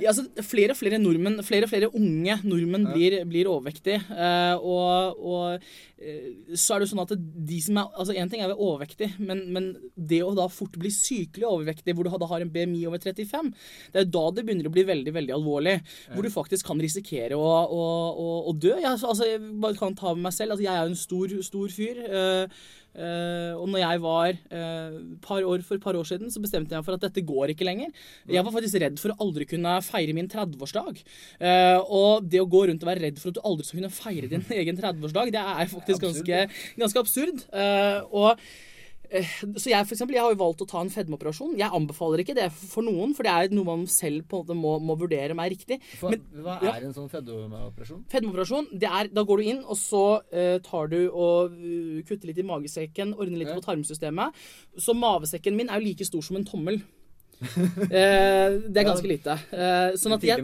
Ja, 0.00 0.12
altså, 0.14 0.22
flere 0.48 0.72
og 0.72 0.78
flere 0.80 1.00
nordmenn, 1.02 1.42
flere 1.44 1.66
og 1.66 1.72
flere 1.74 1.90
unge 1.92 2.36
nordmenn 2.46 2.86
blir, 2.94 3.16
blir 3.28 3.50
overvektige. 3.52 3.98
eh, 4.08 4.54
og, 4.64 5.18
og 5.20 5.66
eh, 6.00 6.30
så 6.56 6.76
er 6.78 6.84
det 6.84 6.88
sånn 6.88 7.02
at 7.04 7.12
de 7.18 7.58
som 7.66 7.82
er 7.82 7.90
Altså, 7.94 8.14
én 8.16 8.30
ting 8.32 8.40
er 8.40 8.48
å 8.48 8.54
være 8.54 8.64
overvektig, 8.64 9.10
men, 9.20 9.42
men 9.52 9.66
det 9.94 10.22
å 10.24 10.32
da 10.36 10.46
fort 10.48 10.78
bli 10.80 10.88
sykelig 10.94 11.44
overvektig, 11.50 11.94
hvor 11.94 12.08
du 12.08 12.14
da 12.14 12.30
har 12.32 12.40
en 12.46 12.52
BMI 12.54 12.86
over 12.88 13.02
35, 13.04 13.52
det 13.92 14.00
er 14.00 14.08
da 14.16 14.24
det 14.32 14.46
begynner 14.48 14.70
å 14.70 14.72
bli 14.74 14.86
veldig, 14.88 15.12
veldig 15.18 15.34
alvorlig. 15.36 15.76
Hvor 16.14 16.24
du 16.24 16.30
faktisk 16.32 16.66
kan 16.70 16.80
risikere 16.80 17.36
å, 17.36 17.44
å, 17.44 17.84
å, 18.24 18.30
å 18.48 18.56
dø. 18.56 18.72
Jeg, 18.80 18.88
altså, 18.88 19.28
jeg 19.28 19.42
bare 19.60 19.76
kan 19.78 19.94
ta 19.98 20.14
med 20.16 20.30
meg 20.30 20.34
selv. 20.36 20.56
Altså, 20.56 20.64
jeg 20.64 20.72
er 20.72 20.88
jo 20.88 20.94
en 20.94 21.02
stor, 21.04 21.36
stor 21.44 21.76
fyr. 21.76 22.00
eh, 22.08 22.64
eh, 22.94 23.52
og 23.58 23.68
når 23.72 23.82
jeg 23.82 24.02
var 24.04 24.38
uh, 24.54 24.98
par 25.24 25.44
år, 25.44 25.64
for 25.66 25.78
et 25.78 25.84
par 25.84 25.98
år 25.98 26.08
siden, 26.08 26.30
så 26.32 26.42
bestemte 26.42 26.76
jeg 26.76 26.86
for 26.86 26.96
at 26.96 27.06
dette 27.06 27.24
går 27.26 27.54
ikke 27.54 27.66
lenger. 27.66 27.92
Jeg 28.30 28.46
var 28.46 28.54
faktisk 28.54 28.80
redd 28.82 29.00
for 29.02 29.14
å 29.14 29.18
aldri 29.26 29.48
kunne 29.50 29.76
feire 29.84 30.16
min 30.16 30.30
30-årsdag. 30.30 31.02
Uh, 31.42 31.80
og 31.84 32.28
det 32.30 32.42
å 32.42 32.50
gå 32.50 32.66
rundt 32.70 32.84
og 32.84 32.90
være 32.90 33.06
redd 33.08 33.20
for 33.22 33.32
at 33.32 33.38
du 33.38 33.44
aldri 33.44 33.66
skal 33.68 33.82
kunne 33.82 33.94
feire 33.94 34.30
din 34.30 34.46
egen 34.60 34.78
30-årsdag, 34.80 35.34
det 35.34 35.42
er 35.42 35.72
faktisk 35.72 36.06
ganske, 36.06 36.44
ganske 36.80 37.04
absurd. 37.04 37.44
Eh, 37.54 38.00
og 38.14 38.30
eh, 38.32 38.38
så 39.12 39.70
jeg, 39.70 39.86
for 39.86 39.94
eksempel, 39.94 40.16
jeg 40.16 40.24
har 40.24 40.32
jo 40.32 40.38
valgt 40.40 40.62
å 40.64 40.66
ta 40.70 40.80
en 40.82 40.90
fedmeoperasjon. 40.90 41.52
Jeg 41.60 41.70
anbefaler 41.76 42.22
ikke 42.24 42.34
det 42.38 42.48
for 42.56 42.86
noen, 42.86 43.12
for 43.14 43.26
det 43.26 43.32
er 43.34 43.54
noe 43.54 43.68
man 43.68 43.84
selv 43.90 44.24
på 44.30 44.40
en 44.40 44.46
måte 44.46 44.56
må, 44.58 44.72
må 44.82 44.96
vurdere 44.98 45.36
om 45.36 45.42
er 45.44 45.52
riktig. 45.54 45.78
For, 46.00 46.10
Men- 46.14 46.24
hva 46.44 46.56
ja. 46.64 46.72
er 46.78 46.88
en 46.88 46.96
sånn 46.96 47.10
fedmeoperasjon? 47.12 48.04
Fedmeoperasjon, 48.10 48.68
det 48.72 48.90
er, 48.90 49.12
da 49.14 49.24
går 49.28 49.42
du 49.42 49.50
inn, 49.52 49.62
og 49.64 49.78
så 49.78 50.04
uh, 50.24 50.56
tar 50.64 50.90
du 50.92 50.98
og 51.12 51.54
uh, 51.54 52.02
kutter 52.08 52.30
litt 52.32 52.40
i 52.42 52.48
magesekken, 52.48 53.14
ordner 53.18 53.38
litt 53.44 53.52
Ja. 53.52 53.58
på 53.60 53.66
tarmsystemet. 53.68 54.34
Så 54.80 54.96
mavesekken 54.98 55.56
min 55.56 55.68
er 55.70 55.80
jo 55.80 55.86
like 55.90 56.04
stor 56.08 56.22
som 56.24 56.36
en 56.40 56.48
tommel. 56.48 56.80
Eh, 57.42 58.54
det 58.70 58.80
er 58.80 58.86
ganske 58.88 59.08
lite. 59.08 59.34
Eh, 59.52 59.94
sånn 60.00 60.14
at 60.16 60.24
jeg, 60.26 60.40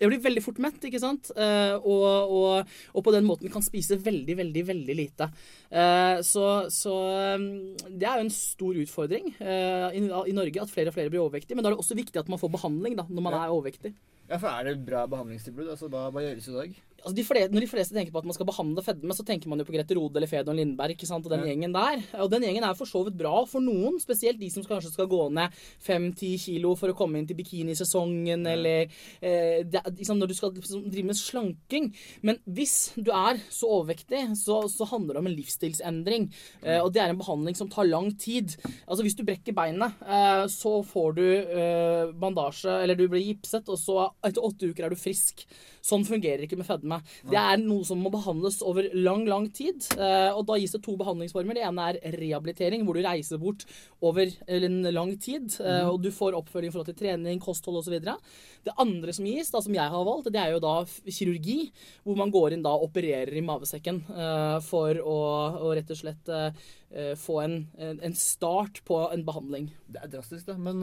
jeg 0.00 0.10
blir 0.10 0.22
veldig 0.24 0.42
fort 0.44 0.60
mett, 0.62 0.78
ikke 0.88 1.00
sant? 1.02 1.30
Eh, 1.36 1.74
og, 1.80 2.04
og, 2.38 2.72
og 2.94 3.04
på 3.06 3.14
den 3.14 3.26
måten 3.28 3.50
kan 3.52 3.64
spise 3.64 3.98
veldig, 4.00 4.36
veldig, 4.42 4.64
veldig 4.70 4.96
lite. 4.98 5.30
Eh, 5.70 6.20
så 6.26 6.46
så 6.70 6.94
det 7.90 8.06
er 8.06 8.18
jo 8.20 8.26
en 8.26 8.34
stor 8.34 8.80
utfordring 8.84 9.32
eh, 9.40 9.88
i, 9.98 10.04
i 10.04 10.34
Norge 10.36 10.62
at 10.62 10.72
flere 10.72 10.92
og 10.92 10.96
flere 10.96 11.12
blir 11.12 11.24
overvektige. 11.24 11.56
Men 11.58 11.64
da 11.66 11.70
er 11.72 11.76
det 11.76 11.84
også 11.84 11.98
viktig 11.98 12.20
at 12.22 12.30
man 12.32 12.40
får 12.42 12.52
behandling 12.58 12.98
da, 13.00 13.06
når 13.08 13.26
man 13.28 13.34
Ja. 13.38 13.44
er 13.46 13.54
overvektig. 13.54 13.94
Ja, 14.30 14.38
for 14.40 14.48
er 14.48 14.64
det 14.70 14.78
bra 14.86 15.04
behandlingstilbud? 15.10 15.68
Altså, 15.74 15.88
hva, 15.92 16.06
hva 16.14 16.22
gjøres 16.24 16.46
i 16.48 16.54
dag? 16.54 16.76
Altså 17.04 17.14
de 17.18 17.24
fleste, 17.28 17.52
når 17.52 17.60
de 17.60 17.68
fleste 17.68 17.94
tenker 17.94 18.12
på 18.14 18.18
at 18.22 18.24
man 18.24 18.32
skal 18.36 18.46
behandle 18.48 18.82
fedme, 18.82 19.12
så 19.12 19.24
tenker 19.28 19.50
man 19.52 19.60
jo 19.60 19.66
på 19.68 19.74
Grete 19.76 19.94
Rode 19.98 20.16
eller 20.16 20.30
Fedon 20.30 20.56
Lindberg 20.56 20.94
ikke 20.96 21.06
sant? 21.06 21.26
og 21.26 21.30
den 21.34 21.44
Ja. 21.44 21.50
gjengen 21.52 21.74
der. 21.76 22.00
Og 22.24 22.30
den 22.32 22.42
gjengen 22.42 22.64
er 22.64 22.74
for 22.78 22.88
så 22.88 23.04
vidt 23.04 23.18
bra 23.20 23.44
for 23.44 23.60
noen, 23.60 23.98
spesielt 24.00 24.38
de 24.40 24.48
som 24.50 24.64
kanskje 24.64 24.92
skal 24.94 25.06
gå 25.06 25.30
ned 25.36 25.52
5-10 25.84 26.38
kilo 26.40 26.74
for 26.80 26.88
å 26.88 26.96
komme 26.96 27.18
inn 27.20 27.26
til 27.28 27.36
bikinisesongen, 27.36 28.46
eller 28.48 28.88
eh, 29.20 29.62
det, 29.68 29.82
liksom 29.98 30.18
når 30.18 30.30
du 30.32 30.34
skal 30.38 30.52
liksom 30.56 30.86
drive 30.90 31.06
med 31.10 31.18
slanking. 31.18 31.90
Men 32.22 32.38
hvis 32.48 32.94
du 32.96 33.10
er 33.12 33.40
så 33.52 33.68
overvektig, 33.80 34.24
så, 34.40 34.62
så 34.72 34.88
handler 34.88 35.14
det 35.18 35.22
om 35.24 35.28
en 35.30 35.36
livsstilsendring. 35.36 36.28
Eh, 36.62 36.80
og 36.80 36.92
det 36.94 37.02
er 37.04 37.12
en 37.12 37.20
behandling 37.20 37.56
som 37.58 37.68
tar 37.68 37.84
lang 37.88 38.10
tid. 38.16 38.56
Altså 38.88 39.04
Hvis 39.04 39.16
du 39.18 39.24
brekker 39.28 39.52
beinet, 39.56 39.92
eh, 40.06 40.46
så 40.48 40.78
får 40.86 41.14
du 41.18 41.24
eh, 41.26 42.12
bandasje, 42.16 42.80
eller 42.82 42.96
du 42.98 43.06
blir 43.12 43.24
gipset, 43.28 43.68
og 43.68 43.78
så 43.80 44.08
etter 44.24 44.44
åtte 44.44 44.70
uker 44.72 44.86
er 44.88 44.94
du 44.94 44.96
frisk. 44.96 45.44
Sånn 45.84 46.04
fungerer 46.08 46.46
ikke 46.46 46.56
med 46.56 46.68
fedme. 46.68 46.93
Det 47.30 47.38
er 47.40 47.56
noe 47.62 47.84
som 47.84 47.98
må 48.02 48.10
behandles 48.12 48.60
over 48.62 48.88
lang, 48.94 49.24
lang 49.26 49.48
tid. 49.52 49.82
eh, 49.98 50.30
og 50.34 50.46
da 50.46 50.54
gis 50.58 50.72
det 50.72 50.82
to 50.82 50.96
behandlingsformer. 50.96 51.54
Det 51.54 51.64
ene 51.64 51.86
er 51.90 51.98
rehabilitering, 52.18 52.84
hvor 52.84 52.94
du 52.94 53.02
reiser 53.02 53.38
bort 53.38 53.64
over 54.02 54.26
en 54.48 54.82
lang 54.92 55.14
tid. 55.18 55.50
eh, 55.60 55.82
Mhm. 55.84 55.90
og 55.92 56.02
du 56.02 56.10
får 56.10 56.34
oppfølging 56.34 56.68
i 56.68 56.72
forhold 56.72 56.86
til 56.92 57.00
trening, 57.06 57.40
kosthold 57.40 57.78
osv. 57.78 57.98
Det 58.64 58.74
andre 58.78 59.12
som 59.12 59.24
gis, 59.24 59.50
da, 59.50 59.60
som 59.60 59.72
jeg 59.74 59.90
har 59.90 60.04
valgt, 60.04 60.30
det 60.32 60.40
er 60.40 60.52
jo 60.52 60.60
da 60.60 60.84
kirurgi. 61.08 61.70
Hvor 62.04 62.16
man 62.16 62.30
går 62.30 62.52
inn 62.52 62.62
da 62.62 62.70
og 62.74 62.90
opererer 62.90 63.32
i 63.36 63.40
mavesekken 63.44 64.02
eh, 64.10 64.60
for 64.60 64.94
å, 64.94 65.18
å 65.60 65.74
rett 65.74 65.90
og 65.90 65.96
slett 65.96 66.30
få 67.18 67.42
en, 67.42 67.66
en 67.78 68.14
start 68.14 68.84
på 68.86 69.12
en 69.12 69.24
behandling. 69.24 69.70
Det 69.90 70.00
er 70.02 70.08
drastisk, 70.08 70.46
da. 70.46 70.54
Men 70.56 70.80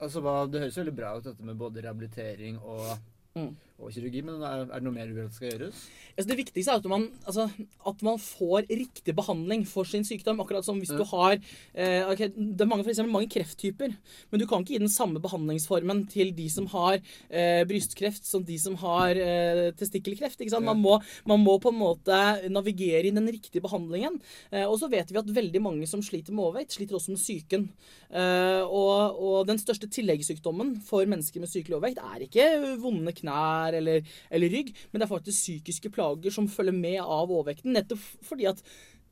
altså, 0.00 0.22
det 0.50 0.60
høres 0.64 0.78
veldig 0.80 0.94
bra 0.96 1.12
ut, 1.16 1.24
dette 1.24 1.44
med 1.46 1.56
både 1.60 1.82
rehabilitering 1.84 2.58
og, 2.62 2.98
Mm. 3.34 3.54
Og 3.82 3.92
kirurgi, 3.94 4.22
men 4.24 4.40
er, 4.40 4.64
er 4.68 4.80
det 4.80 4.86
noe 4.86 4.94
mer 4.94 5.10
du 5.10 5.22
skal 5.34 5.50
gjøres? 5.50 5.82
Altså, 6.12 6.28
det 6.28 6.38
viktigste 6.38 6.74
er 6.74 6.80
at 6.80 6.88
man, 6.90 7.06
altså, 7.26 7.46
at 7.88 8.02
man 8.06 8.18
får 8.20 8.66
riktig 8.68 9.14
behandling 9.16 9.64
for 9.68 9.88
sin 9.88 10.04
sykdom. 10.06 10.40
Akkurat 10.44 10.66
som 10.66 10.78
hvis 10.80 10.92
du 10.92 11.02
har 11.08 11.38
eh, 11.38 12.02
okay, 12.10 12.28
Det 12.32 12.60
er 12.60 12.68
mange, 12.68 12.84
for 12.84 12.92
eksempel, 12.92 13.12
mange 13.14 13.30
krefttyper, 13.32 13.94
men 14.30 14.42
du 14.42 14.46
kan 14.48 14.62
ikke 14.62 14.76
gi 14.76 14.82
den 14.82 14.92
samme 14.92 15.22
behandlingsformen 15.22 16.04
til 16.12 16.34
de 16.36 16.48
som 16.52 16.68
har 16.74 16.98
eh, 17.00 17.62
brystkreft, 17.68 18.26
som 18.28 18.44
de 18.46 18.58
som 18.60 18.76
har 18.82 19.18
eh, 19.18 19.70
testikkelkreft. 19.78 20.40
Ikke 20.40 20.54
sant? 20.54 20.68
Man, 20.68 20.82
må, 20.82 20.98
man 21.28 21.42
må 21.42 21.56
på 21.62 21.72
en 21.72 21.80
måte 21.80 22.20
navigere 22.52 23.08
i 23.08 23.14
den 23.14 23.28
riktige 23.30 23.64
behandlingen. 23.64 24.20
Eh, 24.52 24.66
og 24.66 24.78
så 24.80 24.90
vet 24.92 25.10
vi 25.12 25.20
at 25.22 25.34
veldig 25.40 25.64
mange 25.64 25.88
som 25.90 26.04
sliter 26.04 26.36
med 26.36 26.44
overvekt, 26.46 26.76
sliter 26.76 27.00
også 27.00 27.16
med 27.16 27.22
psyken. 27.22 27.68
Eh, 28.12 28.62
og, 28.62 29.16
og 29.16 29.48
den 29.48 29.60
største 29.62 29.88
tilleggssykdommen 29.92 30.76
for 30.86 31.08
mennesker 31.08 31.40
med 31.42 31.50
sykelig 31.50 31.78
overvekt 31.78 32.02
er 32.04 32.26
ikke 32.28 32.48
vonde 32.82 33.16
knær 33.16 33.71
eller, 33.78 34.08
eller 34.30 34.52
rygg, 34.52 34.72
men 34.90 35.00
det 35.00 35.06
er 35.06 35.14
faktisk 35.14 35.38
psykiske 35.38 35.92
plager 35.94 36.34
som 36.34 36.48
følger 36.50 36.76
med 36.76 37.00
av 37.02 37.30
overvekten. 37.30 37.74
Nettopp 37.76 38.02
fordi 38.26 38.48
at 38.50 38.62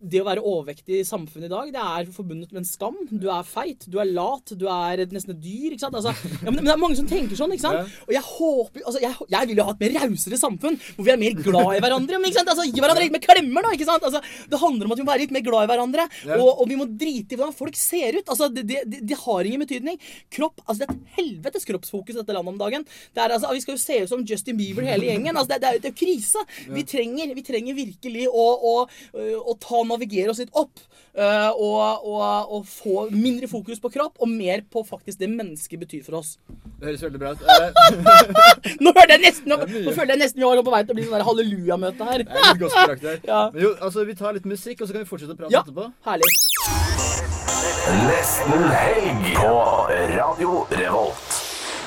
det 0.00 0.20
å 0.22 0.26
være 0.26 0.42
overvektig 0.42 1.00
i 1.00 1.06
samfunnet 1.06 1.50
i 1.50 1.52
dag, 1.52 1.70
det 1.74 1.80
er 1.80 2.08
forbundet 2.14 2.52
med 2.54 2.62
en 2.62 2.68
skam. 2.68 2.96
Du 3.10 3.26
er 3.32 3.44
feit, 3.44 3.84
du 3.90 3.98
er 4.00 4.08
lat, 4.08 4.52
du 4.56 4.64
er 4.72 5.02
nesten 5.12 5.34
et 5.34 5.42
dyr. 5.44 5.74
ikke 5.74 5.82
sant? 5.82 5.96
Altså, 5.98 6.14
ja, 6.40 6.48
men, 6.48 6.62
det 6.64 6.72
er 6.72 6.80
mange 6.80 6.96
som 6.96 7.08
tenker 7.10 7.36
sånn. 7.36 7.52
ikke 7.52 7.66
sant? 7.66 7.98
Og 8.06 8.14
jeg 8.14 8.24
håper, 8.24 8.84
altså, 8.86 9.02
jeg, 9.04 9.28
jeg 9.34 9.50
vil 9.50 9.60
jo 9.60 9.66
ha 9.68 9.74
et 9.74 9.84
mer 9.84 9.96
rausere 9.98 10.38
samfunn, 10.40 10.78
hvor 10.96 11.06
vi 11.06 11.12
er 11.12 11.20
mer 11.20 11.36
glad 11.36 11.74
i 11.76 11.82
hverandre. 11.84 12.20
Men, 12.20 12.30
ikke 12.30 12.40
sant? 12.40 12.52
Altså, 12.54 12.64
Gi 12.70 12.80
hverandre 12.80 13.04
litt 13.04 13.16
mer 13.16 13.24
klemmer, 13.26 13.66
da. 13.66 13.74
ikke 13.76 13.88
sant? 13.90 14.06
Altså, 14.08 14.22
det 14.54 14.62
handler 14.62 14.88
om 14.88 14.94
at 14.96 15.02
vi 15.02 15.04
må 15.04 15.12
være 15.12 15.24
litt 15.26 15.36
mer 15.36 15.44
glad 15.50 15.66
i 15.66 15.70
hverandre. 15.74 16.08
Og, 16.38 16.48
og 16.48 16.64
vi 16.70 16.80
må 16.80 16.88
drite 16.88 17.36
i 17.36 17.40
hvordan 17.40 17.56
folk 17.60 17.76
ser 17.80 18.20
ut. 18.20 18.24
Altså, 18.24 18.48
Det, 18.56 18.64
det, 18.70 19.02
det, 19.04 19.20
har 19.20 19.50
ingen 19.50 19.64
betydning. 19.66 20.00
Kropp, 20.32 20.64
altså 20.64 20.80
Det 20.80 20.88
er 20.88 20.96
et 20.96 21.20
helvetes 21.20 21.68
kroppsfokus 21.68 22.16
i 22.16 22.20
dette 22.22 22.36
landet 22.38 22.54
om 22.54 22.62
dagen. 22.62 22.88
Det 22.88 23.20
er, 23.20 23.36
altså, 23.36 23.52
Vi 23.52 23.64
skal 23.66 23.76
jo 23.76 23.84
se 23.84 24.00
ut 24.00 24.14
som 24.14 24.24
Justin 24.24 24.56
Bieber 24.56 24.88
hele 24.88 25.10
gjengen. 25.10 25.36
altså 25.36 25.52
Det, 25.52 25.60
er, 25.60 25.82
det 25.82 25.92
er 25.92 25.94
jo 25.94 26.00
krise. 26.00 26.48
Vi 26.72 26.86
trenger, 26.88 27.36
vi 27.36 27.44
trenger 27.44 27.76
virkelig 27.76 28.26
å, 28.32 28.48
å, 28.72 28.74
å 29.44 29.58
ta 29.60 29.84
navigere 29.90 30.32
oss 30.32 30.40
litt 30.42 30.54
opp. 30.56 30.80
øh, 31.18 31.50
og, 31.58 32.04
og, 32.06 32.52
og 32.56 32.66
få 32.70 33.08
mindre 33.10 33.48
fokus 33.50 33.80
på 33.82 33.90
kropp 33.92 34.20
og 34.22 34.28
mer 34.30 34.62
på 34.70 34.84
faktisk 34.86 35.18
det 35.18 35.28
mennesket 35.32 35.80
betyr 35.82 36.04
for 36.06 36.20
oss. 36.20 36.36
Det 36.80 36.86
høres 36.92 37.02
veldig 37.04 37.20
bra 37.20 37.32
ut. 37.34 37.42
Eh, 37.44 38.78
Nå 38.84 38.92
føler 38.96 39.16
jeg 39.16 39.22
nesten, 39.26 39.50
nå, 39.50 39.58
nå 39.66 39.92
føler 39.96 40.14
jeg 40.14 40.22
nesten 40.22 40.40
vi 40.40 40.46
var 40.48 40.62
på 40.64 40.72
vei 40.76 40.82
til 40.86 40.94
å 40.94 40.98
bli 41.00 41.08
sånn 41.10 41.26
halleluja-møte 41.28 42.08
her. 42.12 42.24
Det 42.24 42.38
er 42.38 42.46
litt 42.52 42.62
gospelaktig 42.64 43.10
her. 43.12 43.20
Ja. 43.30 43.42
Men 43.52 43.66
jo, 43.66 43.74
altså, 43.84 44.06
vi 44.08 44.14
tar 44.18 44.38
litt 44.38 44.46
musikk, 44.48 44.80
og 44.80 44.88
så 44.88 44.96
kan 44.96 45.04
vi 45.04 45.10
fortsette 45.10 45.34
å 45.36 45.40
prate 45.42 45.52
Ja. 45.54 45.64
etterpå. 45.66 45.90
Herlig. 46.06 46.30
Nesten 48.06 48.64
helg 48.70 49.28
på 49.36 49.52
Radio 50.14 50.50
Revolt. 50.70 51.29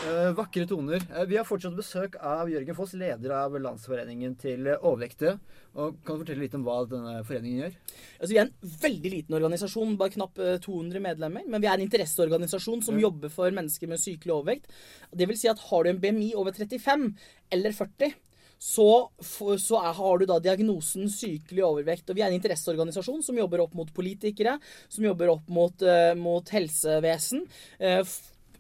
Eh, 0.04 0.34
vakre 0.36 0.66
toner. 0.68 1.00
Uh, 1.14 1.24
vi 1.30 1.38
har 1.40 1.46
fortsatt 1.48 1.76
besøk 1.78 2.18
av 2.20 2.50
Jørgen 2.52 2.76
Foss, 2.76 2.92
leder 3.00 3.32
av 3.38 3.54
Landsforeningen 3.56 4.34
til 4.42 4.68
eh, 4.68 4.82
overvektige. 4.84 5.38
Og 5.80 6.02
kan 6.04 6.18
du 6.18 6.26
fortelle 6.26 6.44
litt 6.44 6.58
om 6.58 6.66
hva 6.66 6.82
denne 6.92 7.22
foreningen 7.24 7.62
gjør? 7.62 7.78
Altså, 8.18 8.32
vi 8.34 8.40
er 8.42 8.50
en 8.50 8.74
veldig 8.82 9.12
liten 9.14 9.38
organisasjon, 9.38 9.96
bare 10.02 10.14
knapt 10.18 10.42
eh, 10.44 10.58
200 10.66 11.04
medlemmer. 11.06 11.48
Men 11.48 11.64
vi 11.64 11.70
er 11.72 11.78
en 11.78 11.86
interesseorganisasjon 11.86 12.84
som 12.84 13.00
Ja. 13.00 13.06
jobber 13.06 13.32
for 13.32 13.56
mennesker 13.56 13.94
med 13.94 14.04
sykelig 14.04 14.36
overvekt. 14.36 14.76
Det 15.16 15.30
vil 15.30 15.40
si 15.40 15.48
at 15.54 15.64
har 15.70 15.84
du 15.88 15.94
en 15.94 16.04
BMI 16.04 16.34
over 16.36 16.52
35 16.52 17.08
eller 17.56 17.80
40, 17.80 18.14
så, 18.60 18.90
så 19.24 19.80
er, 19.80 19.90
har 20.04 20.20
du 20.20 20.28
da 20.28 20.42
diagnosen 20.44 21.08
sykelig 21.08 21.64
overvekt. 21.64 22.10
Og 22.10 22.20
vi 22.20 22.28
er 22.28 22.32
en 22.32 22.40
interesseorganisasjon 22.42 23.24
som 23.24 23.40
jobber 23.40 23.64
opp 23.64 23.80
mot 23.80 23.96
politikere, 23.96 24.60
som 24.92 25.08
jobber 25.08 25.32
opp 25.38 25.48
mot, 25.48 25.88
uh, 25.88 26.12
mot 26.20 26.56
helsevesen, 26.56 27.48
Uh, 27.80 28.04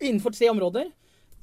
innenfor 0.03 0.35
tre 0.35 0.49
områder. 0.51 0.91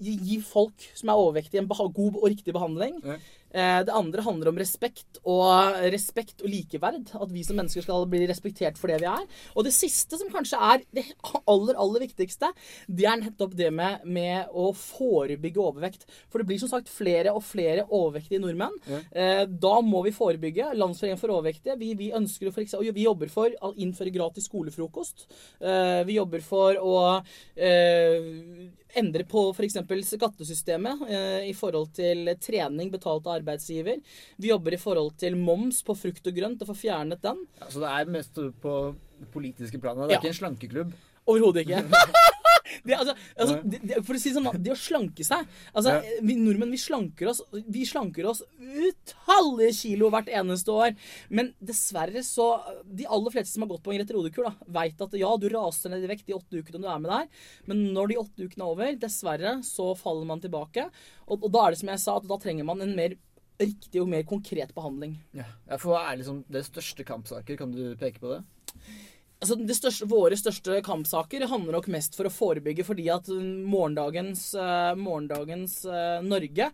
Gi, 0.00 0.40
folk 0.40 0.86
som 0.96 1.08
er 1.12 1.20
overvektige, 1.20 1.60
en 1.60 1.68
god 1.92 2.14
og 2.22 2.30
riktig 2.32 2.54
behandling. 2.56 3.00
Ja. 3.04 3.18
Eh, 3.52 3.82
Det 3.84 3.92
andre 3.92 4.22
handler 4.22 4.48
om 4.48 4.58
respekt 4.60 5.18
og, 5.24 5.74
respekt 5.90 6.42
og 6.44 6.48
likeverd. 6.52 7.10
At 7.14 7.30
vi 7.32 7.42
som 7.46 7.56
mennesker 7.58 7.82
skal 7.82 8.06
bli 8.10 8.26
respektert 8.30 8.78
for 8.78 8.88
det 8.92 9.00
vi 9.02 9.08
er. 9.10 9.24
Og 9.56 9.64
det 9.66 9.72
siste, 9.74 10.18
som 10.20 10.30
kanskje 10.30 10.58
er 10.60 10.84
det 10.94 11.04
aller 11.46 11.74
aller 11.80 12.04
viktigste, 12.06 12.52
det 12.88 13.06
er 13.10 13.20
nettopp 13.24 13.56
det 13.58 13.72
med, 13.74 14.04
med 14.06 14.48
å 14.54 14.70
forebygge 14.76 15.60
overvekt. 15.62 16.06
For 16.30 16.38
det 16.38 16.46
blir 16.50 16.60
som 16.62 16.70
sagt 16.70 16.88
flere 16.92 17.34
og 17.34 17.42
flere 17.42 17.86
overvektige 17.88 18.40
nordmenn. 18.42 18.76
Ja. 18.86 19.00
Eh, 19.12 19.44
Da 19.46 19.80
må 19.80 20.04
vi 20.06 20.14
forebygge. 20.14 20.70
Landsforeningen 20.78 21.20
for 21.20 21.34
overvektige. 21.34 21.78
Vi, 21.80 21.94
vi 21.98 22.12
ønsker 22.16 22.48
å 22.48 22.54
for 22.54 22.62
eksempel, 22.62 22.92
vi 22.94 23.06
jobber 23.08 23.28
for 23.32 23.50
å 23.66 23.74
innføre 23.76 24.12
gratis 24.14 24.46
skolefrokost. 24.50 25.26
Eh, 25.60 26.04
Vi 26.06 26.14
jobber 26.16 26.40
for 26.40 26.74
å 26.80 26.94
endre 28.96 29.24
på 29.28 29.42
f.eks. 29.54 29.76
skattesystemet 30.10 31.02
i 31.46 31.52
forhold 31.54 31.92
til 31.94 32.30
trening 32.42 32.90
betalt 32.90 33.26
av 33.26 33.39
arbeidsgiver. 33.40 34.00
Vi 34.38 34.52
jobber 34.52 34.76
i 34.76 34.80
forhold 34.80 35.16
til 35.20 35.36
moms 35.40 35.82
på 35.86 35.96
frukt 35.98 36.26
og 36.30 36.36
grønt, 36.36 36.62
og 36.62 36.70
får 36.72 36.80
fjernet 36.86 37.22
den. 37.24 37.42
Ja, 37.60 37.70
så 37.72 37.82
det 37.84 37.92
er 37.96 38.14
mest 38.18 38.38
på 38.62 38.76
politiske 39.34 39.80
planet. 39.82 40.06
Det 40.08 40.14
er 40.14 40.18
Ja. 40.20 40.24
ikke 40.24 40.34
en 40.34 40.40
slankeklubb. 40.42 40.92
Overhodet 41.28 41.66
ikke. 41.66 41.84
Det, 42.86 42.94
altså, 42.94 43.12
altså, 43.34 43.56
det, 43.66 43.96
for 44.06 44.14
å 44.14 44.18
si 44.20 44.30
det 44.30 44.36
sånn, 44.36 44.62
det 44.62 44.70
å 44.70 44.76
slanke 44.78 45.24
seg 45.26 45.42
altså. 45.74 45.96
Vi 46.22 46.36
nordmenn 46.38 46.70
vi 46.70 46.78
slanker 46.78 47.26
oss 47.32 47.40
Vi 47.50 47.82
slanker 47.88 48.28
oss 48.30 48.44
utallige 48.60 49.72
kilo 49.74 50.10
hvert 50.14 50.30
eneste 50.30 50.70
år. 50.70 50.94
Men 51.34 51.50
dessverre 51.58 52.22
så 52.26 52.46
De 52.86 53.08
aller 53.10 53.34
fleste 53.34 53.56
som 53.56 53.64
har 53.66 53.72
gått 53.72 53.82
på 53.82 53.90
en 53.90 53.98
Grete 53.98 54.14
Rode-kur, 54.14 54.46
da, 54.46 54.54
veit 54.78 55.02
at 55.02 55.16
ja, 55.18 55.32
du 55.42 55.48
raser 55.50 55.90
ned 55.92 56.06
i 56.06 56.12
vekt 56.12 56.28
de 56.30 56.36
åtte 56.38 56.62
ukene 56.62 56.80
du 56.84 56.86
er 56.86 57.02
med 57.02 57.10
der, 57.10 57.26
men 57.66 57.82
når 57.96 58.12
de 58.12 58.20
åtte 58.22 58.46
ukene 58.46 58.62
er 58.64 58.70
over, 58.70 58.94
dessverre, 59.02 59.56
så 59.66 59.90
faller 59.98 60.30
man 60.30 60.40
tilbake. 60.42 60.86
Og, 61.26 61.42
og 61.42 61.50
da 61.54 61.66
er 61.66 61.74
det 61.74 61.82
som 61.82 61.90
jeg 61.92 62.02
sa, 62.06 62.16
at 62.22 62.30
da 62.30 62.38
trenger 62.40 62.70
man 62.70 62.86
en 62.86 62.94
mer 62.96 63.18
riktig 63.60 64.02
og 64.02 64.10
mer 64.10 64.26
konkret 64.28 64.74
behandling. 64.76 65.18
Ja. 65.36 65.46
For 65.76 65.92
hva 65.92 66.04
er 66.08 66.20
liksom 66.20 66.42
det 66.50 66.64
største 66.68 67.06
kampsaker? 67.06 67.58
Kan 67.60 67.74
du 67.76 67.94
peke 68.00 68.22
på 68.22 68.34
det? 68.34 68.42
Altså, 69.40 69.56
det 69.56 69.76
største, 69.76 70.04
våre 70.08 70.36
største 70.36 70.82
kampsaker 70.84 71.46
handler 71.48 71.78
nok 71.78 71.86
mest 71.92 72.16
for 72.16 72.28
å 72.28 72.32
forebygge, 72.32 72.84
fordi 72.84 73.06
at 73.12 73.28
morgendagens, 73.32 74.50
eh, 74.52 74.96
morgendagens 75.00 75.78
eh, 75.88 76.18
Norge 76.26 76.68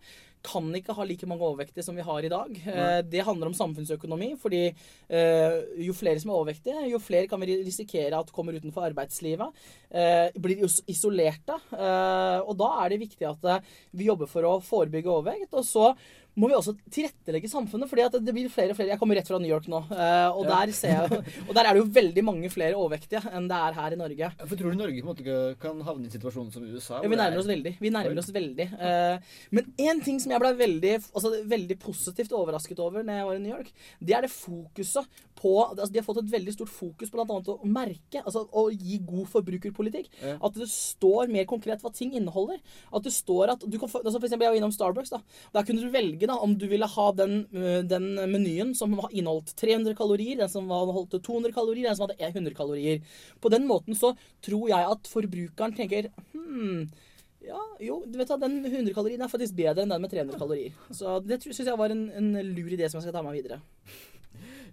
kan 0.47 0.67
ikke 0.75 0.95
ha 0.95 1.05
like 1.07 1.27
mange 1.27 1.43
overvektige 1.43 1.83
som 1.83 1.95
vi 1.97 2.05
har 2.05 2.23
i 2.23 2.31
dag. 2.31 2.59
Ja. 2.67 3.01
det 3.01 3.23
handler 3.25 3.49
om 3.49 3.55
samfunnsøkonomi, 3.57 4.33
fordi 4.39 4.61
eh, 4.67 5.55
jo 5.83 5.95
flere 5.97 6.21
som 6.21 6.31
er 6.31 6.37
overvektige, 6.37 6.85
jo 6.91 7.01
flere 7.03 7.27
kan 7.31 7.41
vi 7.41 7.59
risikere 7.65 8.19
at 8.19 8.31
kommer 8.35 8.55
utenfor 8.55 8.87
arbeidslivet, 8.89 9.65
eh, 9.91 10.27
blir 10.35 10.63
isolerte. 10.87 11.57
Eh, 11.71 12.39
og 12.43 12.53
da 12.59 12.71
er 12.83 12.93
det 12.93 13.01
viktig 13.07 13.27
at 13.27 13.49
eh, 13.49 13.73
vi 13.97 14.11
jobber 14.11 14.29
for 14.31 14.47
å 14.47 14.57
forebygge 14.63 15.11
overvekt. 15.11 15.51
Og 15.57 15.67
så 15.67 15.91
må 16.37 16.49
vi 16.51 16.55
også 16.57 16.75
tilrettelegge 16.93 17.49
samfunnet, 17.49 17.89
fordi 17.89 18.03
at 18.05 18.15
det 18.21 18.33
blir 18.35 18.49
flere 18.53 18.73
og 18.73 18.77
flere. 18.77 18.91
Jeg 18.93 19.01
kommer 19.01 19.17
rett 19.17 19.29
fra 19.29 19.39
New 19.41 19.49
York 19.49 19.67
nå, 19.71 19.79
eh, 19.89 20.27
og, 20.29 20.43
der 20.49 20.73
ser 20.75 20.93
jeg, 20.93 21.21
og 21.47 21.53
der 21.57 21.65
er 21.65 21.73
det 21.73 21.81
jo 21.81 21.87
veldig 21.97 22.23
mange 22.25 22.51
flere 22.53 22.77
overvektige 22.77 23.23
enn 23.33 23.49
det 23.49 23.57
er 23.57 23.77
her 23.77 23.95
i 23.95 23.99
Norge. 23.99 24.29
For 24.43 24.59
tror 24.59 24.75
du 24.75 24.79
Norge 24.79 25.01
på 25.01 25.05
en 25.05 25.09
måte 25.09 25.25
ikke 25.25 25.39
kan 25.63 25.81
havne 25.87 26.05
i 26.05 26.11
en 26.11 26.13
situasjon 26.13 26.51
som 26.53 26.67
USA? 26.67 27.01
Ja, 27.01 27.09
vi 27.09 27.17
nærmer 27.19 27.39
er- 27.39 27.41
oss 27.41 27.49
veldig. 27.49 27.73
Vi 27.81 27.93
nærmer 27.93 28.21
oss 28.21 28.29
veldig. 28.35 28.67
Eh, 28.77 29.39
men 29.57 29.71
én 29.81 30.03
ting 30.05 30.21
som 30.21 30.31
jeg 30.35 30.43
ble 30.43 30.53
veldig, 30.61 30.93
altså, 31.09 31.33
veldig 31.55 31.79
positivt 31.81 32.35
overrasket 32.37 32.83
over 32.85 33.01
når 33.07 33.21
jeg 33.21 33.29
var 33.31 33.39
i 33.39 33.43
New 33.47 33.55
York, 33.55 33.73
det 33.99 34.17
er 34.17 34.27
det 34.27 34.33
fokuset 34.33 35.09
på 35.37 35.51
altså, 35.61 35.91
De 35.93 35.99
har 35.99 36.05
fått 36.05 36.21
et 36.23 36.31
veldig 36.33 36.53
stort 36.55 36.71
fokus 36.73 37.11
på 37.13 37.17
bl.a. 37.19 37.37
å 37.53 37.69
merke, 37.69 38.23
altså 38.23 38.45
å 38.49 38.67
gi 38.73 38.97
god 39.05 39.27
forbrukerpolitikk. 39.33 40.09
At 40.37 40.57
det 40.57 40.69
står 40.71 41.29
mer 41.33 41.45
konkret 41.49 41.83
hva 41.83 41.91
ting 41.93 42.15
inneholder. 42.17 42.61
At 42.93 43.05
det 43.05 43.13
står 43.13 43.53
at 43.53 43.65
du 43.65 43.77
kan 43.77 43.89
få, 43.91 44.01
altså 44.03 44.17
For 44.17 44.27
eksempel, 44.29 44.47
jeg 44.47 44.55
var 44.55 44.61
innom 44.61 44.73
Starbucks. 44.73 45.13
Da 45.13 45.21
Der 45.53 45.67
kunne 45.67 45.85
du 45.85 45.93
velge 45.93 46.26
da 46.29 46.37
om 46.43 46.53
du 46.59 46.67
ville 46.69 46.87
ha 46.91 47.07
den, 47.15 47.39
øh, 47.55 47.81
den 47.87 48.07
menyen 48.31 48.73
som 48.77 48.95
inneholdt 49.09 49.55
300 49.59 49.95
kalorier, 49.97 50.37
den 50.41 50.51
som 50.51 50.69
holdt 50.69 51.17
200 51.17 51.53
kalorier, 51.55 51.89
den 51.89 51.97
som 51.97 52.07
hadde 52.07 52.31
100 52.31 52.55
kalorier. 52.57 53.03
På 53.41 53.51
den 53.53 53.67
måten 53.67 53.95
så 53.97 54.13
tror 54.45 54.67
jeg 54.71 54.91
at 54.95 55.11
forbrukeren 55.11 55.75
tenker 55.77 56.11
hm, 56.33 56.87
ja, 57.47 57.61
jo, 57.79 58.01
du 58.05 58.17
vet 58.19 58.29
da, 58.29 58.37
den 58.41 58.59
100 58.65 58.93
kalorien 58.95 59.21
er 59.23 59.31
faktisk 59.31 59.55
bedre 59.57 59.85
enn 59.85 59.93
den 59.93 60.03
med 60.03 60.11
300 60.11 60.39
kalorier. 60.41 60.75
Så 60.91 61.19
det 61.23 61.39
syns 61.45 61.63
jeg 61.69 61.79
var 61.79 61.93
en, 61.93 62.07
en 62.11 62.31
lur 62.51 62.69
idé 62.73 62.89
som 62.89 62.99
jeg 62.99 63.07
skal 63.07 63.15
ta 63.15 63.23
med 63.25 63.37
videre. 63.37 63.61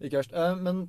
Ikke 0.00 0.18
verst. 0.18 0.34
Eh, 0.34 0.56
men 0.58 0.88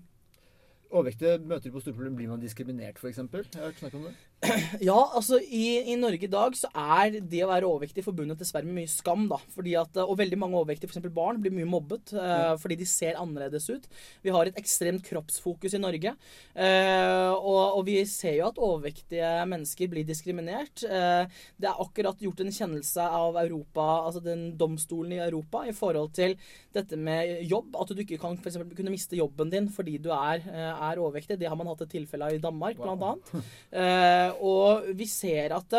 overvektige 0.89 1.38
møter 1.45 1.73
på 1.73 1.84
store 1.84 1.97
problemer. 1.97 2.17
Blir 2.21 2.32
man 2.34 2.41
diskriminert, 2.41 2.97
f.eks.? 3.01 3.21
Jeg 3.21 3.60
har 3.60 3.69
hørt 3.69 3.84
snakk 3.84 3.97
om 3.99 4.08
det. 4.08 4.15
Ja, 4.90 4.98
altså 5.18 5.40
i, 5.40 5.92
i 5.92 5.96
Norge 6.00 6.28
i 6.28 6.32
dag 6.32 6.56
så 6.58 6.70
er 6.72 7.18
det 7.22 7.44
å 7.46 7.50
være 7.50 7.68
overvektig 7.70 8.04
forbundet 8.06 8.40
dessverre 8.42 8.68
med 8.68 8.80
mye 8.82 8.92
skam. 8.92 9.26
da. 9.32 9.40
Fordi 9.56 9.76
at, 9.80 9.98
Og 10.04 10.16
veldig 10.20 10.40
mange 10.42 10.60
overvektige, 10.60 10.90
f.eks. 10.92 11.10
barn, 11.16 11.40
blir 11.42 11.54
mye 11.56 11.68
mobbet 11.70 12.14
uh, 12.18 12.54
fordi 12.62 12.78
de 12.82 12.88
ser 12.90 13.20
annerledes 13.20 13.68
ut. 13.72 13.88
Vi 14.26 14.34
har 14.36 14.50
et 14.50 14.60
ekstremt 14.60 15.06
kroppsfokus 15.06 15.76
i 15.78 15.82
Norge. 15.82 16.16
Uh, 16.56 17.34
og, 17.36 17.80
og 17.80 17.84
vi 17.88 17.98
ser 18.10 18.40
jo 18.40 18.50
at 18.50 18.62
overvektige 18.62 19.32
mennesker 19.52 19.92
blir 19.92 20.08
diskriminert. 20.08 20.86
Uh, 20.86 21.26
det 21.62 21.70
er 21.70 21.82
akkurat 21.84 22.22
gjort 22.24 22.44
en 22.46 22.54
kjennelse 22.56 23.06
av 23.22 23.40
Europa, 23.42 23.86
altså 24.08 24.24
den 24.24 24.48
domstolen 24.60 25.16
i 25.18 25.22
Europa 25.24 25.64
i 25.70 25.74
forhold 25.76 26.14
til 26.16 26.36
dette 26.76 26.98
med 27.00 27.42
jobb. 27.50 27.76
At 27.82 27.94
du 27.96 28.02
ikke 28.04 28.20
kan 28.22 28.38
for 28.40 28.52
eksempel, 28.52 28.76
kunne 28.78 28.94
miste 28.94 29.18
jobben 29.20 29.52
din 29.54 29.70
fordi 29.72 29.98
du 30.02 30.12
er, 30.14 30.44
eh, 30.46 30.84
er 30.90 31.02
overvektig. 31.02 31.40
Det 31.40 31.48
har 31.50 31.58
man 31.60 31.68
hatt 31.72 31.82
et 31.86 31.94
tilfelle 31.96 32.28
av 32.28 32.36
i 32.36 32.42
Danmark, 32.44 32.78
Wow. 32.80 32.96
blant 32.96 33.04
annet. 33.08 34.35
Eh, 34.36 34.45
og 34.45 34.91
vi 34.98 35.08
ser 35.10 35.56
at 35.56 35.76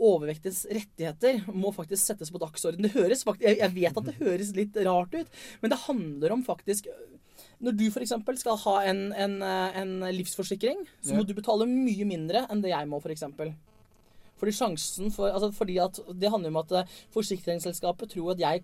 overvektens 0.00 0.62
rettigheter 0.72 1.42
må 1.52 1.74
faktisk 1.76 2.06
settes 2.06 2.32
på 2.32 2.40
dagsorden. 2.40 2.86
Det 2.86 2.94
høres 2.94 3.24
faktisk, 3.26 3.60
jeg, 3.60 3.72
vet 3.76 3.98
at 4.00 4.06
det 4.08 4.18
høres 4.20 4.54
litt 4.56 4.76
rart 4.86 5.12
ut, 5.16 5.40
men 5.60 5.72
det 5.72 5.82
handler 5.86 6.36
om 6.36 6.44
faktisk 6.46 6.88
når 7.60 7.74
du 7.76 7.86
f.eks. 7.90 8.14
skal 8.40 8.56
ha 8.62 8.76
en, 8.88 9.00
en, 9.12 9.34
eh, 9.44 9.80
en 9.82 9.90
livsforsikring, 10.16 10.80
så 11.04 11.16
må 11.16 11.26
du 11.28 11.34
betale 11.36 11.68
mye 11.68 12.06
mindre 12.08 12.46
enn 12.48 12.62
det 12.64 12.72
jeg 12.72 12.88
må, 12.88 13.00
f.eks. 13.04 13.26
Fordi 14.40 14.54
sjansen 14.56 15.10
for, 15.12 15.28
altså 15.28 15.50
fordi 15.52 15.76
at 15.82 15.98
Det 16.16 16.30
handler 16.32 16.48
om 16.48 16.60
at 16.62 16.72
eh, 16.78 16.94
forsikringsselskapet 17.12 18.14
tror 18.14 18.32
at 18.32 18.40
jeg, 18.40 18.62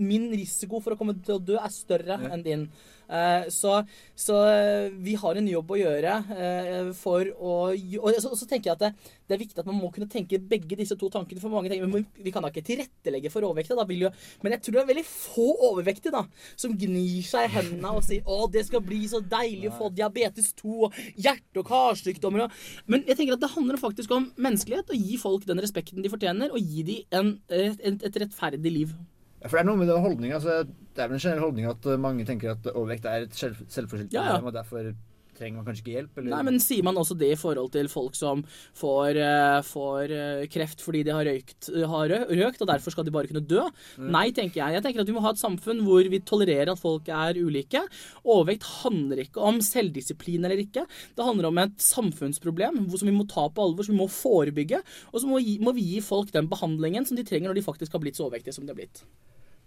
min 0.00 0.30
risiko 0.32 0.80
for 0.80 0.94
å 0.94 1.00
komme 1.00 1.18
til 1.20 1.36
å 1.36 1.42
dø 1.50 1.58
er 1.60 1.74
større 1.74 2.16
enn 2.30 2.46
din. 2.46 2.68
Eh, 3.08 3.48
så, 3.48 3.82
så 4.14 4.36
eh, 4.50 4.90
vi 4.92 5.14
har 5.16 5.38
en 5.38 5.48
jobb 5.48 5.70
å 5.72 5.78
gjøre 5.80 6.16
eh, 6.36 6.90
for 6.92 7.24
å 7.40 7.54
Og 7.72 8.18
så, 8.20 8.34
så 8.36 8.48
tenker 8.48 8.68
jeg 8.68 8.76
at 8.76 8.82
det, 8.82 9.14
det 9.24 9.36
er 9.36 9.40
viktig 9.40 9.62
at 9.62 9.68
man 9.70 9.78
må 9.80 9.88
kunne 9.94 10.10
tenke 10.12 10.40
begge 10.50 10.76
disse 10.76 10.96
to 10.98 11.08
tankene. 11.12 11.40
For 11.40 11.52
mange 11.52 11.72
tenker, 11.72 11.88
men 11.88 12.06
Vi 12.20 12.32
kan 12.34 12.44
da 12.44 12.52
ikke 12.52 12.66
tilrettelegge 12.66 13.32
for 13.32 13.46
overvektige. 13.48 13.86
Jo, 13.98 14.12
men 14.44 14.54
jeg 14.54 14.64
tror 14.64 14.76
det 14.76 14.82
er 14.84 14.90
veldig 14.92 15.06
få 15.08 15.48
overvektige 15.70 16.14
da, 16.14 16.24
som 16.60 16.76
gnir 16.78 17.24
seg 17.26 17.48
i 17.48 17.52
hendene 17.56 17.94
og 17.96 18.04
sier 18.06 18.28
å, 18.28 18.44
det 18.52 18.66
skal 18.68 18.84
bli 18.84 19.02
så 19.10 19.22
deilig 19.24 19.72
å 19.72 19.76
få 19.80 19.90
diabetes 19.94 20.52
2 20.60 20.78
og 20.88 20.98
hjerte- 21.16 21.62
og 21.62 21.68
karsykdommer. 21.68 22.46
Og, 22.46 22.64
men 22.90 23.04
jeg 23.08 23.18
tenker 23.18 23.38
at 23.38 23.44
det 23.44 23.54
handler 23.56 23.80
faktisk 23.80 24.12
om 24.14 24.30
menneskelighet. 24.36 24.92
Å 24.92 24.98
gi 24.98 25.20
folk 25.20 25.48
den 25.48 25.62
respekten 25.64 26.04
de 26.04 26.12
fortjener, 26.12 26.52
og 26.52 26.60
gi 26.60 26.84
dem 26.88 27.04
en, 27.18 27.36
et, 27.48 28.04
et 28.04 28.20
rettferdig 28.24 28.74
liv. 28.74 28.98
For 29.44 29.54
det 29.54 29.62
er 29.62 29.68
noe 29.68 29.78
med 29.78 29.90
den 29.90 30.02
holdninga. 30.02 30.40
Altså, 30.40 30.62
det 30.66 31.04
er 31.04 31.10
vel 31.10 31.18
en 31.18 31.22
generell 31.22 31.44
holdning 31.46 31.68
at 31.70 31.86
uh, 31.86 31.98
mange 32.00 32.26
tenker 32.26 32.56
at 32.56 32.72
overvekt 32.74 33.06
er 33.06 33.28
et 33.28 33.36
selv, 33.38 33.60
selvforskyldt 33.70 34.16
Ja, 34.16 34.24
ja. 34.24 34.38
problem, 34.38 34.50
og 34.50 34.58
derfor 34.58 34.90
trenger 35.38 35.60
man 35.60 35.68
kanskje 35.68 35.84
ikke 35.84 35.94
hjelp. 35.94 36.18
Eller? 36.18 36.32
Nei, 36.32 36.40
men 36.48 36.58
Sier 36.62 36.86
man 36.86 36.98
også 37.00 37.16
det 37.18 37.30
i 37.34 37.38
forhold 37.38 37.70
til 37.74 37.88
folk 37.92 38.16
som 38.18 38.42
får, 38.78 39.18
eh, 39.22 39.58
får 39.66 40.14
eh, 40.14 40.46
kreft 40.50 40.82
fordi 40.84 41.04
de 41.06 41.14
har 41.14 41.28
røykt, 41.28 41.70
har 41.92 42.14
røkt, 42.40 42.62
og 42.64 42.70
derfor 42.70 42.94
skal 42.94 43.06
de 43.06 43.14
bare 43.14 43.30
kunne 43.30 43.44
dø? 43.46 43.62
Nei, 44.02 44.28
tenker 44.34 44.60
jeg. 44.60 44.78
Jeg 44.78 44.84
tenker 44.84 45.04
at 45.04 45.08
Vi 45.08 45.16
må 45.16 45.22
ha 45.24 45.32
et 45.34 45.40
samfunn 45.40 45.84
hvor 45.86 46.10
vi 46.10 46.20
tolererer 46.20 46.72
at 46.72 46.82
folk 46.82 47.08
er 47.08 47.38
ulike. 47.38 47.84
Overvekt 48.24 48.66
handler 48.82 49.22
ikke 49.24 49.40
om 49.40 49.62
selvdisiplin 49.64 50.44
eller 50.44 50.60
ikke. 50.64 50.84
Det 51.16 51.24
handler 51.24 51.48
om 51.48 51.62
et 51.62 51.78
samfunnsproblem 51.78 52.82
som 52.90 53.08
vi 53.08 53.14
må 53.14 53.26
ta 53.30 53.48
på 53.48 53.64
alvor, 53.64 53.86
som 53.86 53.94
vi 53.94 54.02
må 54.02 54.10
forebygge. 54.10 54.82
Og 55.12 55.22
så 55.22 55.30
må, 55.30 55.40
gi, 55.44 55.58
må 55.62 55.74
vi 55.76 55.86
gi 55.94 56.04
folk 56.04 56.34
den 56.34 56.50
behandlingen 56.50 57.06
som 57.08 57.16
de 57.16 57.26
trenger 57.26 57.50
når 57.50 57.60
de 57.60 57.66
faktisk 57.70 57.94
har 57.94 58.02
blitt 58.02 58.18
så 58.18 58.26
overvektige 58.26 58.56
som 58.56 58.66
de 58.66 58.74
har 58.74 58.80
blitt. 58.80 59.06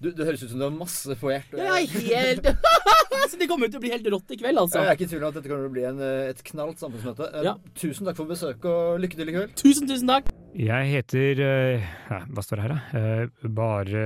Du, 0.02 0.08
det 0.18 0.26
høres 0.26 0.42
ut 0.42 0.50
som 0.50 0.58
du 0.58 0.66
har 0.66 0.74
masse 0.74 1.16
på 1.20 1.30
hjertet. 1.30 1.60
Er 1.62 1.86
helt 1.86 2.48
Så 3.32 3.38
det 3.38 3.46
kommer 3.48 3.70
til 3.70 3.78
å 3.78 3.84
bli 3.84 3.92
helt 3.94 4.08
rått 4.10 4.34
i 4.34 4.38
kveld, 4.40 4.58
altså. 4.58 4.82
Jeg 4.82 4.90
er 4.90 4.98
ikke 4.98 5.06
i 5.06 5.12
tvil 5.12 5.22
om 5.22 5.30
at 5.30 5.38
dette 5.38 5.52
kommer 5.52 5.62
til 5.62 5.70
å 5.70 5.76
bli 5.76 5.84
en, 5.88 6.02
uh, 6.02 6.32
et 6.32 6.42
knalt 6.50 6.82
samfunnsmøte. 6.82 7.28
Uh, 7.36 7.46
Ja. 7.46 7.54
Tusen 7.78 8.10
takk 8.10 8.18
for 8.18 8.32
besøket, 8.32 8.66
og 8.66 9.00
lykke 9.04 9.20
til 9.20 9.30
i 9.30 9.36
kveld. 9.36 9.54
Tusen, 9.62 9.88
tusen 9.92 10.10
takk. 10.10 10.32
Jeg 10.58 10.90
heter 10.96 11.44
uh, 11.46 11.88
Hva 12.34 12.44
står 12.44 12.60
det 12.60 12.66
her, 12.66 12.76
da? 12.76 12.82
Uh, 12.98 13.50
bare 13.62 14.06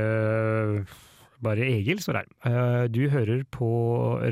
bare 1.45 1.65
Egil 1.67 1.99
står 2.01 2.21
her. 2.21 2.27
Eh, 2.47 2.85
du 2.89 3.03
hører 3.11 3.43
på 3.53 3.67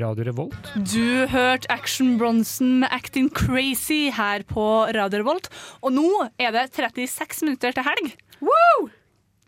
Radio 0.02 0.24
Revolt. 0.26 0.70
Du 0.88 1.28
hørte 1.30 1.68
Action 1.70 2.16
Bronson 2.18 2.80
med 2.80 2.88
'Acting 2.90 3.28
Crazy' 3.30 4.10
her 4.16 4.42
på 4.48 4.88
Radio 4.96 5.20
Revolt. 5.20 5.50
Og 5.82 5.92
nå 5.92 6.08
er 6.40 6.50
det 6.56 6.72
36 6.72 7.44
minutter 7.44 7.76
til 7.76 7.86
helg. 7.86 8.14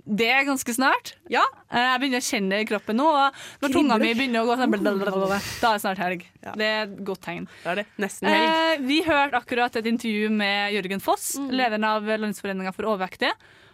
Det 0.06 0.28
er 0.30 0.44
ganske 0.46 0.70
snart. 0.76 1.14
Ja. 1.28 1.42
Eh, 1.70 1.80
Jeg 1.82 2.00
begynner 2.00 2.20
å 2.22 2.26
kjenne 2.26 2.50
det 2.54 2.60
i 2.62 2.68
kroppen 2.70 2.96
nå. 3.00 3.06
Og 3.10 3.34
når 3.64 3.72
tunga 3.74 3.96
mi 3.98 4.12
begynner 4.14 4.44
å 4.44 4.46
gå 4.46 4.54
sånn, 4.60 4.70
blablabla, 4.70 5.40
da 5.60 5.70
er 5.72 5.74
det 5.74 5.82
snart 5.82 5.98
helg. 5.98 6.22
Det 6.54 6.62
er 6.68 6.82
et 6.84 6.92
godt 7.08 7.22
tegn. 7.26 7.48
Det 7.64 7.72
er 7.72 7.80
det 7.80 7.86
nesten 7.98 8.28
helg. 8.30 8.46
Eh, 8.52 8.84
vi 8.86 9.00
hørte 9.02 9.40
akkurat 9.40 9.76
et 9.80 9.88
intervju 9.90 10.30
med 10.30 10.76
Jørgen 10.76 11.02
Foss, 11.02 11.32
lederen 11.50 11.84
av 11.88 12.06
Landsforeninga 12.06 12.72
for 12.76 12.86
overvektige. 12.92 13.32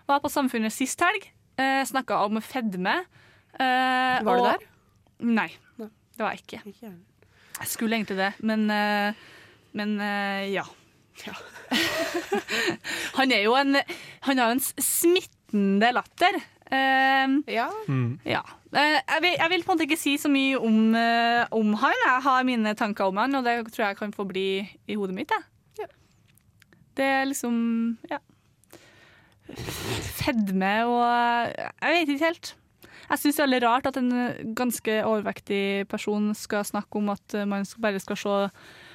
Var 0.08 0.20
på 0.24 0.30
Samfunnet 0.32 0.72
sist 0.72 1.00
helg. 1.04 1.28
Eh, 1.60 1.82
Snakka 1.84 2.22
om 2.24 2.40
fedme. 2.40 3.02
Eh, 3.60 4.22
Var 4.24 4.24
du 4.24 4.40
og- 4.40 4.48
der? 4.54 4.66
Nei, 5.20 5.50
det 5.78 6.18
var 6.18 6.32
jeg 6.32 6.40
ikke. 6.46 6.62
Jeg 7.60 7.68
skulle 7.68 7.94
egentlig 8.00 8.16
det, 8.16 8.32
men, 8.42 8.70
eh, 8.70 9.12
men 9.74 10.00
eh, 10.00 10.48
ja. 10.54 10.64
han 13.18 13.32
er 13.32 13.42
jo 13.44 13.54
en 13.54 13.76
Han 14.26 14.38
har 14.38 14.48
jo 14.48 14.56
en 14.56 14.60
s- 14.60 14.74
smittende 15.52 15.92
latter. 15.92 16.40
Uh, 16.72 17.42
ja. 17.52 17.68
ja. 18.24 18.40
Uh, 18.72 18.96
jeg, 18.96 19.20
vil, 19.20 19.34
jeg 19.36 19.50
vil 19.52 19.64
på 19.64 19.72
en 19.72 19.76
måte 19.76 19.84
ikke 19.84 20.00
si 20.00 20.16
så 20.16 20.30
mye 20.32 20.56
om, 20.56 20.94
uh, 20.96 21.44
om 21.52 21.74
han. 21.76 22.04
Jeg 22.06 22.24
har 22.24 22.46
mine 22.48 22.74
tanker 22.74 23.12
om 23.12 23.20
han, 23.20 23.36
og 23.36 23.44
det 23.44 23.58
tror 23.72 23.90
jeg 23.90 24.00
kan 24.00 24.12
få 24.16 24.24
bli 24.24 24.64
i 24.88 24.96
hodet 24.96 25.16
mitt. 25.16 25.32
Ja. 25.78 25.88
Det 26.96 27.04
er 27.04 27.24
liksom 27.28 27.98
Ja. 28.10 28.22
Fedme 30.22 30.86
og 30.88 31.02
Jeg 31.52 31.92
vet 31.92 32.08
ikke 32.08 32.24
helt. 32.24 32.54
Jeg 33.10 33.20
syns 33.20 33.36
det 33.36 33.42
er 33.42 33.48
veldig 33.50 33.66
rart 33.66 33.88
at 33.90 33.98
en 34.00 34.12
ganske 34.56 34.94
overvektig 35.04 35.88
person 35.90 36.30
skal 36.38 36.64
snakke 36.64 36.96
om 36.96 37.10
at 37.12 37.34
man 37.44 37.66
bare 37.82 38.00
skal 38.00 38.16
se 38.16 38.36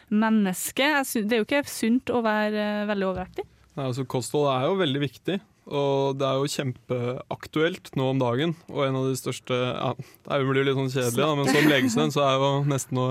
mennesket. 0.10 1.12
Det 1.28 1.36
er 1.36 1.44
jo 1.44 1.48
ikke 1.48 1.62
sunt 1.70 2.10
å 2.10 2.24
være 2.26 2.64
eh, 2.64 2.88
veldig 2.90 3.08
overvektig. 3.12 3.46
Nei, 3.78 3.86
altså 3.86 4.08
Kosthold 4.10 4.50
er 4.50 4.66
jo 4.66 4.80
veldig 4.80 5.02
viktig, 5.04 5.38
og 5.68 6.20
det 6.20 6.28
er 6.28 6.40
jo 6.40 6.52
kjempeaktuelt 6.54 7.92
nå 8.00 8.12
om 8.14 8.22
dagen. 8.22 8.54
Og 8.72 8.86
en 8.88 9.00
av 9.00 9.10
de 9.10 9.18
største 9.20 9.56
ja, 9.56 9.94
Det 9.98 10.40
blir 10.48 10.62
jo 10.64 10.68
litt 10.70 10.80
sånn 10.80 10.94
kjedelig, 10.94 11.24
da, 11.24 11.34
men 11.36 11.50
som 11.52 11.72
legestudent 11.72 12.16
så 12.16 12.24
er 12.28 12.38
jo 12.40 12.52
nesten 12.72 13.02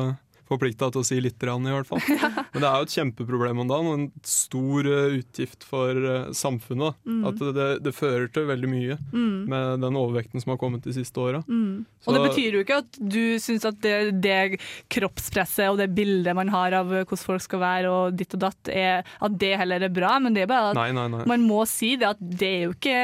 forplikta 0.47 0.89
til 0.95 1.03
å 1.03 1.07
si 1.07 1.17
litt, 1.21 1.43
rann, 1.47 1.67
i 1.67 1.73
hvert 1.75 1.89
fall. 1.89 2.03
Men 2.55 2.63
det 2.63 2.69
er 2.69 2.77
jo 2.81 2.87
et 2.87 2.95
kjempeproblem 2.97 3.63
om 3.65 3.71
dagen, 3.71 3.89
og 3.91 3.97
en 3.99 4.07
stor 4.27 4.87
eh, 4.91 5.17
utgift 5.21 5.67
for 5.67 5.91
eh, 5.99 6.29
samfunnet. 6.37 6.97
Mm. 7.07 7.23
At 7.33 7.43
det, 7.57 7.69
det 7.87 7.95
fører 7.97 8.29
til 8.35 8.47
veldig 8.51 8.71
mye 8.73 8.99
Mm. 9.17 9.47
med 9.49 9.81
den 9.83 9.97
overvekten 9.99 10.41
som 10.43 10.53
har 10.53 10.59
kommet 10.61 10.85
de 10.85 10.93
siste 10.95 11.19
åra. 11.23 11.41
Mm. 11.49 11.85
Og 12.07 12.15
det 12.17 12.23
betyr 12.29 12.57
jo 12.59 12.63
ikke 12.65 12.79
at 12.83 12.99
du 13.01 13.21
syns 13.43 13.65
at 13.69 13.79
det, 13.83 13.95
det 14.23 14.59
kroppspresset 14.93 15.71
og 15.71 15.79
det 15.81 15.89
bildet 15.97 16.37
man 16.37 16.51
har 16.53 16.75
av 16.81 16.91
hvordan 16.93 17.21
folk 17.27 17.45
skal 17.45 17.63
være 17.63 17.93
og 17.93 18.19
ditt 18.19 18.35
og 18.37 18.43
datt, 18.47 18.71
er, 18.73 19.07
at 19.23 19.39
det 19.41 19.55
heller 19.61 19.87
er 19.87 19.95
bra, 19.95 20.17
men 20.23 20.37
det 20.37 20.45
er 20.47 20.51
bare 20.51 20.73
at 20.73 20.79
Nei, 20.79 20.91
nei, 20.97 21.07
nei. 21.13 21.25
man 21.29 21.47
må 21.47 21.63
si 21.71 21.95
det 22.01 22.11
at 22.15 22.21
det 22.23 22.51
er 22.51 22.63
jo 22.69 22.75
ikke 22.77 23.01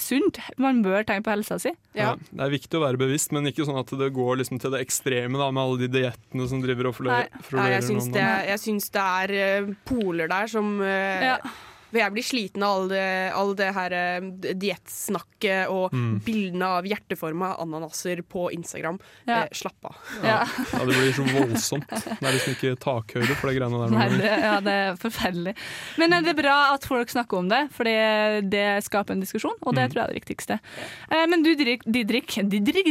sunt. 0.00 0.38
Man 0.60 0.80
bør 0.84 1.04
tenke 1.08 1.26
på 1.26 1.34
helsa 1.34 1.58
si. 1.62 1.72
Ja. 1.96 2.14
Det 2.30 2.44
er 2.44 2.52
viktig 2.52 2.78
å 2.78 2.84
være 2.84 3.00
bevisst, 3.00 3.32
men 3.34 3.48
ikke 3.50 3.66
sånn 3.68 3.80
at 3.80 3.92
det 3.98 4.08
går 4.16 4.40
liksom 4.42 4.60
til 4.62 4.74
det 4.74 4.82
ekstreme 4.84 5.40
da, 5.40 5.50
med 5.54 5.62
alle 5.62 5.82
de 5.84 5.90
diettene 5.98 6.48
som 6.50 6.62
driver 6.64 6.90
og 6.90 6.96
Nei, 7.04 7.24
florerer. 7.44 7.58
Nei, 7.58 7.68
jeg 7.74 7.84
nå 7.84 7.90
syns 7.90 8.08
det, 8.14 8.30
jeg 8.48 8.62
syns 8.66 8.88
det 8.94 9.04
er 9.24 9.34
eh, 9.42 9.70
poler 9.88 10.32
der 10.32 10.50
som 10.52 10.74
eh, 10.86 11.52
hvor 11.92 12.00
Jeg 12.02 12.12
blir 12.16 12.24
sliten 12.24 12.62
av 12.64 12.72
all 12.80 12.88
det, 12.88 13.04
all 13.36 13.52
det 13.58 13.68
her 13.76 13.92
uh, 13.92 14.30
diettsnakket 14.56 15.68
og 15.70 15.92
Mm. 15.92 16.20
bildene 16.24 16.66
av 16.78 16.86
hjerteforma 16.88 17.50
ananaser 17.60 18.22
på 18.24 18.46
Instagram. 18.54 18.98
Ja. 19.26 19.42
Eh, 19.42 19.48
slapp 19.52 19.84
av. 19.84 19.96
Ja. 20.24 20.38
ja, 20.72 20.78
det 20.78 20.94
blir 20.96 21.12
så 21.12 21.24
voldsomt. 21.26 21.88
Det 21.90 22.22
er 22.22 22.32
liksom 22.36 22.54
ikke 22.56 22.72
takhøyde 22.80 23.36
for 23.36 23.50
de 23.50 23.56
greiene 23.58 23.80
der. 23.82 23.92
Nei, 23.92 24.06
det, 24.16 24.30
ja, 24.42 24.54
det 24.64 24.72
er 24.72 24.96
forferdelig. 25.02 25.54
Men 26.00 26.14
er 26.16 26.22
det 26.24 26.32
er 26.34 26.38
bra 26.40 26.56
at 26.74 26.86
folk 26.88 27.10
snakker 27.12 27.42
om 27.42 27.50
det, 27.52 27.60
for 27.76 27.84
det, 27.84 28.48
det 28.52 28.64
skaper 28.86 29.16
en 29.16 29.24
diskusjon, 29.24 29.58
og 29.60 29.74
det 29.76 29.82
Mm. 29.82 29.92
tror 29.92 30.00
jeg 30.00 30.04
er 30.08 30.12
det 30.14 30.20
viktigste. 30.22 30.58
Eh, 31.10 31.26
Men 31.26 31.42
du, 31.42 31.50
Didrik, 31.58 31.82
Didrik, 31.84 32.36
Didrik 32.48 32.86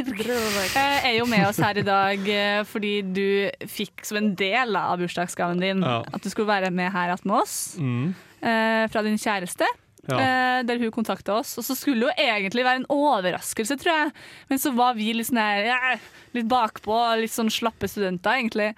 eh, 0.76 1.06
er 1.08 1.18
jo 1.18 1.26
med 1.26 1.48
oss 1.48 1.58
her 1.64 1.78
i 1.80 1.86
dag 1.88 2.28
eh, 2.30 2.64
fordi 2.68 2.94
du 3.16 3.50
fikk 3.72 4.04
som 4.06 4.18
en 4.22 4.36
del 4.36 4.76
av 4.76 5.00
bursdagsgaven 5.00 5.60
din 5.64 5.82
Ja. 5.82 6.02
at 6.14 6.22
du 6.22 6.30
skulle 6.30 6.48
være 6.52 6.70
med 6.72 6.92
her 6.92 7.16
med 7.24 7.36
oss. 7.42 7.78
Mm. 7.80 8.14
Eh, 8.42 8.86
fra 8.92 9.06
din 9.06 9.20
kjæreste. 9.22 9.70
Ja. 10.10 10.18
eh, 10.18 10.60
der 10.66 10.80
hun 10.82 10.92
kontakta 10.92 11.36
oss. 11.38 11.54
Og 11.62 11.66
så 11.68 11.76
skulle 11.78 12.02
det 12.02 12.10
jo 12.10 12.26
egentlig 12.26 12.66
være 12.66 12.82
en 12.82 12.90
overraskelse, 12.90 13.78
tror 13.78 13.92
jeg. 13.94 14.14
Men 14.50 14.62
så 14.62 14.74
var 14.74 14.98
vi 14.98 15.12
litt 15.14 15.30
sånn 15.30 15.42
her, 15.42 16.02
litt 16.34 16.50
bakpå, 16.50 16.98
litt 17.22 17.34
sånn 17.34 17.54
slappe 17.54 17.90
studenter, 17.92 18.40
egentlig. 18.42 18.72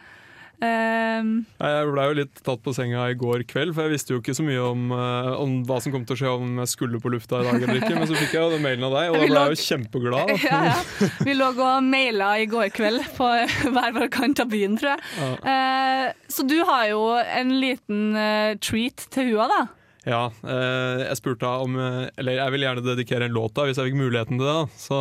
Um, 0.64 1.32
Jeg 1.60 1.88
ble 1.90 2.04
jo 2.08 2.16
litt 2.16 2.40
tatt 2.46 2.62
på 2.64 2.72
senga 2.76 3.08
i 3.12 3.16
går 3.20 3.44
kveld, 3.50 3.74
for 3.76 3.84
jeg 3.84 3.94
visste 3.94 4.14
jo 4.14 4.22
ikke 4.22 4.36
så 4.38 4.46
mye 4.46 4.62
om, 4.64 4.86
eh, 4.96 5.32
om 5.42 5.58
hva 5.68 5.80
som 5.84 5.92
kom 5.92 6.06
til 6.08 6.16
å 6.16 6.20
skje 6.22 6.32
om 6.38 6.62
jeg 6.62 6.72
skulle 6.72 7.02
på 7.04 7.12
lufta 7.12 7.42
i 7.42 7.48
dag 7.50 7.66
eller 7.66 7.82
ikke. 7.82 7.98
Men 7.98 8.08
så 8.08 8.16
fikk 8.16 8.36
jeg 8.38 8.40
jo 8.40 8.54
den 8.54 8.64
mailen 8.64 8.88
av 8.88 8.96
deg, 8.96 9.10
og 9.12 9.18
da 9.20 9.28
ble 9.28 9.42
jeg 9.42 9.58
jo 9.58 9.68
kjempeglad. 9.68 10.34
ja, 10.48 10.62
ja. 10.70 11.10
Vi 11.28 11.36
lå 11.36 11.50
og 11.52 11.84
maila 11.84 12.32
i 12.40 12.48
går 12.52 12.72
kveld 12.76 13.04
på 13.18 13.30
hver 13.76 13.96
vår 14.00 14.10
kant 14.14 14.44
av 14.44 14.52
byen, 14.54 14.80
tror 14.80 14.94
jeg. 14.96 15.30
Eh, 15.54 16.08
så 16.32 16.48
du 16.48 16.58
har 16.70 16.88
jo 16.94 17.04
en 17.20 17.56
liten 17.60 18.04
uh, 18.16 18.56
treat 18.64 19.08
til 19.14 19.34
hua, 19.34 19.50
da. 19.52 19.62
Ja, 20.08 20.24
eh, 20.44 21.06
jeg 21.06 21.16
spurte 21.16 21.48
om 21.64 21.78
Eller 21.80 22.36
jeg 22.36 22.52
ville 22.52 22.66
gjerne 22.66 22.82
dedikere 22.84 23.30
en 23.30 23.36
låt, 23.36 23.54
da, 23.56 23.68
hvis 23.68 23.80
jeg 23.80 23.92
fikk 23.92 24.02
muligheten 24.02 24.40
til 24.40 24.48
det. 24.48 24.58
da. 24.64 24.80
Så 24.80 25.00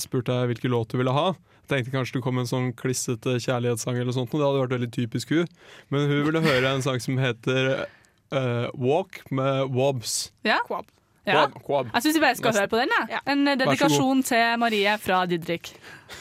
spurte 0.00 0.40
jeg 0.40 0.52
hvilken 0.52 0.72
låt 0.74 0.92
du 0.92 1.00
ville 1.00 1.14
ha. 1.16 1.32
Tenkte 1.72 1.92
kanskje 1.94 2.18
det 2.18 2.24
kom 2.26 2.36
en 2.42 2.48
sånn 2.50 2.70
klissete 2.76 3.38
kjærlighetssang, 3.40 3.96
eller 4.02 4.12
sånt, 4.12 4.32
og 4.34 4.40
det 4.42 4.46
hadde 4.48 4.62
vært 4.66 4.74
veldig 4.76 4.90
typisk 4.92 5.32
hun. 5.32 5.48
Men 5.88 6.04
hun 6.10 6.24
ville 6.28 6.42
høre 6.44 6.74
en 6.76 6.84
sang 6.84 7.00
som 7.00 7.16
heter 7.22 7.86
uh, 8.34 8.66
Walk 8.76 9.22
med 9.32 9.72
Wobbs. 9.72 10.18
Ja. 10.44 10.58
Quab. 10.68 10.84
Ja. 11.24 11.46
Quab, 11.46 11.56
Quab. 11.64 11.90
Jeg 11.94 12.02
syns 12.08 12.16
vi 12.18 12.24
bare 12.26 12.36
skal 12.36 12.56
høre 12.60 12.68
på 12.72 12.80
den. 12.82 12.92
Ja. 13.12 13.22
En 13.30 13.46
dedikasjon 13.46 14.20
til 14.26 14.58
Marie 14.60 14.96
fra 15.00 15.22
Didrik. 15.30 15.72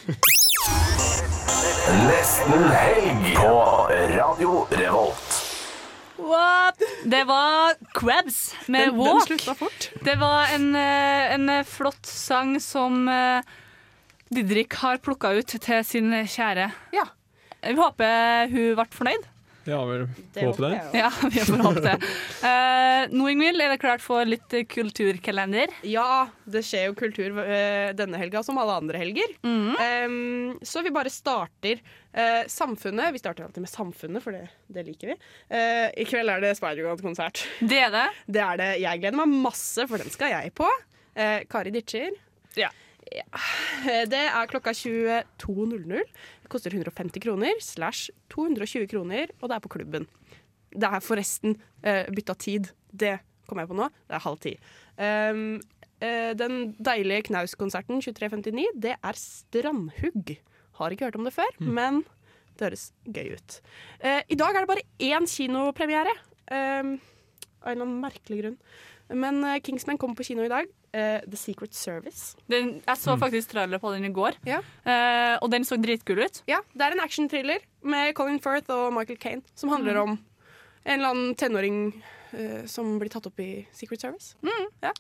Nesten 1.91 2.63
helg 2.71 3.31
på 3.35 3.53
Radio 4.15 4.53
Revolt. 4.71 5.39
What? 6.21 6.77
Det 7.09 7.23
var 7.27 7.73
Crabs 7.97 8.55
med 8.67 8.81
Den- 8.87 8.93
den 8.93 8.99
Walk. 9.01 9.25
slutta 9.27 9.55
fort. 9.57 9.89
Det 10.05 10.15
var 10.21 10.53
en, 10.55 10.75
eh, 10.75 11.33
en 11.33 11.65
flott 11.65 12.05
sang 12.05 12.59
som 12.61 13.07
eh, 13.09 13.41
Didrik 14.31 14.77
har 14.79 15.01
plukka 15.03 15.33
ut 15.35 15.57
til 15.59 15.83
sin 15.83 16.13
kjære. 16.23 16.71
Ja. 16.95 17.03
Vi 17.61 17.75
håper 17.77 18.47
hun 18.51 18.73
ble 18.77 18.85
fornøyd. 18.95 19.27
Ja, 19.69 19.77
vi 19.85 20.45
håper 20.47 20.63
det. 20.71 20.77
Ja, 20.97 21.09
vi 21.29 21.43
får 21.45 21.59
håpe 21.61 21.81
det. 21.85 21.97
Uh, 22.41 23.11
nå, 23.13 23.27
Ingvild, 23.29 23.61
er 23.61 23.69
det 23.69 23.81
klart 23.83 24.01
for 24.01 24.25
litt 24.25 24.55
kulturkalender? 24.71 25.69
Ja, 25.85 26.31
det 26.49 26.63
skjer 26.65 26.87
jo 26.87 26.95
kultur 26.97 27.37
eh, 27.43 27.91
denne 27.93 28.17
helga 28.17 28.41
som 28.45 28.57
alle 28.57 28.79
andre 28.81 29.01
helger. 29.03 29.35
Mhm. 29.45 29.75
Um, 29.77 30.55
så 30.65 30.81
vi 30.81 30.93
bare 30.93 31.11
starter 31.13 31.83
uh, 31.83 32.41
Samfunnet. 32.49 33.13
Vi 33.13 33.21
starter 33.21 33.45
alltid 33.45 33.67
med 33.67 33.71
Samfunnet, 33.71 34.23
for 34.23 34.33
det, 34.33 34.47
det 34.71 34.85
liker 34.87 35.13
vi. 35.13 35.19
Uh, 35.53 35.87
I 35.93 36.07
kveld 36.09 36.33
er 36.33 36.41
det 36.41 36.55
Spider-God-konsert. 36.57 37.43
Det 37.59 37.83
er 37.85 37.93
det. 37.93 38.07
Det 38.25 38.41
er 38.47 38.61
det. 38.63 38.71
Jeg 38.81 39.03
gleder 39.03 39.21
meg 39.21 39.37
masse, 39.45 39.85
for 39.91 40.01
den 40.01 40.09
skal 40.13 40.33
jeg 40.33 40.55
på. 40.57 40.71
Eh, 41.13 41.41
Kari 41.51 41.71
Ditcher. 41.75 42.15
Ja. 42.55 42.71
Ja. 43.11 43.25
Eh, 43.81 44.05
Det 44.09 44.21
er 44.29 44.49
klokka 44.51 44.73
22.00. 44.77 46.03
Det 46.43 46.51
koster 46.51 46.71
150 46.71 47.23
kroner 47.23 47.59
slash 47.63 48.11
220 48.29 48.87
kroner, 48.91 49.31
og 49.41 49.49
det 49.49 49.57
er 49.57 49.63
på 49.63 49.71
klubben. 49.73 50.07
Det 50.71 50.87
er 50.87 51.03
forresten 51.03 51.57
uh, 51.83 52.07
bytta 52.15 52.35
tid. 52.39 52.69
Det 52.87 53.17
kom 53.49 53.59
jeg 53.59 53.67
på 53.67 53.75
nå. 53.75 53.89
Det 54.07 54.15
er 54.15 54.23
halv 54.23 54.39
ti. 54.39 54.53
Um, 54.95 55.59
uh, 55.99 56.31
den 56.39 56.73
deilige 56.79 57.25
Knaus-konserten 57.27 57.99
23.59, 57.99 58.79
det 58.79 58.95
er 58.95 59.19
Strandhugg. 59.19 60.37
Har 60.79 60.95
ikke 60.95 61.09
hørt 61.09 61.19
om 61.19 61.27
det 61.27 61.35
før, 61.35 61.51
men 61.59 62.03
det 62.55 62.69
høres 62.69 62.85
gøy 63.03 63.33
ut. 63.35 63.59
Uh, 63.99 64.21
I 64.31 64.39
dag 64.39 64.55
er 64.55 64.63
det 64.63 64.71
bare 64.71 64.87
én 65.03 65.27
kinopremiere. 65.27 66.15
Um, 66.51 66.95
av 67.61 67.71
en 67.71 67.75
eller 67.75 67.85
annen 67.85 68.01
merkelig 68.01 68.39
grunn. 68.41 68.57
Men 69.13 69.43
eh, 69.43 69.59
Kingsman 69.61 69.99
kommer 70.01 70.17
på 70.17 70.25
kino 70.31 70.45
i 70.45 70.51
dag. 70.51 70.69
Eh, 70.93 71.21
The 71.23 71.37
Secret 71.39 71.73
Service. 71.73 72.35
Den, 72.51 72.81
jeg 72.83 72.97
så 72.99 73.13
faktisk 73.19 73.53
trailer 73.53 73.79
på 73.79 73.93
den 73.93 74.03
i 74.09 74.11
går, 74.11 74.35
Ja. 74.43 74.57
uh, 74.83 75.37
og 75.41 75.49
den 75.53 75.63
så 75.63 75.77
dritkul 75.79 76.19
ut. 76.19 76.41
Ja, 76.51 76.57
det 76.75 76.81
er 76.83 76.91
en 76.97 76.99
actionthriller 76.99 77.59
med 77.81 78.13
Colin 78.17 78.39
Firth 78.43 78.67
og 78.75 78.91
Michael 78.93 79.17
Caine 79.17 79.41
som 79.55 79.69
handler 79.71 79.93
Mm. 79.95 80.01
om 80.03 80.17
en 80.83 80.99
eller 80.99 81.09
annen 81.13 81.35
tenåring 81.39 81.77
uh, 82.33 82.65
som 82.67 82.97
blir 82.99 83.07
tatt 83.09 83.25
opp 83.29 83.39
i 83.39 83.65
Secret 83.71 84.01
Service. 84.03 84.35
Ja. 84.83 84.91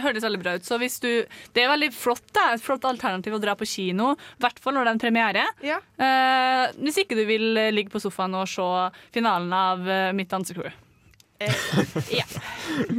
Hørtes 0.00 0.24
veldig 0.24 0.40
bra 0.42 0.54
ut. 0.56 0.64
Så 0.64 0.78
hvis 0.80 0.96
du, 1.04 1.26
det 1.52 1.62
er 1.62 1.68
veldig 1.68 1.92
flott. 1.92 2.24
Det 2.32 2.40
er 2.40 2.54
et 2.56 2.62
flott 2.64 2.84
alternativ 2.88 3.34
å 3.36 3.40
dra 3.42 3.52
på 3.54 3.66
kino, 3.68 4.14
i 4.14 4.40
hvert 4.40 4.58
fall 4.64 4.72
når 4.78 4.84
det 4.84 4.88
er 4.88 4.96
en 4.96 5.04
premiere. 5.04 5.44
Ja. 5.60 5.76
Uh, 6.00 6.72
hvis 6.80 7.02
ikke 7.04 7.16
du 7.20 7.26
vil 7.28 7.52
ligge 7.74 7.92
på 7.92 8.00
sofaen 8.00 8.32
og 8.40 8.48
se 8.48 8.64
finalen 9.12 9.52
av 9.52 9.84
Mitt 10.16 10.30
dansecrew. 10.32 10.72
Ja. 12.18 12.26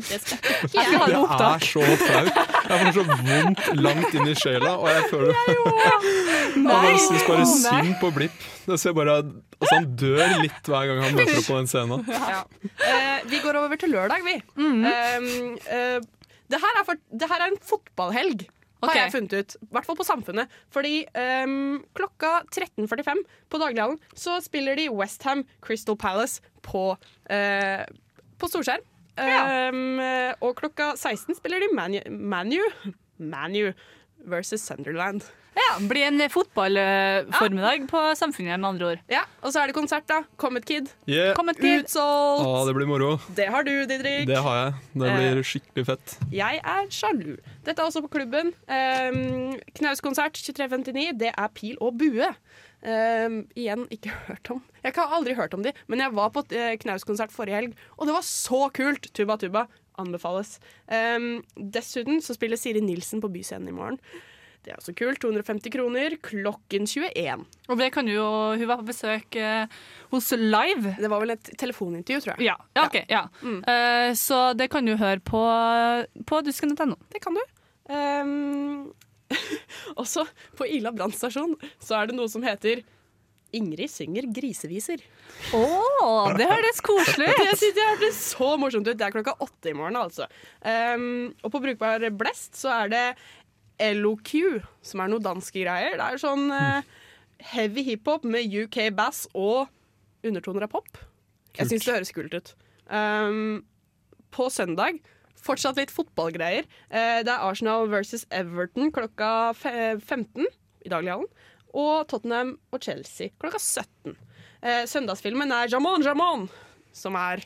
Det 0.09 0.19
skal 0.21 0.37
Jeg 0.73 0.85
skal 0.85 0.99
ha 1.01 1.07
det 1.09 1.21
Det 1.39 1.47
er 1.47 1.65
så 1.65 1.83
flaut. 2.01 2.39
Jeg 2.65 2.79
får 2.81 2.91
så 2.95 3.05
vondt 3.09 3.65
langt 3.85 4.17
inn 4.17 4.31
i 4.31 4.35
sjela, 4.39 4.71
og 4.75 4.89
jeg 4.91 5.09
føler 5.11 5.33
Jeg 5.49 6.63
bare 6.65 6.95
syns 7.05 7.27
bare 7.27 7.47
synd 7.51 7.93
på 8.01 8.11
Blipp. 8.15 8.47
Jeg 8.65 8.81
ser 8.81 8.95
bare 8.97 9.19
Altså, 9.55 9.75
han 9.77 9.87
dør 9.99 10.33
litt 10.43 10.67
hver 10.67 10.89
gang 10.89 10.99
han 11.05 11.15
møter 11.15 11.39
opp 11.39 11.47
på 11.47 11.59
den 11.61 11.69
scenen. 11.71 12.09
Ja. 12.35 12.41
Uh, 12.81 13.21
vi 13.31 13.39
går 13.43 13.57
over 13.59 13.79
til 13.79 13.93
lørdag, 13.93 14.23
vi. 14.25 14.35
Mm. 14.55 14.83
-hmm. 14.83 14.85
uh, 14.85 15.97
uh, 15.97 16.01
det, 16.51 16.59
her 16.59 16.79
er 16.79 16.85
for, 16.85 16.99
det 17.19 17.29
her 17.31 17.41
er 17.41 17.53
en 17.53 17.61
fotballhelg, 17.61 18.47
har 18.83 18.95
jeg 18.99 19.11
funnet 19.11 19.33
ut. 19.33 19.55
I 19.61 19.67
hvert 19.71 19.85
fall 19.85 19.97
på 19.97 20.07
Samfunnet. 20.07 20.47
Fordi 20.73 21.05
um, 21.45 21.83
klokka 21.97 22.41
13.45 22.51 23.23
på 23.49 23.61
Daglighallen 23.61 23.99
så 24.15 24.39
spiller 24.43 24.75
de 24.75 24.89
Westham 24.93 25.45
Crystal 25.65 25.97
Palace 25.97 26.41
på, 26.65 26.97
eh, 27.29 27.85
på 28.39 28.49
storskjerm. 28.51 28.83
Um, 29.15 29.99
eh, 30.03 30.33
og 30.43 30.57
klokka 30.59 30.91
16 30.99 31.37
spiller 31.37 31.63
de 31.63 31.71
Manu, 31.71 32.01
Man 32.09 32.51
Man 33.17 33.73
versus 34.25 34.61
Sunderland. 34.61 35.23
Ja, 35.55 35.87
blir 35.87 36.03
en 36.03 36.19
fotballformiddag 36.29 37.85
på 37.87 37.99
Samfunnet, 38.19 38.59
med 38.59 38.69
andre 38.69 38.87
ord. 38.89 39.03
Ja, 39.07 39.21
Og 39.41 39.53
så 39.53 39.61
er 39.61 39.71
det 39.71 39.75
konsert, 39.77 40.03
da. 40.09 40.23
Comet 40.37 40.65
Kid. 40.65 40.89
Yeah. 41.07 41.33
Comet 41.35 41.55
Kid. 41.61 41.85
Utsolgt. 41.85 42.43
Ah, 42.43 42.65
det 42.67 42.75
blir 42.75 42.89
moro. 42.89 43.13
Det 43.37 43.47
har 43.47 43.63
du, 43.63 43.71
Didrik. 43.87 44.27
Det 44.27 44.41
har 44.43 44.57
jeg. 44.57 44.73
Det 44.93 45.13
blir 45.15 45.41
skikkelig 45.47 45.85
fett. 45.87 46.17
Jeg 46.33 46.59
er 46.59 46.89
sjalu. 46.91 47.37
Dette 47.63 47.79
er 47.79 47.87
også 47.87 48.03
på 48.03 48.11
klubben. 48.17 48.51
Um, 48.67 49.55
Knauskonsert 49.79 50.35
2359. 50.35 51.15
Det 51.23 51.31
er 51.31 51.47
Pil 51.55 51.79
og 51.79 51.95
bue. 52.03 52.33
Um, 52.85 53.39
igjen 53.57 53.87
ikke 53.93 54.13
hørt 54.27 54.51
om. 54.53 54.61
Jeg 54.83 54.93
har 54.97 55.15
aldri 55.17 55.33
hørt 55.37 55.55
om 55.57 55.65
de, 55.65 55.73
men 55.89 56.03
jeg 56.03 56.13
var 56.13 56.29
på 56.35 56.45
uh, 56.51 56.75
Knauskonsert 56.83 57.33
forrige 57.33 57.57
helg, 57.57 57.81
og 57.97 58.05
det 58.05 58.15
var 58.17 58.27
så 58.27 58.67
kult! 58.75 59.09
Tuba 59.17 59.39
Tuba 59.41 59.65
anbefales. 60.01 60.59
Um, 60.91 61.39
dessuten 61.55 62.21
så 62.21 62.35
spiller 62.35 62.59
Siri 62.59 62.83
Nilsen 62.83 63.23
på 63.23 63.31
Byscenen 63.33 63.71
i 63.71 63.75
morgen. 63.75 63.99
Det 64.65 64.73
er 64.73 64.79
også 64.79 64.95
kult. 64.97 65.21
250 65.21 65.73
kroner 65.75 66.15
klokken 66.25 66.87
21. 66.89 67.43
Og 67.69 67.77
det 67.77 67.91
kan 67.93 68.07
du 68.07 68.15
jo 68.15 68.29
Hun 68.57 68.65
var 68.65 68.79
på 68.81 68.87
besøk 68.89 69.37
uh, 69.37 69.69
hos 70.13 70.31
Live. 70.33 70.95
Det 70.97 71.09
var 71.11 71.21
vel 71.21 71.35
et 71.35 71.51
telefonintervju, 71.61 72.23
tror 72.23 72.33
jeg. 72.33 72.47
Ja, 72.49 72.55
ja, 72.77 72.85
ok, 72.87 72.97
ja. 73.09 73.23
Mm. 73.45 73.59
Uh, 73.61 74.11
så 74.17 74.41
det 74.57 74.71
kan 74.73 74.85
du 74.85 74.95
høre 74.97 75.21
på, 75.21 75.41
på 76.25 76.41
dusken.no. 76.47 76.97
Det 77.13 77.21
kan 77.21 77.37
du. 77.37 77.43
Um, 77.93 78.89
også 80.01 80.25
på 80.57 80.67
Ila 80.77 80.93
brannstasjon 80.95 81.55
så 81.79 81.99
er 81.99 82.09
det 82.09 82.17
noe 82.17 82.31
som 82.31 82.45
heter 82.45 82.83
Ingrid 83.55 83.91
synger 83.91 84.27
griseviser. 84.35 84.99
Å, 85.55 85.61
det 86.35 86.47
høres 86.49 86.81
koselig 86.83 87.29
Det 87.39 87.45
ut! 87.53 87.59
synes 87.61 87.79
jeg 87.79 87.91
hørtes 87.93 88.19
så 88.33 88.49
morsomt 88.59 88.89
ut. 88.89 88.97
Det 88.97 89.05
er 89.07 89.15
klokka 89.15 89.35
åtte 89.43 89.71
i 89.71 89.75
morgen, 89.77 89.95
altså. 89.99 90.27
Um, 90.59 91.31
og 91.43 91.53
på 91.53 91.61
Brukbar 91.63 92.03
Blest 92.17 92.59
så 92.59 92.73
er 92.81 92.91
det 92.91 93.05
LOQ, 93.95 94.33
som 94.83 95.03
er 95.03 95.11
noe 95.11 95.23
danske 95.23 95.63
greier. 95.63 95.95
Det 95.99 96.09
er 96.09 96.21
sånn 96.21 96.49
uh, 96.51 96.83
heavy 97.53 97.85
hiphop 97.87 98.27
med 98.27 98.51
UK 98.51 98.89
bass 98.95 99.25
og 99.33 99.69
undertoner 100.25 100.67
av 100.67 100.75
pop. 100.75 100.99
Jeg 101.55 101.71
syns 101.71 101.87
det 101.87 101.95
høres 101.95 102.15
kult 102.15 102.35
ut. 102.35 102.55
Um, 102.91 103.63
på 104.35 104.49
søndag 104.51 104.99
fortsatt 105.41 105.77
litt 105.79 105.91
fotballgreier. 105.93 106.65
Eh, 106.89 107.19
det 107.25 107.31
er 107.33 107.43
Arsenal 107.45 107.87
versus 107.91 108.25
Everton 108.33 108.91
klokka 108.95 109.53
fe- 109.57 109.99
15 109.99 110.45
i 110.85 110.89
Daglighallen. 110.91 111.27
Og 111.75 112.05
Tottenham 112.07 112.55
og 112.71 112.81
Chelsea 112.85 113.33
klokka 113.41 113.59
17. 113.59 114.15
Eh, 114.65 114.83
søndagsfilmen 114.89 115.51
er 115.53 115.67
Jamon 115.69 116.01
Jamon, 116.05 116.47
som 116.95 117.17
er 117.19 117.43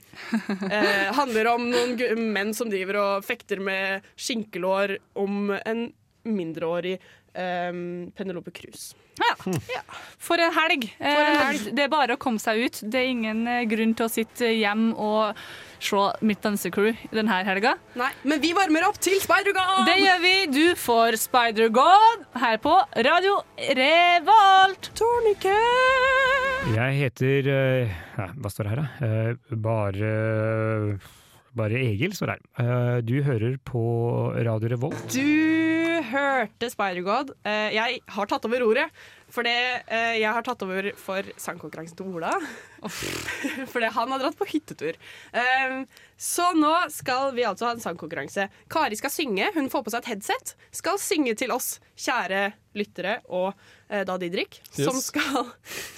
eh, 0.70 1.10
handler 1.20 1.50
om 1.56 1.66
noen 1.72 2.28
menn 2.36 2.54
som 2.56 2.70
driver 2.72 3.00
og 3.02 3.26
fekter 3.28 3.60
med 3.64 4.06
skinkelår 4.20 4.98
om 5.20 5.50
en 5.58 5.88
mindreårig 6.30 6.98
eh, 7.40 7.72
Penelope 8.18 8.52
Cruz. 8.56 8.92
Ja. 9.20 9.34
For 10.24 10.40
en 10.40 10.54
helg. 10.56 10.86
For 10.96 11.20
en 11.24 11.34
Eh, 11.36 11.42
helg. 11.44 11.66
Det 11.76 11.84
er 11.84 11.90
bare 11.92 12.16
å 12.16 12.20
komme 12.22 12.40
seg 12.40 12.62
ut. 12.64 12.78
Det 12.88 13.02
er 13.02 13.10
ingen 13.12 13.42
eh, 13.52 13.66
grunn 13.68 13.92
til 14.00 14.06
å 14.08 14.12
sitte 14.14 14.48
hjem 14.56 14.94
og 14.96 15.36
se 15.80 16.00
Mitt 16.28 16.42
dansecrew 16.44 16.94
denne 17.16 17.38
helga. 17.48 17.74
Nei, 18.00 18.10
men 18.28 18.40
vi 18.44 18.52
varmer 18.56 18.84
opp 18.88 18.98
til 19.04 19.16
Spider-God! 19.24 19.86
Det 19.88 19.98
gjør 20.00 20.24
vi. 20.24 20.34
Du 20.56 20.66
får 20.80 21.16
Spider-God 21.20 22.26
her 22.42 22.58
på 22.64 22.74
Radio 23.08 23.38
Revolt. 23.80 24.90
Tornike! 25.00 25.56
Jeg 26.76 26.98
heter 27.00 27.48
eh, 27.54 27.94
ja, 28.20 28.28
Hva 28.36 28.52
står 28.52 28.68
det 28.68 28.74
her, 28.76 28.84
da? 28.84 29.08
Eh, 29.08 29.56
bare 29.68 30.12
bare 31.58 31.80
Egil 31.82 32.14
står 32.16 32.36
her. 32.36 32.42
Eh, 32.62 32.98
Du 33.06 33.22
hører 33.26 33.58
på 33.66 33.82
Radio 34.46 34.70
Revolt. 34.70 35.08
Du 35.14 36.02
hørte 36.10 36.70
Spider-God. 36.72 37.32
Eh, 37.46 37.74
jeg 37.76 38.00
har 38.08 38.30
tatt 38.30 38.46
over 38.48 38.64
ordet, 38.66 38.86
for 39.30 39.44
det, 39.46 39.54
eh, 39.88 40.20
jeg 40.22 40.32
har 40.34 40.42
tatt 40.46 40.62
over 40.66 40.92
for 40.98 41.24
sangkonkurransen 41.38 41.98
til 41.98 42.12
Ola. 42.16 42.32
Fordi 43.74 43.90
han 43.94 44.14
har 44.14 44.22
dratt 44.22 44.38
på 44.40 44.48
hyttetur. 44.50 44.96
Så 46.20 46.46
nå 46.56 46.72
skal 46.94 47.34
vi 47.36 47.44
altså 47.48 47.68
ha 47.68 47.74
en 47.76 47.84
sangkonkurranse. 47.84 48.48
Kari 48.72 48.96
skal 49.00 49.12
synge. 49.14 49.50
Hun 49.56 49.70
får 49.70 49.84
på 49.86 49.94
seg 49.94 50.04
et 50.06 50.12
headset. 50.14 50.56
Skal 50.76 50.98
synge 51.02 51.36
til 51.40 51.52
oss, 51.56 51.78
kjære 52.00 52.54
lyttere, 52.80 53.20
og 53.30 53.54
da 53.90 54.16
Didrik, 54.22 54.62
som 54.72 54.96
skal, 55.04 55.52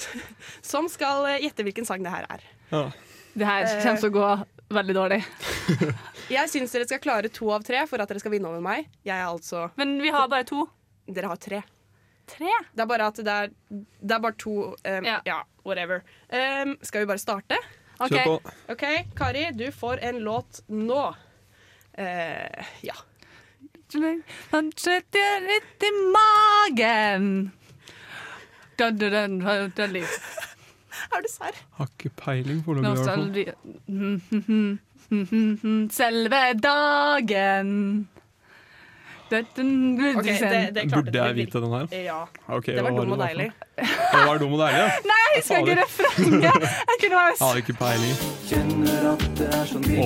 som 0.74 0.89
skal 0.89 1.28
gjette 1.43 1.64
hvilken 1.68 1.86
sang 1.88 2.04
det 2.04 2.14
her 2.14 2.28
er. 2.32 2.49
Ja. 2.72 2.84
Det 3.32 3.47
her 3.47 3.70
kommer 3.84 4.02
til 4.02 4.12
å 4.12 4.16
gå 4.18 4.30
veldig 4.76 4.95
dårlig. 4.97 5.19
Jeg 6.32 6.49
syns 6.51 6.72
dere 6.76 6.88
skal 6.88 7.01
klare 7.03 7.30
to 7.34 7.49
av 7.51 7.65
tre 7.67 7.84
for 7.89 8.01
at 8.01 8.09
dere 8.11 8.22
skal 8.24 8.34
vinne 8.34 8.49
over 8.49 8.63
meg. 8.63 8.88
Jeg 9.07 9.17
er 9.17 9.28
altså 9.28 9.67
Men 9.80 9.97
vi 10.01 10.11
har 10.13 10.30
bare 10.32 10.47
to. 10.47 10.65
Dere 11.11 11.32
har 11.32 11.39
tre. 11.41 11.61
Tre? 12.32 12.51
Det 12.72 12.84
er 12.84 12.88
bare 12.88 13.09
at 13.11 13.19
det 13.19 13.34
er, 13.34 13.51
det 13.72 14.15
er 14.15 14.24
bare 14.24 14.38
to 14.39 14.53
um, 14.72 15.05
Ja. 15.07 15.19
ja. 15.28 15.41
whatever. 15.67 16.03
Um, 16.32 16.78
skal 16.82 17.03
vi 17.03 17.09
bare 17.11 17.19
starte? 17.22 17.57
Okay. 17.99 18.24
Kjør 18.24 18.39
på. 18.39 18.53
OK, 18.74 18.86
Kari, 19.17 19.45
du 19.53 19.67
får 19.76 20.01
en 20.09 20.22
låt 20.26 20.61
nå. 20.67 21.01
Uh, 21.99 22.69
ja. 22.86 22.95
Han 24.53 24.72
sitter 24.80 25.41
litt 25.43 25.84
i 25.84 25.91
magen. 26.13 27.51
Dun, 28.80 28.97
dun, 28.97 29.11
dun, 29.11 29.39
dun, 29.43 29.74
da 29.76 29.86
litt. 29.91 30.47
Er 31.14 31.22
du 31.26 31.30
serr? 31.32 31.56
Har 31.78 31.88
ikke 31.97 32.10
peiling 32.24 32.64
foreløpig, 32.66 33.54
Selve 35.99 36.41
dagen 36.64 38.08
Ok, 39.32 39.39
det, 39.43 40.76
det 40.76 40.93
Burde 40.93 41.24
jeg 41.24 41.36
vite 41.36 41.62
den 41.62 41.74
her? 41.74 41.88
Ja. 41.91 42.24
Okay, 42.47 42.76
det 42.76 42.84
var 42.84 42.89
dum 42.89 43.12
og 43.12 43.20
deilig. 43.20 43.52
Det 43.78 43.88
var 44.28 44.38
dum 44.38 44.54
og 44.54 44.60
deilig, 44.60 44.78
ja. 44.78 44.89
Nei, 45.12 45.28
jeg 45.36 45.41
husker 45.41 45.58
ikke 45.58 45.82
refrenget. 45.82 46.43
Jeg 46.43 46.97
kunne 46.99 47.16
være 47.16 47.34
har 47.41 47.56
ikke 47.56 47.74
peiling. 47.74 48.16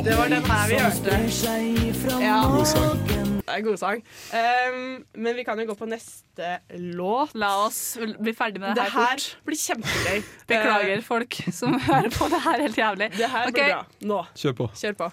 Det 0.06 0.18
var 0.18 0.28
den 0.36 0.43
her 0.52 0.68
vi 0.70 0.76
hørte. 0.80 2.22
Ja. 2.22 2.38
God 2.58 2.66
sang. 2.66 3.24
Det 3.46 3.54
er 3.54 3.62
god 3.62 3.78
sang. 3.78 4.02
Um, 4.34 5.06
men 5.22 5.36
vi 5.38 5.43
kan 5.46 5.60
jo 5.62 5.68
gå 5.70 5.76
på 5.78 5.86
neste 5.89 6.56
låt. 6.98 7.36
La 7.38 7.52
oss 7.68 7.98
bli 8.02 8.34
ferdig 8.34 8.62
med 8.64 8.74
det, 8.74 8.84
Det 8.84 8.91
her 8.91 9.06
her 9.06 9.22
fort. 9.22 9.39
blir 9.46 9.60
kjempegøy. 9.62 10.20
Beklager 10.52 11.02
folk 11.06 11.39
som 11.54 11.80
hører 11.80 12.10
på 12.10 12.30
det 12.34 12.41
her 12.46 12.62
helt 12.66 12.78
jævlig. 12.78 13.12
Det 13.18 13.30
her 13.30 13.50
okay. 13.50 13.54
blir 13.54 13.74
bra. 13.74 13.86
Nå. 14.14 14.22
Kjør 14.36 14.54
på. 14.62 14.70
Kjør 14.82 14.93
på. 15.04 15.12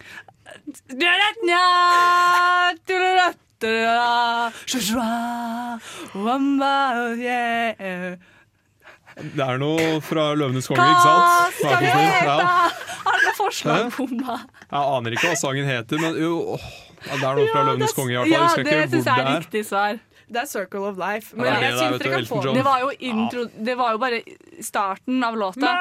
Det 9.17 9.45
er 9.45 9.59
noe 9.61 9.99
fra 10.05 10.31
Løvenes 10.39 10.67
konge, 10.71 10.85
ikke 10.89 11.03
sant? 11.05 11.59
Hva 11.61 11.73
skal 11.73 11.83
vi 11.83 11.91
hete? 11.93 12.23
Ja. 12.25 12.71
Alle 13.13 13.33
forslag 13.37 13.91
bomma. 13.97 14.39
Jeg 14.71 14.95
aner 14.97 15.17
ikke 15.19 15.29
hva 15.33 15.37
sangen 15.41 15.69
heter, 15.69 16.01
men 16.01 16.17
jo, 16.23 16.33
åh, 16.57 16.65
det 17.11 17.19
er 17.19 17.37
noe 17.41 17.51
fra 17.53 17.65
Løvenes 17.69 17.93
konge 17.99 18.15
i 18.15 18.17
hvert 18.17 18.31
fall. 18.31 18.33
Ja, 18.33 18.41
det 18.57 18.89
syns 18.93 19.05
jeg 19.05 19.13
er 19.13 19.25
det 19.27 19.35
er. 19.35 19.45
riktig 19.45 19.63
svar. 19.69 20.01
Det 20.33 20.41
er 20.41 20.47
Circle 20.49 20.87
of 20.89 20.97
Life. 20.97 21.37
Men 21.37 21.45
Ja, 21.45 21.53
det 21.53 21.59
er 21.59 21.65
jeg 21.67 21.79
syns 21.79 21.99
dere 22.01 22.13
kan 22.15 22.27
få 22.31 22.55
Det 22.57 22.63
var 22.65 22.79
jo 22.81 22.91
intro 23.11 23.43
Det 23.69 23.75
var 23.77 23.91
jo 23.93 23.99
bare 24.01 24.21
starten 24.65 25.25
av 25.27 25.37
låta. 25.37 25.73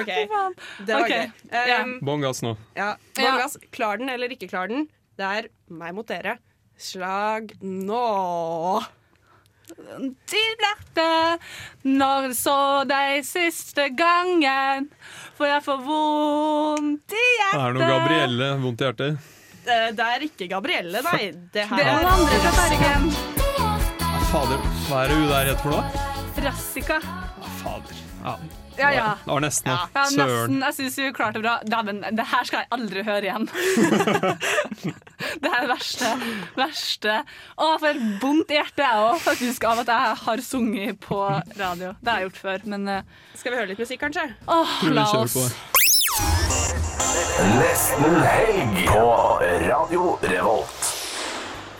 OK. 0.00 0.08
Det 0.08 0.94
var 0.94 1.04
Ok, 1.04 1.12
gøy. 1.12 1.30
ja. 1.52 1.76
Um, 1.84 1.92
Bånn 2.04 2.24
gass 2.24 2.42
nå. 2.44 2.56
ja. 2.76 2.94
Bånn 3.16 3.38
gass. 3.38 3.54
Klar 3.72 4.00
den 4.02 4.10
eller 4.12 4.32
ikke 4.34 4.48
klar 4.50 4.68
den. 4.72 4.88
Det 5.16 5.28
er 5.28 5.48
meg 5.70 5.94
mot 5.94 6.08
dere. 6.08 6.38
Slag 6.82 7.52
nå. 7.62 8.82
De 10.32 10.42
lærte 10.62 11.06
når 11.88 12.26
jeg 12.28 12.36
så 12.38 12.56
deg 12.88 13.24
siste 13.26 13.88
gangen, 13.96 14.88
for 15.38 15.46
jeg 15.48 15.62
får 15.64 15.80
vondt 15.86 17.14
i 17.14 17.22
Det 17.22 17.28
hjertet. 17.38 17.60
er 17.66 17.76
noe 17.78 17.90
Gabrielle 17.92 18.50
vondt 18.62 18.80
i 18.82 18.88
hjertet. 18.88 19.30
Det 19.62 20.06
er 20.08 20.24
ikke 20.26 20.48
Gabrielle, 20.50 21.02
nei. 21.06 21.30
Det 21.54 21.66
her 21.70 21.76
Det 21.78 21.86
er 21.86 22.02
noen 22.02 22.14
andre 22.16 22.40
fra 22.42 22.52
Bergen. 22.58 23.04
Fader, 24.32 24.64
hva 24.88 25.04
er 25.04 25.12
det 25.12 25.16
hun 25.20 25.28
der 25.30 25.52
heter 25.52 25.62
for 25.62 25.76
noe? 25.76 26.08
Rassika. 26.42 26.98
Fader. 27.62 27.96
Ja. 28.24 28.36
Ja, 28.82 28.90
ja. 28.94 29.08
Det 29.22 29.30
var 29.30 29.44
nesten, 29.44 29.70
da. 29.70 29.88
Ja, 29.94 30.04
Søren. 30.10 30.28
nesten. 30.28 30.62
Jeg 30.66 30.76
syns 30.78 30.98
vi 30.98 31.10
klarte 31.16 31.38
det 31.38 31.44
bra. 31.46 31.54
Dæven, 31.74 32.00
det 32.18 32.26
her 32.32 32.48
skal 32.48 32.64
jeg 32.64 32.70
aldri 32.76 33.04
høre 33.06 33.28
igjen. 33.28 33.48
det 35.42 35.52
er 35.52 35.58
det 35.60 35.70
verste. 35.70 36.12
verste. 36.58 37.18
Å, 37.56 37.68
jeg 37.74 37.82
får 37.84 38.00
vondt 38.24 38.54
i 38.54 38.58
hjertet 38.58 38.84
jeg 38.84 39.04
òg, 39.06 39.20
faktisk, 39.26 39.68
av 39.70 39.84
at 39.84 39.92
jeg 39.94 40.16
har 40.24 40.46
sunget 40.46 41.02
på 41.04 41.20
radio. 41.60 41.94
Det 42.00 42.12
har 42.12 42.22
jeg 42.22 42.30
gjort 42.30 42.42
før, 42.46 42.66
men 42.74 42.88
uh... 42.90 43.28
Skal 43.38 43.54
vi 43.54 43.60
høre 43.60 43.70
litt 43.72 43.82
musikk, 43.82 44.02
kanskje? 44.02 44.26
åh, 44.50 44.74
la 44.90 45.06
oss. 45.20 45.38
Nesten 47.58 48.18
helg 48.26 48.82
på 48.90 49.06
Radio 49.68 50.18
Revolt. 50.22 50.91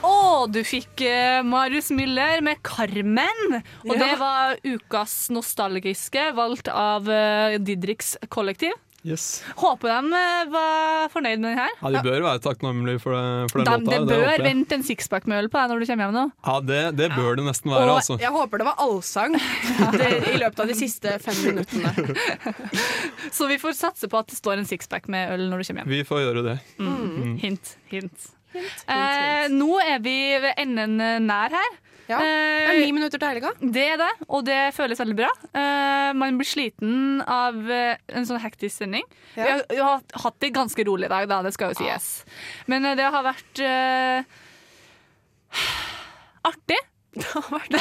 Å, 0.02 0.46
du 0.50 0.60
fikk 0.66 1.02
eh, 1.06 1.40
Marius 1.46 1.90
Müller 1.94 2.40
med 2.42 2.62
'Carmen'. 2.62 3.60
Og 3.86 3.92
Ja. 3.94 3.98
det 4.06 4.14
var 4.18 4.56
ukas 4.66 5.28
nostalgiske, 5.30 6.32
valgt 6.34 6.68
av 6.68 7.06
uh, 7.08 7.58
Didriks 7.58 8.16
kollektiv. 8.28 8.72
Yes. 9.04 9.42
Håper 9.58 9.88
de 9.90 10.14
eh, 10.14 10.44
var 10.52 11.08
fornøyd 11.10 11.40
med 11.42 11.48
den 11.50 11.58
her. 11.58 11.72
Ja, 11.80 11.90
de 11.90 12.02
bør 12.06 12.20
være 12.22 12.38
takknemlige 12.44 13.00
for, 13.02 13.16
det, 13.18 13.50
for 13.50 13.58
den 13.58 13.66
De, 13.66 13.96
låta. 13.96 14.04
det 14.06 14.18
bør 14.22 14.44
vente 14.46 14.76
en 14.78 14.84
sixpack 14.86 15.26
med 15.26 15.40
øl 15.42 15.48
på 15.50 15.58
deg 15.58 15.72
når 15.72 15.80
du 15.82 15.86
kommer 15.90 16.06
hjem 16.06 16.14
nå. 16.14 16.22
Ja, 16.46 16.54
det, 16.68 16.82
det 17.00 17.08
bør 17.16 17.34
det 17.40 17.46
nesten 17.48 17.72
være, 17.74 17.88
Og 17.90 17.96
altså. 17.98 18.18
jeg 18.22 18.30
håper 18.30 18.62
det 18.62 18.66
var 18.68 18.78
allsang 18.84 19.34
i 20.34 20.36
løpet 20.38 20.62
av 20.62 20.70
de 20.70 20.76
siste 20.78 21.16
fem 21.24 21.40
minuttene. 21.48 22.14
Så 23.34 23.48
vi 23.50 23.58
får 23.58 23.74
satse 23.80 24.06
på 24.06 24.22
at 24.22 24.30
det 24.30 24.38
står 24.38 24.62
en 24.62 24.70
sixpack 24.70 25.10
med 25.10 25.34
øl 25.34 25.48
når 25.50 25.64
du 25.64 25.70
kommer 25.72 25.82
hjem. 25.82 25.90
Vi 25.96 26.04
får 26.06 26.22
gjøre 26.22 26.46
det. 26.46 26.56
Mm. 26.78 27.34
Hint, 27.42 27.74
hint. 27.90 28.30
Eh, 28.54 29.46
nå 29.52 29.70
er 29.80 29.98
vi 30.04 30.16
ved 30.42 30.54
enden 30.60 31.00
eh, 31.00 31.18
nær 31.24 31.54
her. 31.56 31.78
Ja, 32.10 32.18
det 32.18 32.28
er 32.68 32.78
ni 32.82 32.90
minutter 32.92 33.16
til 33.22 33.28
helga. 33.30 33.52
Det 33.62 33.84
er 33.94 33.96
det, 34.00 34.08
og 34.28 34.42
det 34.44 34.58
føles 34.76 34.98
veldig 35.00 35.14
bra. 35.16 35.28
Eh, 35.54 36.10
man 36.18 36.36
blir 36.36 36.48
sliten 36.50 37.22
av 37.24 37.56
eh, 37.72 37.96
en 38.12 38.26
sånn 38.28 38.42
hektisk 38.42 38.82
sending. 38.82 39.06
Vi, 39.36 39.40
Ja. 39.40 39.54
har, 39.54 39.62
vi 39.70 39.78
har 39.80 40.02
hatt 40.24 40.38
det 40.42 40.50
ganske 40.52 40.84
rolig 40.84 41.06
i 41.08 41.12
dag, 41.14 41.28
da, 41.30 41.38
det 41.46 41.54
skal 41.54 41.72
jo 41.72 41.78
sies. 41.80 42.10
Men 42.68 42.84
eh, 42.90 42.96
det 42.98 43.06
har 43.14 43.24
vært 43.24 43.62
eh, 43.64 44.24
artig. 46.52 46.80
Det 47.22 47.28
har 47.28 47.64
det. 47.68 47.80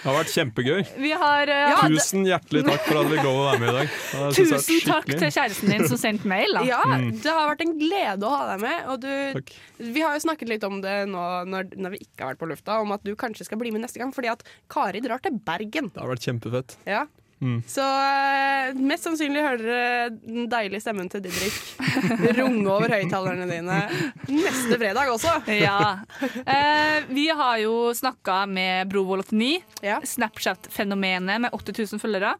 Det 0.00 0.04
har 0.04 0.16
vært 0.18 0.32
kjempegøy. 0.34 0.80
Vi 1.00 1.10
har 1.16 1.48
uh, 1.48 1.82
Tusen 1.88 2.26
hjertelig 2.28 2.62
takk 2.66 2.82
for 2.84 2.98
at 3.00 3.08
vi 3.08 3.16
ga 3.20 3.30
å 3.30 3.44
være 3.46 3.60
med 3.62 3.70
i 3.70 3.74
dag. 3.78 3.94
Vært 4.20 4.36
Tusen 4.36 4.82
takk 4.84 5.08
til 5.08 5.32
kjæresten 5.32 5.72
din 5.72 5.84
som 5.88 6.00
sendte 6.00 6.28
mail. 6.28 6.52
Da. 6.58 6.64
Ja, 6.68 6.80
Mm. 6.90 7.10
det 7.22 7.30
har 7.32 7.46
vært 7.52 7.62
en 7.64 7.72
glede 7.80 8.26
å 8.26 8.32
ha 8.34 8.42
deg 8.50 8.62
med. 8.64 8.88
Og 8.92 9.00
du, 9.04 9.88
vi 9.94 10.02
har 10.04 10.16
jo 10.16 10.22
snakket 10.26 10.50
litt 10.52 10.64
om 10.66 10.80
det 10.84 10.96
nå 11.08 11.22
når, 11.48 11.70
når 11.80 11.94
vi 11.94 12.02
ikke 12.04 12.24
har 12.24 12.32
vært 12.34 12.42
på 12.42 12.48
lufta, 12.50 12.80
om 12.84 12.92
at 12.96 13.04
du 13.06 13.14
kanskje 13.16 13.46
skal 13.48 13.60
bli 13.62 13.72
med 13.72 13.84
neste 13.84 14.00
gang, 14.02 14.12
fordi 14.12 14.32
at 14.32 14.44
Kari 14.72 15.00
drar 15.04 15.22
til 15.24 15.38
Bergen. 15.40 15.88
Det 15.94 16.02
har 16.02 16.10
vært 16.12 16.26
kjempefett. 16.28 16.76
Ja. 16.88 17.06
Mm. 17.40 17.62
Så 17.64 17.80
eh, 17.80 18.74
mest 18.84 19.06
sannsynlig 19.06 19.40
hører 19.40 19.62
dere 19.64 20.08
den 20.26 20.48
deilige 20.52 20.82
stemmen 20.84 21.08
til 21.08 21.22
Didrik 21.24 21.56
runge 22.38 22.66
over 22.68 22.92
høyttalerne 22.92 23.46
dine 23.48 23.78
neste 24.28 24.76
fredag 24.80 25.08
også. 25.14 25.38
Ja. 25.60 25.78
Eh, 26.44 27.08
vi 27.08 27.28
har 27.32 27.56
jo 27.62 27.90
snakka 27.96 28.42
med 28.50 28.92
Brovold89, 28.92 29.50
Ja. 29.86 29.98
Snapchat-fenomenet 30.04 31.40
med 31.46 31.56
8000 31.56 32.00
følgere. 32.02 32.34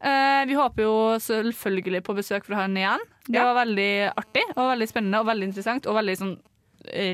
Eh, 0.00 0.42
vi 0.48 0.56
håper 0.56 0.82
jo 0.88 0.96
selvfølgelig 1.20 2.02
på 2.08 2.16
besøk 2.16 2.48
fra 2.48 2.64
han 2.64 2.76
igjen. 2.80 3.04
Det 3.28 3.36
Ja. 3.40 3.44
var 3.50 3.60
veldig 3.64 3.90
artig 4.16 4.44
og 4.56 4.70
veldig 4.72 4.88
spennende 4.88 5.20
og 5.20 5.28
veldig 5.28 5.50
interessant 5.52 5.86
og 5.86 5.96
veldig 6.00 6.16
sånn 6.20 6.36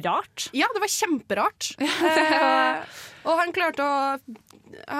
rart. 0.04 0.50
Ja, 0.52 0.66
det 0.74 0.82
var 0.82 0.90
kjemperart. 0.94 1.72
Eh, 1.82 3.00
og 3.24 3.38
han 3.38 3.52
klarte 3.52 3.82
å 3.82 4.20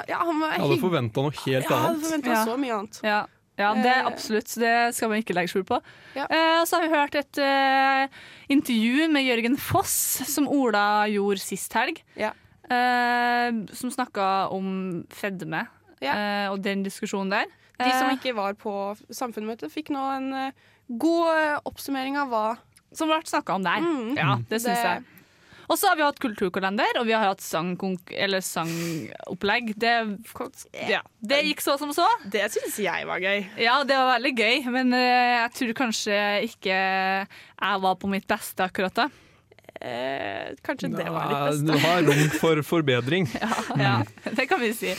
Ja, 0.09 0.19
han 0.25 0.41
var 0.41 0.53
Jeg 0.53 0.61
hadde 0.67 0.81
forventa 0.83 1.23
noe 1.25 1.33
helt 1.33 1.65
Ja, 1.65 1.71
jeg 1.71 1.85
hadde 1.87 2.13
annet. 2.15 2.27
Ja. 2.27 2.45
så 2.45 2.57
mye 2.61 2.75
annet. 2.79 3.01
Ja. 3.03 3.21
Ja, 3.59 3.75
det 3.75 3.87
er 3.87 4.01
Eh. 4.01 4.07
absolutt. 4.09 4.49
Det 4.59 4.95
skal 4.97 5.09
man 5.13 5.19
ikke 5.23 5.35
legge 5.37 5.51
skjul 5.53 5.65
på. 5.69 5.79
Ja. 6.17 6.25
Eh, 6.25 6.65
så 6.65 6.79
har 6.81 6.89
vi 6.89 6.95
hørt 6.95 7.15
et 7.15 7.39
eh, 7.39 8.09
intervju 8.49 9.09
med 9.13 9.25
Jørgen 9.27 9.57
Foss, 9.61 9.93
som 10.27 10.49
Ola 10.49 11.05
gjorde 11.13 11.39
sist 11.41 11.73
helg. 11.77 12.01
Ja. 12.17 12.33
Eh, 12.71 13.51
som 13.77 13.91
snakka 13.93 14.51
om 14.51 15.05
fedme 15.13 15.67
Ja. 16.01 16.15
eh, 16.17 16.49
og 16.51 16.63
den 16.63 16.83
diskusjonen 16.83 17.31
der. 17.31 17.45
De 17.79 17.91
som 17.93 18.09
Eh, 18.09 18.17
ikke 18.17 18.35
var 18.35 18.55
på 18.55 18.97
samfunnsmøtet, 19.11 19.71
fikk 19.73 19.91
nå 19.91 20.03
en 20.17 20.53
god 20.99 21.61
oppsummering 21.67 22.17
av 22.17 22.29
hva 22.31 22.59
som 22.93 23.09
ble 23.09 23.21
snakka 23.25 23.55
om 23.55 23.63
der. 23.65 23.81
Mm. 23.81 24.17
Ja, 24.17 24.37
det 24.49 24.61
syns 24.63 24.83
jeg. 24.83 25.05
Og 25.73 25.79
så 25.81 25.89
har 25.89 25.97
vi 25.97 26.05
hatt 26.05 26.21
kulturkalender, 26.21 26.99
og 27.01 27.07
vi 27.09 27.15
har 27.17 27.31
hatt 27.31 27.41
sangkonk 27.41 28.13
eller 28.13 28.45
sangopplegg. 28.45 29.73
Det, 29.81 29.93
ja, 30.91 31.01
det 31.25 31.39
gikk 31.47 31.65
så 31.65 31.79
som 31.81 31.95
så. 31.97 32.05
Det 32.29 32.45
syns 32.53 32.77
jeg 32.85 33.09
var 33.09 33.23
gøy. 33.25 33.47
Ja, 33.63 33.79
det 33.89 33.97
var 33.97 34.11
veldig 34.19 34.35
gøy, 34.37 34.59
men 34.75 34.93
eh, 34.99 35.39
jeg 35.39 35.55
tror 35.57 35.75
kanskje 35.81 36.19
ikke 36.51 36.77
jeg 36.77 37.85
var 37.87 37.97
på 38.03 38.11
mitt 38.13 38.29
beste 38.29 38.69
akkurat 38.69 39.01
da. 39.01 39.09
Eh, 39.83 40.53
kanskje 40.63 40.93
det 40.93 41.09
var 41.11 41.31
litt 41.31 41.39
Nei, 41.39 41.47
best. 41.49 41.65
Du 41.67 41.87
har 41.87 42.03
rom 42.07 42.35
for 42.43 42.61
forbedring. 42.67 43.31
Ja, 43.83 43.95
det 44.29 44.45
kan 44.51 44.61
vi 44.61 44.75
si. 44.77 44.93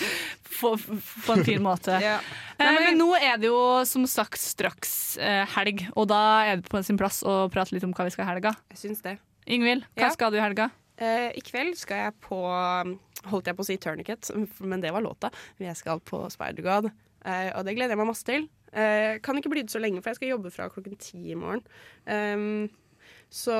På, 0.57 0.74
på 0.78 1.38
en 1.38 1.45
fin 1.45 1.61
måte. 1.63 1.99
Ja. 2.03 2.17
Eh, 2.57 2.80
men 2.88 2.97
nå 2.97 3.11
er 3.17 3.38
det 3.41 3.49
jo 3.49 3.84
som 3.89 4.07
sagt 4.09 4.41
straks 4.41 5.19
eh, 5.21 5.43
helg, 5.55 5.86
og 5.93 6.09
da 6.11 6.24
er 6.49 6.59
det 6.61 6.69
på 6.71 6.82
sin 6.86 6.97
plass 6.99 7.21
å 7.26 7.43
prate 7.53 7.76
litt 7.76 7.86
om 7.86 7.93
hva 7.93 8.09
vi 8.09 8.15
skal 8.15 8.26
i 8.26 8.32
helga. 8.34 8.57
Jeg 8.74 8.82
syns 8.88 9.05
det. 9.05 9.17
Ingvild, 9.47 9.83
hva 9.95 10.07
Ja. 10.07 10.09
skal 10.15 10.31
du 10.31 10.37
i 10.37 10.43
helga? 10.43 10.69
Uh, 11.01 11.29
I 11.35 11.41
kveld 11.41 11.75
skal 11.79 11.97
jeg 12.05 12.13
på 12.21 12.37
Holdt 13.23 13.47
jeg 13.47 13.55
på 13.55 13.63
å 13.63 13.65
si 13.65 13.77
Tourniquet, 13.79 14.29
men 14.59 14.81
det 14.83 14.91
var 14.91 15.01
låta. 15.01 15.29
Jeg 15.57 15.77
skal 15.79 16.01
på 16.03 16.25
Spider-God, 16.29 16.89
uh, 17.25 17.49
og 17.55 17.63
det 17.65 17.75
gleder 17.77 17.95
jeg 17.95 17.97
meg 18.01 18.09
masse 18.09 18.25
til. 18.27 18.49
Uh, 18.75 19.15
kan 19.23 19.37
ikke 19.39 19.49
bli 19.53 19.61
det 19.63 19.71
så 19.71 19.79
lenge, 19.79 20.01
for 20.03 20.11
jeg 20.11 20.19
skal 20.19 20.33
jobbe 20.33 20.51
fra 20.51 20.67
klokken 20.67 20.97
ti 20.99 21.31
i 21.31 21.37
morgen. 21.39 21.63
Um, 22.03 22.67
så 23.34 23.53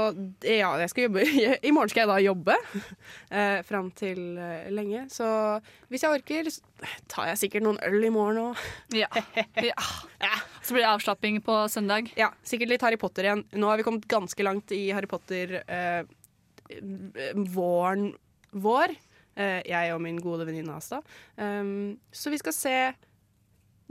ja, 0.46 0.70
jeg 0.78 0.90
skal 0.92 1.08
jobbe 1.08 1.24
I 1.68 1.72
morgen 1.74 1.90
skal 1.90 2.04
jeg 2.04 2.12
da 2.12 2.18
jobbe 2.22 2.56
eh, 3.40 3.60
fram 3.66 3.90
til 3.98 4.38
eh, 4.38 4.68
lenge. 4.74 5.08
Så 5.10 5.26
hvis 5.90 6.06
jeg 6.06 6.20
orker, 6.20 6.50
så 6.54 6.92
tar 7.10 7.32
jeg 7.32 7.42
sikkert 7.42 7.66
noen 7.66 7.80
øl 7.88 8.06
i 8.06 8.12
morgen 8.14 8.42
òg. 8.52 8.66
Ja. 9.04 9.10
ja. 9.64 10.34
Så 10.62 10.76
blir 10.76 10.84
det 10.84 10.92
avslapping 10.92 11.40
på 11.46 11.56
søndag. 11.74 12.12
Ja, 12.20 12.30
sikkert 12.46 12.70
litt 12.70 12.86
Harry 12.86 13.00
Potter 13.02 13.26
igjen. 13.26 13.42
Nå 13.58 13.72
har 13.72 13.82
vi 13.82 13.88
kommet 13.88 14.06
ganske 14.12 14.46
langt 14.46 14.72
i 14.76 14.84
Harry 14.94 15.10
Potter 15.10 15.58
eh, 15.66 16.04
våren 17.56 18.12
vår. 18.54 18.94
Eh, 19.34 19.64
jeg 19.66 19.96
og 19.96 20.04
min 20.06 20.22
gode 20.22 20.46
venninne 20.46 20.78
Asta. 20.78 21.02
Um, 21.36 21.96
så 22.14 22.30
vi 22.30 22.42
skal 22.42 22.56
se 22.56 22.76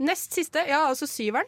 Nest 0.03 0.33
siste, 0.33 0.63
ja, 0.67 0.87
altså 0.89 1.05
syveren. 1.07 1.47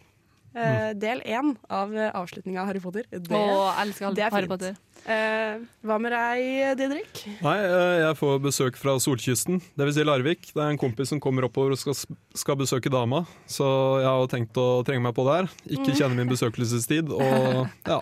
Eh, 0.56 0.94
del 0.96 1.20
én 1.28 1.50
av 1.68 1.92
eh, 1.92 2.12
avslutninga 2.16 2.62
av 2.62 2.70
Harry 2.70 2.80
Potter. 2.80 3.04
Det, 3.12 3.28
Å, 3.36 3.66
elsker 3.82 4.14
det 4.16 4.24
er 4.24 4.32
Harry 4.32 4.48
fint. 4.48 4.54
Potter. 4.54 4.78
Eh, 5.06 5.58
hva 5.86 5.98
med 6.02 6.14
deg, 6.16 6.78
Didrik? 6.80 7.20
Nei, 7.44 7.56
uh, 7.68 7.96
jeg 8.08 8.16
får 8.22 8.40
besøk 8.46 8.80
fra 8.80 8.96
solkysten, 9.04 9.60
dvs. 9.78 9.98
Si 10.00 10.06
Larvik. 10.08 10.48
Det 10.56 10.64
er 10.64 10.72
en 10.72 10.80
kompis 10.82 11.12
som 11.12 11.20
kommer 11.22 11.46
oppover 11.50 11.76
og 11.76 11.82
skal, 11.82 11.98
skal 12.40 12.58
besøke 12.64 12.90
dama, 12.94 13.26
så 13.52 13.68
jeg 14.00 14.08
har 14.10 14.32
tenkt 14.32 14.58
å 14.64 14.80
trenge 14.88 15.04
meg 15.04 15.14
på 15.20 15.28
der. 15.28 15.52
Ikke 15.68 15.92
Mm. 15.92 16.00
kjenne 16.00 16.16
min 16.24 16.32
besøkelsestid, 16.32 17.12
og 17.12 17.68
ja, 17.92 18.00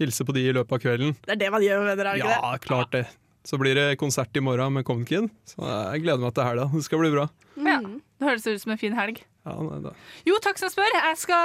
hilse 0.00 0.24
på 0.24 0.32
de 0.38 0.46
i 0.46 0.54
løpet 0.54 0.78
av 0.78 0.84
kvelden. 0.86 1.16
Det 1.26 1.34
er 1.36 1.42
det 1.42 1.50
man 1.52 1.66
gjør 1.66 1.82
med 1.82 1.90
venner, 1.92 2.06
er 2.06 2.14
det 2.14 2.24
ikke 2.24 2.38
Ja, 2.38 2.56
klart 2.70 2.94
det. 2.94 3.04
Så 3.46 3.58
blir 3.58 3.74
det 3.78 3.98
konsert 3.98 4.34
i 4.34 4.40
morgen 4.42 4.72
med 4.78 4.86
Common 4.86 5.04
Kid, 5.06 5.28
så 5.46 5.62
jeg 5.92 6.02
gleder 6.06 6.22
meg 6.22 6.32
til 6.34 6.46
helga. 6.46 6.70
Det 6.72 6.82
skal 6.86 7.02
bli 7.02 7.10
bra. 7.14 7.28
Ja, 7.58 7.76
det 7.82 8.26
høres 8.30 8.46
ut 8.46 8.62
som 8.62 8.72
en 8.74 8.80
fin 8.80 8.94
helg. 8.96 9.20
Ja, 9.46 9.54
nei, 9.62 9.78
da. 9.84 9.94
Jo, 10.26 10.40
takk 10.42 10.58
som 10.58 10.72
spør. 10.72 10.90
Jeg 10.96 11.18
skal 11.22 11.44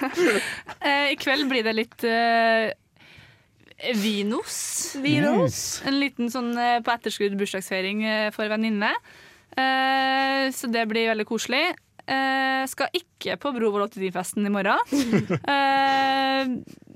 Eh, 0.86 1.12
I 1.12 1.16
kveld 1.20 1.48
blir 1.50 1.66
det 1.66 1.74
litt 1.76 2.06
uh, 2.08 2.72
vinos. 4.00 4.58
Vinos. 5.04 5.62
En 5.86 5.98
liten 6.00 6.32
sånn 6.32 6.54
uh, 6.56 6.78
på 6.84 6.94
etterskudd 6.94 7.36
bursdagsfeiring 7.36 8.04
uh, 8.06 8.28
for 8.36 8.48
venninne. 8.52 8.94
Uh, 9.56 10.48
så 10.54 10.70
det 10.72 10.86
blir 10.88 11.10
veldig 11.12 11.28
koselig. 11.28 11.66
Eh, 12.06 12.62
skal 12.70 12.92
ikke 12.94 13.34
på 13.42 13.50
Brovoll 13.56 13.88
89-festen 13.88 14.46
i 14.46 14.52
morgen. 14.54 14.78
Eh, 15.56 16.50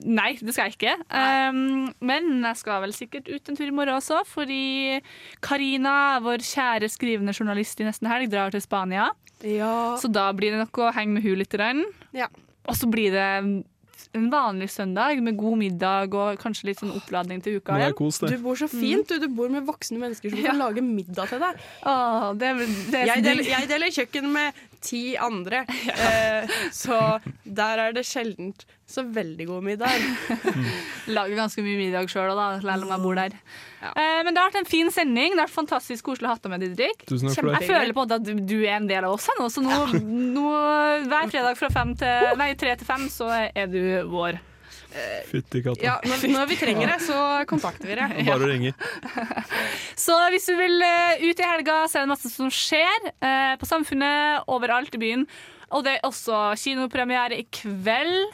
nei, 0.05 0.31
det 0.37 0.53
skal 0.53 0.69
jeg 0.69 0.77
ikke. 0.77 0.93
Um, 1.09 1.89
men 2.05 2.43
jeg 2.45 2.59
skal 2.61 2.83
vel 2.85 2.93
sikkert 2.95 3.31
ut 3.31 3.49
en 3.49 3.57
tur 3.57 3.67
i 3.67 3.75
morgen 3.75 3.97
også, 3.97 4.21
fordi 4.29 5.01
Karina, 5.43 6.21
vår 6.23 6.45
kjære 6.45 6.91
skrivende 6.93 7.35
journalist 7.35 7.81
i 7.81 7.87
Nesten 7.89 8.11
Helg, 8.11 8.29
drar 8.33 8.53
til 8.53 8.63
Spania. 8.63 9.09
Så 10.01 10.11
da 10.13 10.29
blir 10.37 10.55
det 10.55 10.63
nok 10.63 10.83
å 10.85 10.93
henge 10.95 11.19
med 11.19 11.27
hun 11.27 11.39
litt. 11.41 11.59
Ja. 12.17 12.31
Og 12.69 12.77
så 12.77 12.89
blir 12.91 13.15
det 13.15 13.27
en 14.13 14.31
vanlig 14.31 14.71
søndag 14.71 15.21
med 15.23 15.37
god 15.39 15.59
middag 15.61 16.15
og 16.19 16.39
kanskje 16.43 16.71
litt 16.71 16.81
sånn 16.83 16.93
oppladning 16.97 17.43
til 17.45 17.61
uka 17.61 17.77
igjen. 17.79 17.95
kos. 17.99 18.19
Du 18.25 18.37
bor 18.43 18.59
så 18.59 18.67
fint, 18.71 19.07
du. 19.07 19.21
Du 19.23 19.29
bor 19.35 19.51
med 19.53 19.67
voksne 19.69 20.01
mennesker 20.03 20.33
som 20.35 20.43
kan 20.43 20.59
lage 20.59 20.83
middag 20.83 21.31
til 21.31 21.43
deg. 21.43 21.61
det, 22.41 22.51
det 22.91 23.03
er 23.03 23.13
jeg, 23.13 23.25
deler, 23.27 23.51
jeg 23.53 23.71
deler 23.71 23.95
kjøkken 23.95 24.31
med 24.35 24.65
ti 24.85 25.17
andre, 25.21 25.65
eh, 26.07 26.51
så 26.75 27.21
der 27.45 27.85
er 27.87 27.97
det 27.97 28.07
sjeldent 28.09 28.67
så 28.91 29.05
veldig 29.07 29.47
god 29.47 29.63
middag. 29.63 30.03
Lager 31.15 31.37
ganske 31.39 31.63
mye 31.63 31.79
middag 31.79 32.11
sjøl 32.11 32.33
òg, 32.35 32.65
selv 32.65 32.89
om 32.89 32.91
jeg 32.95 33.05
bor 33.05 33.21
der. 33.21 33.37
Eh, 33.93 34.21
men 34.27 34.35
det 34.35 34.43
har 34.43 34.51
vært 34.51 34.61
en 34.65 34.71
fin 34.71 34.91
sending. 34.91 35.37
Det 35.37 35.45
har 35.45 35.47
vært 35.47 35.59
fantastisk 35.61 36.11
koselig 36.11 36.27
å 36.27 36.35
ha 36.35 36.43
deg 36.43 36.55
med, 36.55 36.67
Didrik. 36.67 37.07
Tusen 37.07 37.31
takk 37.31 37.39
for 37.39 37.53
det. 37.53 37.61
Jeg 37.61 37.71
føler 37.71 37.97
på 37.97 38.07
at 38.09 38.27
du, 38.27 38.35
du 38.43 38.59
er 38.65 38.77
en 38.81 38.91
del 38.91 39.07
av 39.07 39.15
oss 39.15 39.31
her 39.31 39.39
nå, 39.41 39.49
så 39.53 39.65
nå, 39.65 39.81
nå 40.03 40.47
hver 41.07 41.31
fredag 41.31 41.59
fra 41.61 41.71
fem 41.73 41.95
til, 42.01 42.31
nei, 42.41 42.53
tre 42.59 42.75
til 42.81 42.89
fem 42.89 43.07
så 43.13 43.31
er 43.31 43.71
du 43.71 43.83
vår. 44.11 44.41
Fytti 45.31 45.63
katta. 45.65 45.85
Ja, 45.85 45.97
når, 46.07 46.25
når 46.33 46.51
vi 46.51 46.59
trenger 46.61 46.93
det, 46.93 46.99
så 47.07 47.19
kontakter 47.51 47.91
vi 47.91 47.99
det. 47.99 48.09
Bare 48.27 48.47
å 48.47 48.51
ringe. 48.51 48.75
Så 50.05 50.17
hvis 50.33 50.49
du 50.49 50.55
vil 50.59 50.83
eh, 50.83 51.23
ut 51.29 51.41
i 51.41 51.47
helga, 51.47 51.83
så 51.91 52.01
er 52.01 52.07
det 52.07 52.13
masse 52.15 52.31
som 52.33 52.51
skjer 52.53 53.11
eh, 53.13 53.55
på 53.61 53.69
Samfunnet, 53.69 54.49
overalt 54.51 54.97
i 54.97 55.03
byen. 55.03 55.27
Og 55.71 55.85
det 55.87 55.99
er 55.99 56.07
også 56.09 56.49
kinopremiere 56.59 57.39
i 57.39 57.47
kveld. 57.55 58.33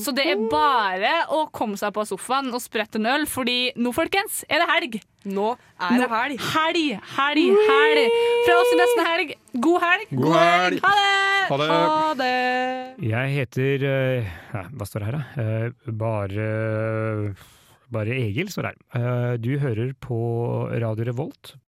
Så 0.00 0.14
det 0.16 0.24
er 0.32 0.40
bare 0.48 1.12
å 1.32 1.44
komme 1.52 1.76
seg 1.80 1.92
på 1.96 2.04
sofaen 2.08 2.48
og 2.56 2.62
sprette 2.64 3.00
en 3.00 3.08
øl, 3.10 3.26
fordi 3.28 3.74
nå, 3.76 3.92
folkens, 3.96 4.42
er 4.48 4.62
det 4.62 4.68
helg. 4.70 5.00
Nå 5.24 5.46
er 5.80 6.02
det 6.02 6.08
helg. 6.10 6.38
Helg, 6.52 6.84
helg, 7.16 7.44
helg. 7.70 8.16
Fra 8.44 8.56
oss 8.60 8.72
i 8.74 8.78
nesten 8.80 9.06
helg. 9.08 9.32
God 9.64 9.80
helg. 9.84 10.06
God 10.20 10.36
helg. 10.36 10.80
Ha 10.84 10.92
det. 10.98 11.10
Ha 11.48 11.56
det. 11.60 11.68
Ha 11.70 12.14
det. 12.20 13.08
Jeg 13.08 13.34
heter 13.38 13.84
eh, 13.88 14.30
ja, 14.54 14.62
Hva 14.74 14.86
står 14.88 15.04
det 15.04 15.08
her, 15.10 15.18
da? 15.18 15.42
Eh, 15.42 15.92
Bare 16.04 16.48
Bare 17.94 18.16
Egil 18.20 18.48
står 18.52 18.70
her. 18.70 18.78
Eh, 18.98 19.34
Du 19.40 19.52
hører 19.62 19.92
på 20.00 20.18
Radio 20.82 21.08
Revolt 21.10 21.54